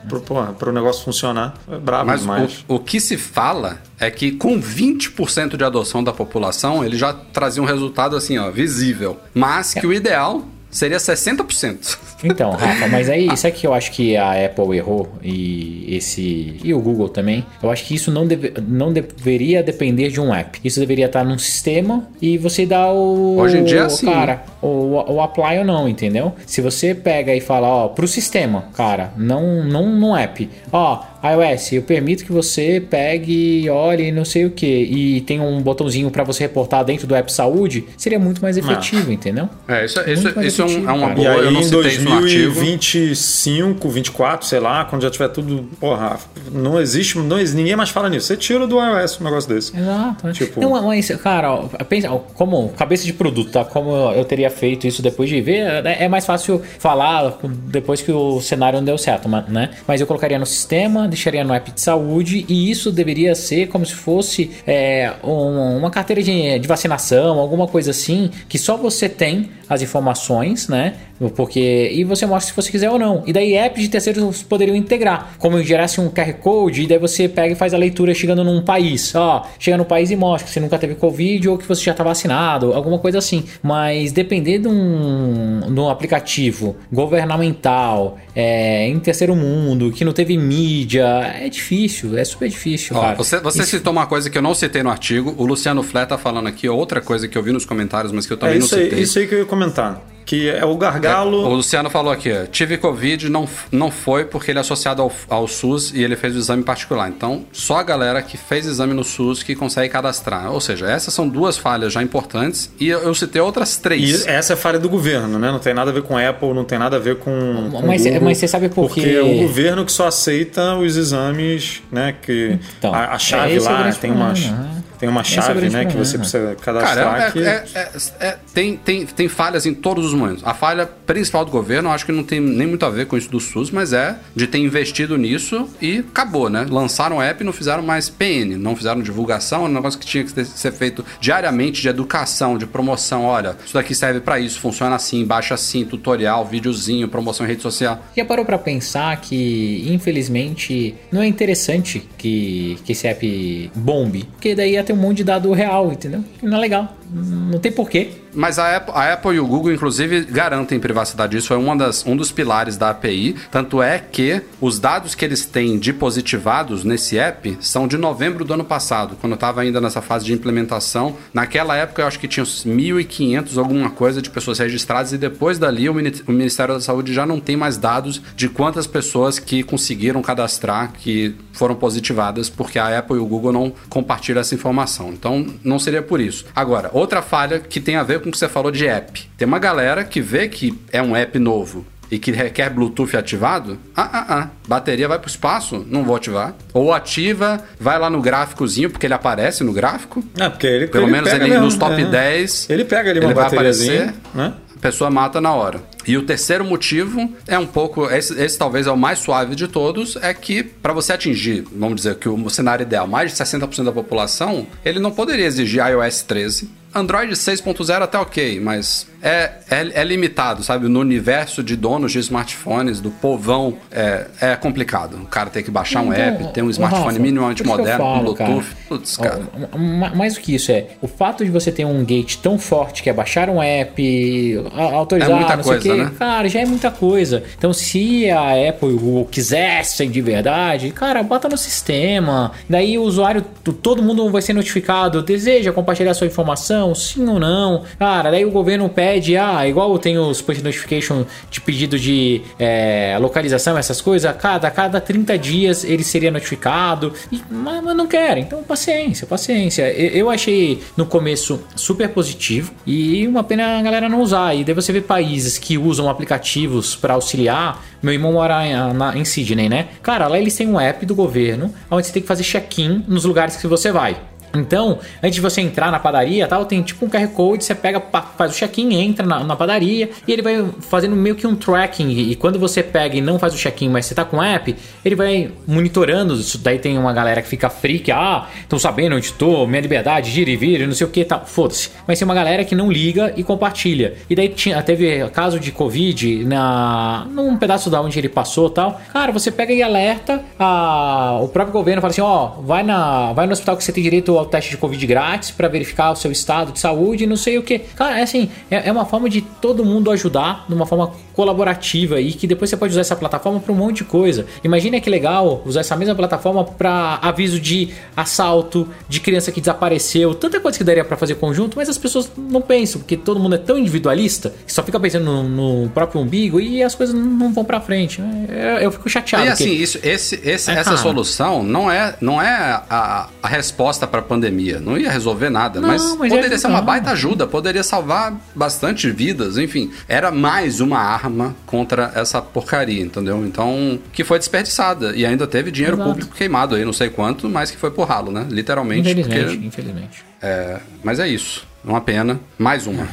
Para 0.09 0.53
pro 0.53 0.73
negócio 0.73 1.05
funcionar. 1.05 1.55
É 1.71 1.77
brabo 1.79 2.07
Mas 2.07 2.21
demais. 2.21 2.65
o, 2.69 2.77
o 2.77 2.79
que 2.79 3.01
se 3.01 3.17
fala 3.17 3.79
é 3.99 4.11
que 4.11 4.33
com 4.33 4.61
20% 4.61 5.57
de 5.57 5.65
adoção 5.65 6.03
da 6.03 6.13
população, 6.13 6.85
ele 6.85 6.97
já 6.97 7.13
trazia 7.13 7.63
um 7.63 7.67
resultado 7.67 8.17
assim, 8.17 8.39
ó, 8.39 8.51
visível. 8.51 9.19
Mas 9.35 9.75
que 9.75 9.87
o 9.87 9.93
ideal 9.93 10.45
seria 10.75 10.99
60%. 10.99 11.99
Então, 12.25 12.51
Rafa, 12.59 12.89
mas 12.89 13.09
aí, 13.09 13.29
isso 13.33 13.47
é 13.47 13.51
que 13.51 13.67
eu 13.67 13.73
acho 13.73 13.93
que 13.93 14.17
a 14.17 14.45
Apple 14.45 14.77
errou 14.77 15.09
e 15.23 15.97
esse 15.97 16.59
e 16.63 16.75
o 16.75 16.81
Google 16.81 17.09
também. 17.09 17.47
Eu 17.63 17.71
acho 17.71 17.85
que 17.85 17.95
isso 17.95 18.11
não, 18.11 18.27
deve, 18.27 18.53
não 18.67 18.93
deveria 18.93 19.63
depender 19.63 20.11
de 20.11 20.21
um 20.21 20.35
app. 20.35 20.61
Isso 20.65 20.81
deveria 20.81 21.07
estar 21.07 21.25
num 21.25 21.39
sistema 21.39 22.09
e 22.21 22.37
você 22.37 22.67
dá 22.67 22.91
o 22.93 23.39
Hoje 23.39 23.59
em 23.59 23.65
dia 23.65 23.81
é 23.81 23.83
assim, 23.83 24.07
cara, 24.07 24.45
o, 24.61 25.13
o 25.13 25.21
apply 25.21 25.59
ou 25.59 25.65
não, 25.65 25.89
entendeu? 25.89 26.35
Se 26.47 26.61
você 26.61 26.95
pega 26.95 27.35
e 27.35 27.41
fala, 27.41 27.69
ó, 27.69 27.89
pro 27.89 28.09
sistema, 28.09 28.67
cara, 28.75 29.13
não 29.17 29.65
não 29.65 29.89
no 29.95 30.17
app. 30.17 30.51
Ó, 30.73 31.03
iOS, 31.25 31.73
eu 31.73 31.83
permito 31.83 32.25
que 32.25 32.33
você 32.33 32.83
pegue, 32.91 33.69
olhe, 33.71 34.13
não 34.13 34.25
sei 34.25 34.45
o 34.47 34.51
que, 34.51 34.67
e 34.67 35.21
tem 35.23 35.41
um 35.41 35.61
botãozinho 35.63 36.11
para 36.11 36.23
você 36.25 36.43
reportar 36.45 36.85
dentro 36.85 37.07
do 37.07 37.15
app 37.15 37.33
saúde, 37.33 37.85
seria 37.97 38.19
muito 38.19 38.43
mais 38.43 38.57
efetivo, 38.57 39.11
entendeu? 39.13 39.49
É, 39.67 39.85
isso, 39.85 39.99
Muito 39.99 40.11
isso, 40.13 40.33
mais 40.37 40.47
isso 40.47 40.63
é, 40.63 40.65
um- 40.65 40.69
efetivo, 40.69 40.89
é 40.89 40.93
uma 40.93 41.09
cara. 41.09 41.13
E 41.13 41.17
boa, 41.25 41.31
aí, 41.33 41.39
eu 41.45 41.51
não 41.53 41.61
em 41.61 41.65
citei 41.65 41.81
isso 41.91 42.03
no 42.03 42.13
artigo. 42.15 42.55
2025, 42.55 43.89
24, 43.89 44.47
sei 44.47 44.61
lá, 44.61 44.85
quando 44.85 45.03
já 45.03 45.11
tiver 45.11 45.29
tudo. 45.29 45.69
Porra, 45.81 46.19
não 46.53 46.81
existe. 46.81 47.19
Não, 47.19 47.37
ninguém 47.39 47.77
mais 47.77 47.91
fala 47.91 48.09
nisso. 48.09 48.27
Você 48.27 48.37
tira 48.37 48.67
do 48.67 48.77
iOS 48.79 49.21
um 49.21 49.25
negócio 49.25 49.49
desse. 49.53 49.77
Exato. 49.77 50.33
Tipo- 50.33 50.61
Não, 50.61 50.71
mas, 50.83 51.09
cara, 51.23 51.53
ó, 51.53 51.63
pensa, 51.89 52.11
ó, 52.11 52.19
como 52.19 52.69
cabeça 52.71 53.05
de 53.05 53.13
produto, 53.13 53.51
tá? 53.51 53.65
Como 53.65 53.95
eu 54.13 54.25
teria 54.25 54.51
feito 54.51 54.87
isso 54.87 55.03
depois 55.03 55.29
de 55.29 55.41
ver, 55.41 55.83
né? 55.83 55.97
é 56.01 56.09
mais 56.09 56.27
fácil 56.27 56.61
falar 56.79 57.39
depois 57.69 58.01
que 58.03 58.13
o 58.13 58.41
cenário 58.41 58.79
não 58.79 58.85
deu 58.85 58.99
certo, 58.99 59.29
né? 59.29 59.71
Mas 59.87 60.01
eu 60.01 60.07
colocaria 60.07 60.39
no 60.39 60.47
sistema, 60.47 61.07
deixaria 61.15 61.43
no 61.45 61.55
app 61.55 61.71
de 61.73 61.81
saúde 61.81 62.45
e 62.49 62.71
isso 62.71 62.93
deveria 62.93 63.35
ser 63.35 63.69
como 63.69 63.85
se 63.87 63.95
fosse 63.95 64.51
é, 64.67 65.13
um- 65.23 65.79
uma 65.79 65.91
carteira 65.91 66.23
de, 66.23 66.59
de 66.59 66.69
vacinação, 66.69 67.39
alguma 67.39 67.67
coisa 67.67 67.91
assim, 67.91 68.31
que 68.49 68.59
só 68.59 68.77
você 68.77 69.09
tem 69.09 69.51
as 69.69 69.81
informações, 69.83 70.69
né? 70.69 70.95
Porque 71.37 71.91
e 71.93 72.05
você 72.05 72.27
mostra 72.27 72.51
se 72.53 72.57
você 72.57 72.71
quiser 72.71 72.91
ou 72.91 72.99
não. 72.99 73.23
E 73.27 73.33
daí 73.33 73.55
apps 73.55 73.83
de 73.83 73.89
terceiros 73.89 74.43
poderiam 74.43 74.77
integrar, 74.77 75.35
como 75.39 75.63
gerasse 75.63 76.01
um 76.01 76.09
QR 76.11 76.33
Code 76.35 76.83
e 76.83 76.87
daí 76.87 76.99
você 76.99 77.29
pega 77.29 77.53
e 77.53 77.57
faz 77.57 77.73
a 77.73 77.77
leitura 77.79 78.13
chegando 78.15 78.43
num 78.45 78.63
país. 78.63 79.15
Ó, 79.15 79.47
chega 79.59 79.77
no 79.77 79.85
país 79.85 80.11
e 80.11 80.17
mostra 80.17 80.47
que 80.47 80.53
você 80.53 80.61
nunca 80.61 80.79
teve 80.79 80.95
Covid 80.97 81.49
ou 81.49 81.59
que 81.59 81.67
você 81.67 81.83
já 81.83 81.93
está 81.93 82.03
vacinado, 82.05 82.73
alguma 82.75 82.99
coisa 82.99 83.19
assim. 83.19 83.45
Mas 83.63 84.13
depender 84.13 84.59
de 84.59 84.69
um, 84.69 85.61
de 85.73 85.81
um 85.81 85.89
aplicativo 85.89 86.77
governamental 86.93 88.19
é, 88.35 88.89
em 88.89 88.99
terceiro 88.99 89.35
mundo 89.37 89.91
que 89.93 90.05
não 90.05 90.13
teve 90.13 90.37
mídia, 90.37 91.07
é 91.41 91.49
difícil, 91.49 92.17
é 92.19 92.25
super 92.25 92.49
difícil, 92.49 92.97
Ó, 92.97 93.01
cara. 93.01 93.15
você 93.17 93.39
você 93.41 93.61
Isso- 93.63 93.71
citou 93.71 93.93
uma 93.93 94.07
coisa 94.07 94.29
que 94.29 94.37
eu 94.39 94.43
não 94.43 94.55
citei 94.55 94.83
no 94.83 94.91
artigo. 94.91 95.35
O 95.39 95.47
Luciano 95.47 95.83
Flé 95.83 96.05
tá 96.07 96.19
falando 96.19 96.49
aqui 96.49 96.69
outra 96.69 97.01
coisa 97.01 97.29
que 97.29 97.37
eu 97.39 97.43
vi 97.43 97.53
nos 97.53 97.65
comentários, 97.65 98.13
mas 98.13 98.27
que 98.27 98.33
eu 98.33 98.37
também 98.37 98.57
É 98.57 98.59
não 98.59 98.67
citei. 98.67 98.99
isso 99.01 99.19
aí 99.19 99.27
que 99.27 99.35
eu 99.35 99.39
ia 99.41 99.45
comentar. 99.45 100.03
Que 100.25 100.49
é 100.49 100.65
o 100.65 100.77
gargalo. 100.77 101.39
O 101.47 101.55
Luciano 101.55 101.91
falou 101.91 102.11
aqui, 102.13 102.33
ó, 102.33 102.47
tive 102.47 102.79
Covid, 102.79 103.29
não, 103.29 103.47
não 103.71 103.91
foi 103.91 104.25
porque 104.25 104.51
ele 104.51 104.59
é 104.59 104.61
associado 104.63 105.03
ao, 105.03 105.13
ao 105.29 105.47
SUS 105.47 105.93
e 105.95 106.03
ele 106.03 106.17
fez 106.17 106.35
o 106.35 106.39
exame 106.39 106.63
particular. 106.63 107.09
Então, 107.09 107.45
só 107.53 107.77
a 107.77 107.83
galera 107.83 108.23
que 108.23 108.37
fez 108.39 108.65
exame 108.67 108.95
no 108.95 109.05
SUS 109.05 109.43
que 109.43 109.55
consegue 109.55 109.93
cadastrar. 109.93 110.51
Ou 110.51 110.61
seja, 110.61 110.87
essas 110.87 111.13
são 111.13 111.29
duas 111.29 111.59
falhas 111.59 111.93
já 111.93 112.03
importantes 112.03 112.71
e 112.81 112.89
eu, 112.89 113.01
eu 113.01 113.15
citei 113.15 113.41
outras 113.43 113.77
E 113.77 113.83
três. 113.83 114.27
essa 114.27 114.55
é 114.55 114.57
falha 114.57 114.79
do 114.79 114.89
governo, 114.89 115.39
né? 115.39 115.51
Não 115.51 115.59
tem 115.59 115.75
nada 115.75 115.91
a 115.91 115.95
ver 115.95 116.03
com 116.03 116.17
Apple, 116.17 116.55
não 116.55 116.65
tem 116.65 116.79
nada 116.79 116.97
a 116.97 116.99
ver 116.99 117.17
com. 117.17 117.69
com 117.71 117.87
Mas- 117.87 118.03
Google, 118.05 118.21
mas 118.23 118.39
você 118.39 118.49
sabe 118.49 118.69
por 118.69 118.87
Porque 118.89 119.03
quê? 119.03 119.17
é 119.17 119.23
o 119.23 119.39
governo 119.47 119.85
que 119.85 119.93
só 119.93 120.07
aceita 120.07 120.75
os 120.77 120.97
exames, 120.97 121.83
né? 121.93 122.15
Que 122.23 122.59
Então, 122.79 122.95
a, 122.95 123.13
a 123.15 123.19
chave 123.19 123.55
esse 123.55 123.67
é 123.67 123.71
lá 123.71 123.93
tem 123.93 124.11
uma, 124.11 124.31
problema, 124.33 124.57
né? 124.57 124.83
Tem 125.05 125.09
uma 125.09 125.21
é 125.21 125.25
chave, 125.25 125.71
né? 125.71 125.85
Que 125.85 125.97
você 125.97 126.19
precisa 126.19 126.57
cadastrar. 126.61 127.05
Cara, 127.05 127.27
é- 127.27 127.31
que... 127.31 127.39
é- 127.41 127.65
é- 127.75 128.27
é- 128.27 128.39
tem, 128.53 128.77
tem, 128.77 129.07
tem 129.07 129.29
falhas 129.29 129.67
em 129.67 129.75
todos 129.75 130.07
os 130.07 130.15
momentos. 130.15 130.43
A 130.45 130.55
falha 130.55 130.87
principal 130.87 131.45
do 131.45 131.51
governo, 131.51 131.91
acho 131.91 132.07
que 132.07 132.13
não 132.13 132.25
tem 132.25 132.41
nem 132.41 132.67
muito 132.67 132.85
a 132.87 132.91
ver 132.91 133.07
com 133.07 133.17
isso 133.17 133.31
do 133.31 133.39
SUS, 133.39 133.71
mas 133.71 133.93
é 133.93 134.17
de 134.35 134.47
ter 134.47 134.59
investido 134.59 135.17
nisso 135.19 135.69
e 135.81 135.99
acabou, 135.99 136.49
né? 136.49 136.67
Lançaram 136.69 137.19
o 137.19 137.23
app 137.23 137.43
e 137.43 137.45
não 137.45 137.53
fizeram 137.53 137.83
mais 137.83 138.09
PN, 138.09 138.57
não 138.57 138.75
fizeram 138.75 139.03
divulgação, 139.03 139.67
é 139.67 139.69
um 139.69 139.73
negócio 139.73 139.99
que 139.99 140.07
tinha 140.07 140.25
que 140.25 140.45
ser 140.45 140.73
feito 140.73 141.05
diariamente 141.21 141.83
de 141.83 141.89
educação, 141.89 142.57
de 142.57 142.67
promoção. 142.67 143.25
Olha, 143.25 143.57
isso 143.65 143.75
daqui 143.75 143.95
serve 143.95 144.21
pra 144.21 144.41
isso, 144.41 144.59
funciona 144.59 144.97
assim, 144.97 145.25
baixa 145.25 145.55
assim, 145.55 145.85
tutorial, 145.85 146.47
videozinho, 146.47 147.09
promoção 147.09 147.45
em 147.45 147.49
rede 147.51 147.63
social. 147.63 148.03
Já 148.17 148.25
parou 148.25 148.45
pra 148.45 148.57
pensar 148.57 149.21
que, 149.21 149.85
infelizmente, 149.89 150.95
não 151.13 151.21
é 151.21 151.27
interessante 151.27 152.09
que, 152.17 152.79
que 152.85 152.93
esse 152.93 153.07
app 153.07 153.71
bombe? 153.75 154.25
Porque 154.33 154.55
daí 154.55 154.73
ia 154.73 154.85
ter 154.85 154.94
um 154.95 155.01
monte 155.01 155.19
de 155.19 155.25
dado 155.25 155.53
real, 155.53 155.93
entendeu? 155.93 156.25
Não 156.43 156.57
é 156.57 156.61
legal. 156.61 156.89
Não 157.15 157.59
tem 157.59 157.71
porquê. 157.71 158.11
mas 158.35 158.59
a 158.59 158.77
Apple, 158.77 158.93
a 158.95 159.13
Apple 159.13 159.37
e 159.37 159.41
o 159.41 159.47
Google, 159.47 159.73
inclusive, 159.73 160.25
garantem 160.25 160.81
privacidade. 160.81 161.37
Isso 161.37 161.55
é 161.55 161.57
uma 161.57 161.77
das, 161.77 162.05
um 162.05 162.17
dos 162.17 162.33
pilares 162.33 162.77
da 162.77 162.91
API. 162.91 163.37
Tanto 163.51 163.81
é 163.81 163.99
que 163.99 164.43
os 164.61 164.81
dados 164.81 165.15
que 165.15 165.25
eles 165.25 165.47
têm 165.47 165.79
de 165.79 165.93
positivados 165.93 166.83
nesse 166.83 167.17
app 167.17 167.57
são 167.61 167.87
de 167.87 167.97
novembro 167.97 168.45
do 168.45 168.55
ano 168.55 168.65
passado, 168.65 169.17
quando 169.21 169.35
estava 169.35 169.61
ainda 169.61 169.81
nessa 169.81 170.03
fase 170.03 170.25
de 170.25 170.33
implementação. 170.33 171.17
Naquela 171.33 171.77
época, 171.77 172.03
eu 172.03 172.07
acho 172.07 172.19
que 172.19 172.27
tinha 172.27 172.43
uns 172.43 172.65
1.500, 172.65 173.57
alguma 173.57 173.91
coisa, 173.91 174.21
de 174.21 174.31
pessoas 174.31 174.59
registradas, 174.59 175.13
e 175.13 175.19
depois 175.19 175.59
dali, 175.59 175.89
o 175.89 175.95
Ministério 175.95 176.75
da 176.75 176.81
Saúde 176.81 177.13
já 177.13 177.25
não 177.25 177.39
tem 177.39 177.57
mais 177.57 177.77
dados 177.77 178.21
de 178.35 178.49
quantas 178.49 178.87
pessoas 178.87 179.39
que 179.39 179.63
conseguiram 179.63 180.21
cadastrar, 180.21 180.93
que 180.93 181.37
foram 181.53 181.77
positivadas, 181.77 182.51
porque 182.51 182.79
a 182.79 182.99
Apple 182.99 183.17
e 183.17 183.21
o 183.21 183.27
Google 183.27 183.53
não 183.53 183.73
compartilham 183.89 184.41
essa 184.41 184.55
informação. 184.55 185.13
Então, 185.13 185.47
não 185.63 185.79
seria 185.79 186.03
por 186.03 186.21
isso. 186.21 186.45
Agora, 186.55 186.91
outra 187.05 187.23
falha 187.23 187.61
que 187.61 187.81
tem 187.81 187.97
a 187.97 188.03
ver 188.03 188.21
com 188.21 188.29
o 188.29 188.33
que 188.33 188.39
você 188.39 188.49
falou 188.49 188.71
de 188.71 188.87
app. 188.87 189.29
Tem 189.37 189.47
uma 189.47 189.59
galera 189.59 190.05
que 190.05 190.21
vê 190.21 190.49
que 190.49 190.77
é 190.91 191.01
um 191.01 191.15
app 191.15 191.39
novo 191.39 191.87
e 192.11 192.19
que 192.19 192.31
requer 192.31 192.71
Bluetooth 192.71 193.17
ativado, 193.17 193.79
ah, 193.97 194.09
ah, 194.13 194.27
ah, 194.29 194.49
bateria 194.69 195.09
vai 195.09 195.19
para 195.19 195.27
o 195.27 195.31
espaço, 195.31 195.85
não 195.89 196.05
vou 196.05 196.17
ativar. 196.17 196.55
Ou 196.73 196.93
ativa, 196.93 197.63
vai 197.79 197.99
lá 197.99 198.09
no 198.09 198.21
gráficozinho, 198.21 198.91
porque 198.91 199.07
ele 199.07 199.15
aparece 199.15 199.65
no 199.65 199.73
gráfico. 199.73 200.23
Ah, 200.39 200.51
porque 200.51 200.67
ele 200.67 200.87
Pelo 200.87 201.05
ele 201.05 201.13
menos 201.13 201.33
ele 201.33 201.49
mesmo, 201.49 201.65
nos 201.65 201.77
top 201.77 202.01
é. 202.01 202.05
10. 202.05 202.71
Ele 202.71 202.85
pega 202.85 203.11
ali 203.11 203.19
ele 203.19 203.27
uma 203.27 203.35
vai 203.35 203.45
bateriazinha, 203.45 204.15
aparecer, 204.33 204.35
né? 204.35 204.55
a 204.77 204.79
pessoa 204.79 205.11
mata 205.11 205.41
na 205.41 205.53
hora. 205.55 205.83
E 206.07 206.17
o 206.17 206.23
terceiro 206.23 206.65
motivo 206.65 207.33
é 207.47 207.59
um 207.59 207.67
pouco, 207.67 208.09
esse, 208.11 208.39
esse 208.41 208.59
talvez 208.59 208.87
é 208.87 208.93
o 208.93 208.97
mais 208.97 209.19
suave 209.19 209.55
de 209.55 209.67
todos, 209.67 210.17
é 210.17 210.33
que 210.35 210.63
para 210.63 210.93
você 210.93 211.15
atingir, 211.15 211.65
vamos 211.75 211.97
dizer 211.97 212.17
que 212.17 212.29
o 212.29 212.51
cenário 212.51 212.83
ideal, 212.83 213.07
mais 213.07 213.33
de 213.33 213.43
60% 213.43 213.85
da 213.85 213.93
população, 213.93 214.67
ele 214.85 215.01
não 215.01 215.11
poderia 215.11 215.47
exigir 215.47 215.83
iOS 215.85 216.23
13. 216.23 216.84
Android 216.95 217.31
6.0 217.33 218.03
até 218.03 218.19
ok, 218.19 218.61
mas 218.61 219.07
é, 219.25 219.53
é, 219.71 220.01
é, 220.01 220.05
limitado, 220.05 220.63
sabe? 220.63 220.87
No 220.87 221.01
universo 221.01 221.63
de 221.63 221.75
donos 221.77 222.13
de 222.13 222.19
smartphones, 222.19 223.01
do 223.01 223.11
povão, 223.11 223.75
é, 223.91 224.27
é 224.41 224.57
complicado. 224.57 225.17
O 225.17 225.27
cara 225.27 225.49
tem 225.51 225.63
que 225.65 225.71
baixar 225.71 226.03
um 226.03 226.13
Então, 226.13 226.25
app, 226.25 226.53
ter 226.53 226.63
um 226.63 226.69
smartphone 226.71 227.07
Rafa, 227.07 227.19
minimamente 227.19 227.65
moderno, 227.65 228.05
falo, 228.05 228.35
Bluetooth. 228.35 228.37
cara. 228.65 228.65
Putz, 228.89 229.17
cara. 229.17 229.41
ma- 229.77 230.15
Mais 230.15 230.35
do 230.35 230.41
que 230.41 230.55
isso, 230.55 230.71
é 230.71 230.87
o 231.01 231.09
fato 231.09 231.45
de 231.45 231.51
você 231.51 231.73
ter 231.73 231.85
um 231.87 232.05
gate 232.05 232.37
tão 232.37 232.59
forte 232.59 233.03
que 233.03 233.09
é 233.09 233.13
baixar 233.13 233.49
um 233.49 233.63
app, 233.63 234.65
autorizar, 234.93 235.31
É 235.31 235.35
muita 235.35 235.57
não 235.57 235.65
coisa, 235.65 235.81
sei 235.83 235.91
o 235.91 235.95
quê, 235.97 236.03
né? 236.05 236.13
cara, 236.19 236.49
já 236.49 236.61
é 236.61 236.67
muita 236.67 236.91
coisa. 236.91 237.43
Então, 237.57 237.73
se 237.73 238.31
a 238.31 238.51
Apple 238.69 238.91
e 238.91 238.93
o 238.95 238.99
Google 238.99 239.25
quisessem 239.27 240.11
de 240.11 240.21
verdade, 240.21 240.91
cara, 240.91 241.23
bota 241.23 241.49
no 241.49 241.57
sistema. 241.57 242.53
Daí 242.69 242.99
o 242.99 243.03
usuário, 243.03 243.43
todo 243.83 244.03
mundo 244.03 244.29
vai 244.31 244.43
ser 244.43 244.53
notificado, 244.53 245.23
deseja 245.23 245.73
compartilhar 245.73 246.13
sua 246.15 246.27
informação, 246.27 246.95
sim 246.95 247.27
ou 247.29 247.39
não. 247.41 247.85
Cara, 247.99 248.31
daí 248.31 248.45
o 248.45 248.51
governo 248.51 248.89
pede, 248.89 249.14
ah, 249.37 249.67
igual 249.69 249.99
tem 249.99 250.19
os 250.19 250.41
push 250.41 250.63
notification 250.63 251.25
de 251.51 251.61
pedido 251.61 251.99
de 251.99 252.43
é, 252.59 253.17
localização, 253.21 253.77
essas 253.79 254.01
coisas, 254.01 254.31
a 254.31 254.35
cada, 254.35 254.69
a 254.69 254.71
cada 254.71 255.01
30 255.01 255.37
dias 255.39 255.85
ele 255.85 256.03
seria 256.05 256.31
notificado, 256.31 257.13
e, 257.31 257.41
mas, 257.51 257.83
mas 257.83 257.97
não 257.97 258.07
querem. 258.07 258.45
Então, 258.45 258.63
paciência, 258.63 259.27
paciência. 259.27 259.91
Eu, 259.93 260.11
eu 260.11 260.31
achei 260.31 260.83
no 260.97 261.07
começo 261.07 261.61
super 261.77 262.09
positivo 262.09 262.73
e 262.87 263.27
uma 263.27 263.43
pena 263.45 263.79
a 263.79 263.83
galera 263.83 264.09
não 264.09 264.21
usar. 264.21 264.55
E 264.55 264.65
daí 264.65 264.75
você 264.75 264.93
vê 264.93 265.01
países 265.01 265.59
que 265.59 265.77
usam 265.79 266.09
aplicativos 266.09 266.95
para 266.97 267.15
auxiliar. 267.15 267.83
Meu 268.03 268.13
irmão 268.13 268.33
mora 268.33 268.67
em, 268.67 268.93
na- 268.95 269.17
em 269.17 269.25
Sydney, 269.25 269.69
né? 269.69 269.89
Cara, 270.03 270.27
lá 270.29 270.39
eles 270.39 270.55
têm 270.55 270.67
um 270.69 270.79
app 270.79 271.07
do 271.07 271.15
governo 271.15 271.73
onde 271.91 272.07
você 272.07 272.13
tem 272.13 272.23
que 272.23 272.29
fazer 272.29 272.43
check-in 272.45 273.03
nos 273.09 273.25
lugares 273.25 273.57
que 273.57 273.67
você 273.67 273.91
vai. 273.91 274.17
Então, 274.55 274.99
antes 275.23 275.35
de 275.35 275.41
você 275.41 275.61
entrar 275.61 275.91
na 275.91 275.99
padaria, 275.99 276.47
tal, 276.47 276.65
tem 276.65 276.83
tipo 276.83 277.05
um 277.05 277.09
QR 277.09 277.27
Code, 277.29 277.65
você 277.65 277.75
pega, 277.75 278.03
faz 278.37 278.53
o 278.53 278.55
check-in, 278.55 278.95
entra 278.95 279.27
na, 279.27 279.43
na 279.43 279.57
padaria 279.57 280.11
e 280.27 280.33
ele 280.33 280.43
vai 280.43 280.65
fazendo 280.81 281.17
meio 281.17 281.35
que 281.35 281.47
um 281.47 281.55
tracking. 281.55 282.11
E 282.11 282.35
quando 282.37 282.59
você 282.59 282.83
pega 282.83 283.17
e 283.17 283.21
não 283.21 283.39
faz 283.39 283.55
o 283.55 283.57
check-in, 283.57 283.89
mas 283.89 284.07
você 284.07 284.15
tá 284.15 284.25
com 284.25 284.39
o 284.39 284.43
app, 284.43 284.75
ele 285.05 285.15
vai 285.15 285.51
monitorando. 285.67 286.35
Isso 286.35 286.59
daí 286.59 286.79
tem 286.79 286.99
uma 286.99 287.13
galera 287.13 287.43
que 287.43 287.49
fica 287.49 287.69
freak, 287.69 288.11
ah, 288.13 288.47
estão 288.61 288.79
sabendo 288.79 289.17
onde 289.17 289.33
tô, 289.33 289.67
minha 289.67 289.81
liberdade, 289.81 290.31
gira 290.31 290.51
e 290.51 290.57
vira, 290.57 290.87
não 290.87 290.95
sei 290.95 291.07
o 291.07 291.11
que 291.11 291.25
tal. 291.25 291.45
Foda-se. 291.47 291.91
Mas 292.07 292.19
tem 292.19 292.27
uma 292.27 292.35
galera 292.35 292.65
que 292.65 292.75
não 292.75 292.91
liga 292.91 293.33
e 293.37 293.43
compartilha. 293.43 294.15
E 294.29 294.35
daí 294.35 294.49
tinha, 294.49 294.83
teve 294.83 295.29
caso 295.31 295.59
de 295.59 295.73
Covid 295.73 296.45
na, 296.45 297.27
num 297.31 297.57
pedaço 297.57 297.91
da 297.91 298.01
onde 298.01 298.19
ele 298.19 298.29
passou 298.29 298.71
tal. 298.71 299.01
Cara, 299.13 299.33
você 299.33 299.51
pega 299.51 299.73
e 299.73 299.83
alerta 299.83 300.43
a, 300.59 301.39
o 301.43 301.49
próprio 301.49 301.73
governo 301.73 302.01
fala 302.01 302.11
assim: 302.11 302.21
ó, 302.21 302.47
vai, 302.61 302.83
na, 302.83 303.33
vai 303.33 303.47
no 303.47 303.53
hospital 303.53 303.77
que 303.77 303.85
você 303.85 303.93
tem 303.93 304.03
direito 304.03 304.37
ao 304.37 304.44
teste 304.45 304.71
de 304.71 304.77
Covid 304.77 305.07
grátis 305.07 305.51
para 305.51 305.69
verificar 305.69 306.11
o 306.13 306.17
seu 306.17 306.31
estado 306.33 306.73
de 306.73 306.81
saúde, 306.81 307.27
não 307.27 307.37
sei 307.37 307.59
o 307.59 307.63
que. 307.63 307.79
Cara, 307.79 308.19
é 308.19 308.23
assim, 308.23 308.49
é, 308.71 308.89
é 308.89 308.93
uma 308.93 309.05
forma 309.07 309.29
de 309.29 309.41
todo 309.41 309.85
mundo 309.85 310.11
ajudar 310.11 310.65
de 310.69 310.75
uma 310.75 310.87
forma 310.87 311.13
colaborativa 311.35 312.21
e 312.21 312.33
que 312.33 312.47
depois 312.47 312.71
você 312.71 312.77
pode 312.77 312.93
usar 312.93 313.01
essa 313.03 313.17
plataforma 313.17 313.61
para 313.61 313.73
um 313.73 313.77
monte 313.77 313.99
de 313.99 314.05
coisa. 314.05 314.47
Imagina 314.63 315.01
que 315.01 315.11
legal 315.11 315.63
usar 315.67 315.81
essa 315.81 315.97
mesma 315.97 316.15
plataforma 316.15 316.65
para 316.65 317.19
aviso 317.23 317.61
de 317.61 317.91
assalto, 318.17 318.89
de 319.09 319.21
criança 319.21 319.53
que 319.53 319.61
desapareceu, 319.61 320.35
tanta 320.35 320.59
coisa 320.61 320.79
que 320.79 320.85
daria 320.85 321.05
para 321.05 321.17
fazer 321.17 321.35
conjunto, 321.37 321.77
mas 321.77 321.89
as 321.89 321.99
pessoas 321.99 322.31
não 322.37 322.61
pensam, 322.61 323.01
porque 323.01 323.17
todo 323.17 323.39
mundo 323.39 323.55
é 323.55 323.59
tão 323.59 323.77
individualista 323.79 324.53
que 324.67 324.73
só 324.73 324.83
fica 324.83 324.99
pensando 324.99 325.25
no, 325.25 325.83
no 325.83 325.89
próprio 325.91 326.21
umbigo 326.21 326.61
e 326.61 326.83
as 326.83 326.95
coisas 326.95 327.15
não 327.15 327.53
vão 327.53 327.65
para 327.65 327.81
frente. 327.81 328.21
Eu, 328.49 328.79
eu 328.79 328.93
fico 328.93 329.09
chateado. 329.09 329.45
E 329.45 329.49
porque- 329.51 329.63
assim, 329.65 329.73
isso, 329.75 329.99
esse, 330.03 330.35
esse- 330.45 330.71
É, 330.71 330.75
essa 330.75 330.85
cara. 330.85 330.97
solução 330.97 331.63
não 331.63 331.91
é, 331.91 332.17
não 332.21 332.41
é 332.41 332.81
a, 332.89 333.29
a 333.43 333.49
resposta 333.49 334.07
para 334.07 334.21
a 334.21 334.23
pandemia. 334.35 334.81
Não 334.81 334.99
ia 334.99 335.11
resolver 335.11 335.49
nada, 335.51 335.81
Não, 335.81 335.89
mas, 335.89 336.03
mas 336.19 336.33
é 336.33 336.37
poderia 336.37 336.59
ser 336.59 336.67
uma 336.67 336.79
ajudar. 336.79 336.93
baita 336.93 337.11
ajuda, 337.11 337.47
poderia 337.47 337.83
salvar 337.83 338.35
bastante 338.55 339.11
vidas, 339.11 339.57
enfim. 339.59 339.91
Era 340.09 340.31
mais 340.31 340.81
uma 340.81 340.99
arma 340.99 341.55
contra 341.67 342.11
essa 342.15 342.43
porcaria, 342.43 343.03
entendeu? 343.03 343.45
Então, 343.47 343.99
que 344.13 344.25
foi 344.25 344.39
desperdiçada. 344.39 345.15
E 345.17 345.25
ainda 345.25 345.47
teve 345.47 345.71
dinheiro 345.71 345.97
Exato. 345.97 346.11
público 346.11 346.35
queimado 346.37 346.75
aí, 346.75 346.85
não 346.85 346.93
sei 346.93 347.09
quanto, 347.11 347.49
mas 347.49 347.71
que 347.71 347.77
foi 347.77 347.91
por 347.91 348.09
ralo, 348.09 348.31
né? 348.33 348.47
Literalmente. 348.51 349.11
Infelizmente, 349.11 349.45
porque- 349.53 349.67
infelizmente. 349.67 350.25
é, 350.43 350.81
mas 351.03 351.19
é 351.21 351.29
isso. 351.29 351.67
Uma 351.85 352.01
pena. 352.01 352.41
Mais 352.59 352.87
uma. 352.87 353.07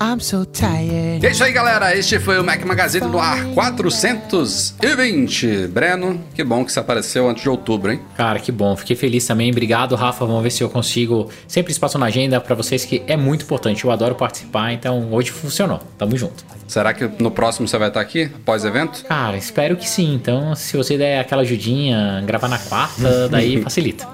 I'm 0.00 0.20
so 0.20 0.44
tired. 0.44 1.22
E 1.22 1.26
é 1.26 1.30
isso 1.30 1.42
aí, 1.42 1.52
galera. 1.52 1.96
Este 1.96 2.20
foi 2.20 2.38
o 2.38 2.44
Mac 2.44 2.62
Magazine 2.64 3.06
no 3.06 3.18
ar 3.18 3.44
420. 3.54 5.68
Breno, 5.68 6.20
que 6.34 6.44
bom 6.44 6.62
que 6.64 6.72
você 6.72 6.80
apareceu 6.80 7.28
antes 7.28 7.42
de 7.42 7.48
outubro, 7.48 7.92
hein? 7.92 8.00
Cara, 8.14 8.38
que 8.38 8.52
bom. 8.52 8.76
Fiquei 8.76 8.94
feliz 8.94 9.26
também. 9.26 9.50
Obrigado, 9.50 9.94
Rafa. 9.96 10.26
Vamos 10.26 10.42
ver 10.42 10.50
se 10.50 10.62
eu 10.62 10.68
consigo 10.68 11.30
sempre 11.48 11.72
espaço 11.72 11.98
na 11.98 12.06
agenda 12.06 12.38
pra 12.40 12.54
vocês, 12.54 12.84
que 12.84 13.02
é 13.06 13.16
muito 13.16 13.44
importante. 13.44 13.84
Eu 13.84 13.90
adoro 13.90 14.14
participar, 14.14 14.72
então 14.72 15.10
hoje 15.12 15.30
funcionou. 15.30 15.80
Tamo 15.96 16.14
junto. 16.16 16.44
Será 16.68 16.92
que 16.92 17.08
no 17.18 17.30
próximo 17.30 17.66
você 17.66 17.78
vai 17.78 17.88
estar 17.88 18.00
aqui, 18.00 18.28
pós-evento? 18.44 19.02
Cara, 19.04 19.36
espero 19.38 19.76
que 19.76 19.88
sim. 19.88 20.14
Então, 20.14 20.54
se 20.54 20.76
você 20.76 20.98
der 20.98 21.20
aquela 21.20 21.40
ajudinha, 21.42 22.22
gravar 22.26 22.48
na 22.48 22.58
quarta, 22.58 23.28
daí 23.30 23.60
facilita. 23.64 24.06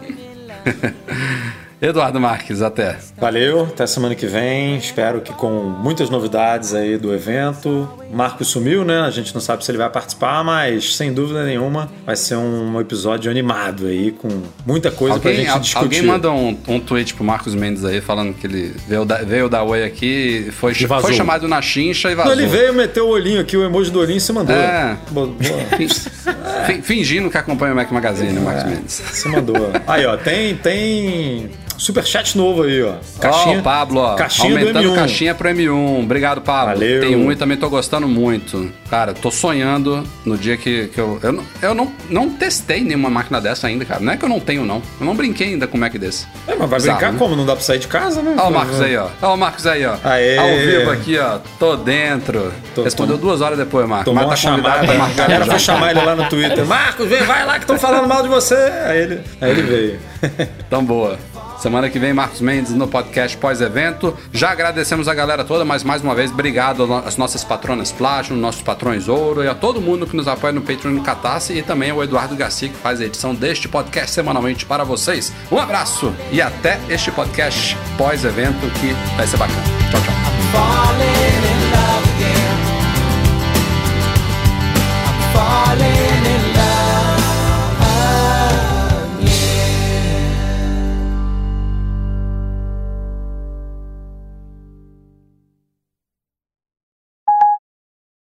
Eduardo 1.83 2.21
Marques, 2.21 2.63
até. 2.63 2.97
Valeu, 3.19 3.63
até 3.65 3.85
semana 3.89 4.15
que 4.15 4.25
vem. 4.25 4.77
Espero 4.77 5.21
que 5.21 5.33
com 5.33 5.51
muitas 5.51 6.09
novidades 6.09 6.75
aí 6.75 6.97
do 6.97 7.13
evento. 7.13 7.89
O 8.09 8.15
Marco 8.17 8.45
sumiu, 8.45 8.85
né? 8.85 9.01
A 9.01 9.11
gente 9.11 9.35
não 9.35 9.41
sabe 9.41 9.65
se 9.65 9.71
ele 9.73 9.79
vai 9.79 9.91
participar, 9.91 10.45
mas 10.45 10.95
sem 10.95 11.13
dúvida 11.13 11.45
nenhuma 11.45 11.91
vai 12.07 12.15
ser 12.15 12.37
um 12.37 12.81
episódio 12.81 13.29
animado 13.29 13.87
aí, 13.87 14.13
com 14.13 14.29
muita 14.65 14.93
coisa 14.93 15.19
pra 15.19 15.31
Alguém, 15.31 15.45
gente 15.45 15.53
al- 15.55 15.59
discutir. 15.61 15.85
alguém 15.85 16.03
manda 16.03 16.31
um, 16.31 16.57
um 16.69 16.79
tweet 16.79 17.15
pro 17.15 17.25
Marcos 17.25 17.53
Mendes 17.53 17.85
aí 17.85 18.01
falando 18.01 18.33
que 18.33 18.47
ele 18.47 18.73
veio 18.87 19.05
da, 19.05 19.17
veio 19.19 19.49
da 19.49 19.65
Oi 19.65 19.83
aqui, 19.83 20.51
foi, 20.53 20.71
E 20.73 20.87
foi 20.87 21.15
chamado 21.15 21.49
na 21.49 21.61
chincha 21.61 22.13
e 22.13 22.15
Não, 22.15 22.23
vazou. 22.23 22.33
ele 22.39 22.47
veio, 22.47 22.73
meteu 22.75 23.07
o 23.07 23.11
olhinho 23.11 23.41
aqui, 23.41 23.57
o 23.57 23.65
emoji 23.65 23.91
do 23.91 23.99
olhinho 23.99 24.19
e 24.19 24.21
se 24.21 24.33
mandou. 24.33 24.55
É. 24.55 24.97
Bo- 25.11 25.27
boa. 25.27 25.63
Fin- 26.67 26.75
fin- 26.75 26.83
Fingindo 26.83 27.31
que 27.31 27.39
acompanha 27.39 27.73
o 27.73 27.77
Mac 27.77 27.91
Magazine, 27.91 28.39
o 28.39 28.43
Marcos 28.43 28.65
Mendes. 28.65 29.03
Se 29.13 29.29
mandou. 29.29 29.57
Aí, 29.87 30.05
ó, 30.07 30.17
tem, 30.17 30.55
tem 30.57 31.51
superchat 31.79 32.37
novo 32.37 32.63
aí, 32.63 32.81
ó. 32.83 32.95
Ó, 33.25 33.53
o 33.55 33.63
Pablo, 33.63 34.01
ó, 34.01 34.15
caixinha 34.15 34.51
do 34.51 34.59
aumentando 34.59 34.91
M1. 34.91 34.95
caixinha 34.95 35.35
pro 35.35 35.49
M1. 35.49 36.03
Obrigado, 36.05 36.41
Pablo. 36.41 36.75
Valeu. 36.75 37.01
Tem 37.01 37.17
um 37.17 37.33
e 37.33 37.37
também 37.37 37.57
tô 37.57 37.69
gostando 37.69 38.07
muito. 38.07 38.71
Cara, 38.89 39.15
tô 39.15 39.31
sonhando 39.31 40.05
no 40.25 40.37
dia 40.37 40.57
que, 40.57 40.89
que 40.89 40.99
eu. 41.01 41.19
Eu, 41.23 41.33
não, 41.33 41.45
eu 41.63 41.75
não, 41.75 41.91
não 42.11 42.29
testei 42.31 42.83
nenhuma 42.83 43.09
máquina 43.11 43.41
dessa 43.41 43.67
ainda, 43.67 43.85
cara. 43.85 44.01
Não 44.01 44.13
é 44.13 44.17
que 44.17 44.25
eu 44.25 44.29
não 44.29 44.39
tenho, 44.39 44.65
não. 44.65 44.83
Eu 45.01 45.07
não 45.07 45.15
brinquei 45.17 45.49
ainda 45.49 45.67
com 45.67 45.77
o 45.77 45.81
Mac 45.81 45.95
desse. 45.97 46.27
É, 46.47 46.55
mas 46.55 46.69
vai 46.69 46.79
Bizarro, 46.79 46.99
brincar 46.99 47.13
né? 47.15 47.19
como? 47.19 47.35
Não 47.35 47.47
dá 47.47 47.55
pra 47.57 47.65
sair 47.65 47.79
de 47.79 47.89
casa, 47.89 48.21
né? 48.23 48.35
Ó 48.39 48.49
o 48.49 48.53
Marcos 48.53 48.81
aí, 48.81 48.97
ó. 48.97 49.09
Ó 49.23 49.35
o 49.35 49.37
Marcos 49.39 49.67
aí, 49.67 49.85
ó. 49.87 49.97
Aê. 50.05 50.37
Ao 50.39 50.49
vivo 50.59 50.91
aqui, 50.91 51.19
ó. 51.19 51.39
Tô 51.59 51.77
dentro. 51.77 52.53
Tô- 52.75 52.83
Respondeu 52.85 53.17
tom- 53.17 53.23
duas 53.27 53.41
horas 53.41 53.59
depois, 53.59 53.89
Marcos. 53.89 54.05
Tomou 54.05 54.23
uma 54.23 54.31
Mas 54.31 54.43
tá 54.43 54.51
convidado 54.51 54.75
chamada. 54.75 54.87
pra 54.93 54.95
A 54.95 55.09
marcar 55.09 55.23
galera 55.29 55.45
já. 55.47 55.51
foi 55.53 55.61
chamar 55.61 55.91
ele 55.91 56.01
lá 56.05 56.15
no 56.15 56.29
Twitter. 56.29 56.42
Marcos, 56.67 57.09
vem, 57.09 57.23
vai 57.23 57.45
lá 57.45 57.55
que 57.55 57.61
estão 57.61 57.79
falando 57.79 58.09
mal 58.09 58.23
de 58.23 58.29
você. 58.29 58.55
Aí 58.55 58.99
ele, 58.99 59.21
aí 59.41 59.51
ele 59.51 59.63
veio. 59.63 60.01
Então, 60.67 60.85
boa. 60.85 61.19
Semana 61.63 61.89
que 61.89 61.97
vem, 61.97 62.13
Marcos 62.13 62.41
Mendes 62.41 62.73
no 62.73 62.89
podcast 62.89 63.37
pós-evento. 63.37 64.17
Já 64.33 64.51
agradecemos 64.51 65.07
a 65.07 65.15
galera 65.15 65.45
toda, 65.45 65.65
mas 65.65 65.85
mais 65.85 66.03
uma 66.03 66.13
vez, 66.13 66.33
obrigado 66.33 66.93
às 66.93 67.17
nossas 67.17 67.45
patronas 67.45 67.93
Platinum, 67.93 68.37
nossos 68.37 68.63
patrões 68.63 69.07
Ouro 69.07 69.45
e 69.45 69.49
a 69.49 69.55
todo 69.55 69.81
mundo 69.81 70.05
que 70.05 70.17
nos 70.17 70.27
apoia 70.27 70.53
no 70.53 70.61
Patreon 70.61 70.91
e 70.91 70.95
no 70.95 71.03
Catarse 71.05 71.53
e 71.53 71.63
também 71.63 71.91
ao 71.91 72.03
Eduardo 72.03 72.35
Garcia 72.35 72.69
que 72.69 72.75
faz 72.75 73.01
a 73.01 73.05
edição 73.05 73.33
deste 73.33 73.69
podcast 73.69 74.11
semanalmente 74.11 74.67
para 74.67 74.83
vocês. 74.83 75.33
Um 75.53 75.59
abraço 75.59 76.13
e 76.33 76.43
até 76.43 76.81
este 76.89 77.13
podcast 77.13 77.77
pós-evento 77.97 78.69
que 78.81 78.93
vai 79.17 79.27
ser 79.29 79.37
bacana. 79.37 79.63
Tchau, 79.91 80.01
tchau. 80.01 81.52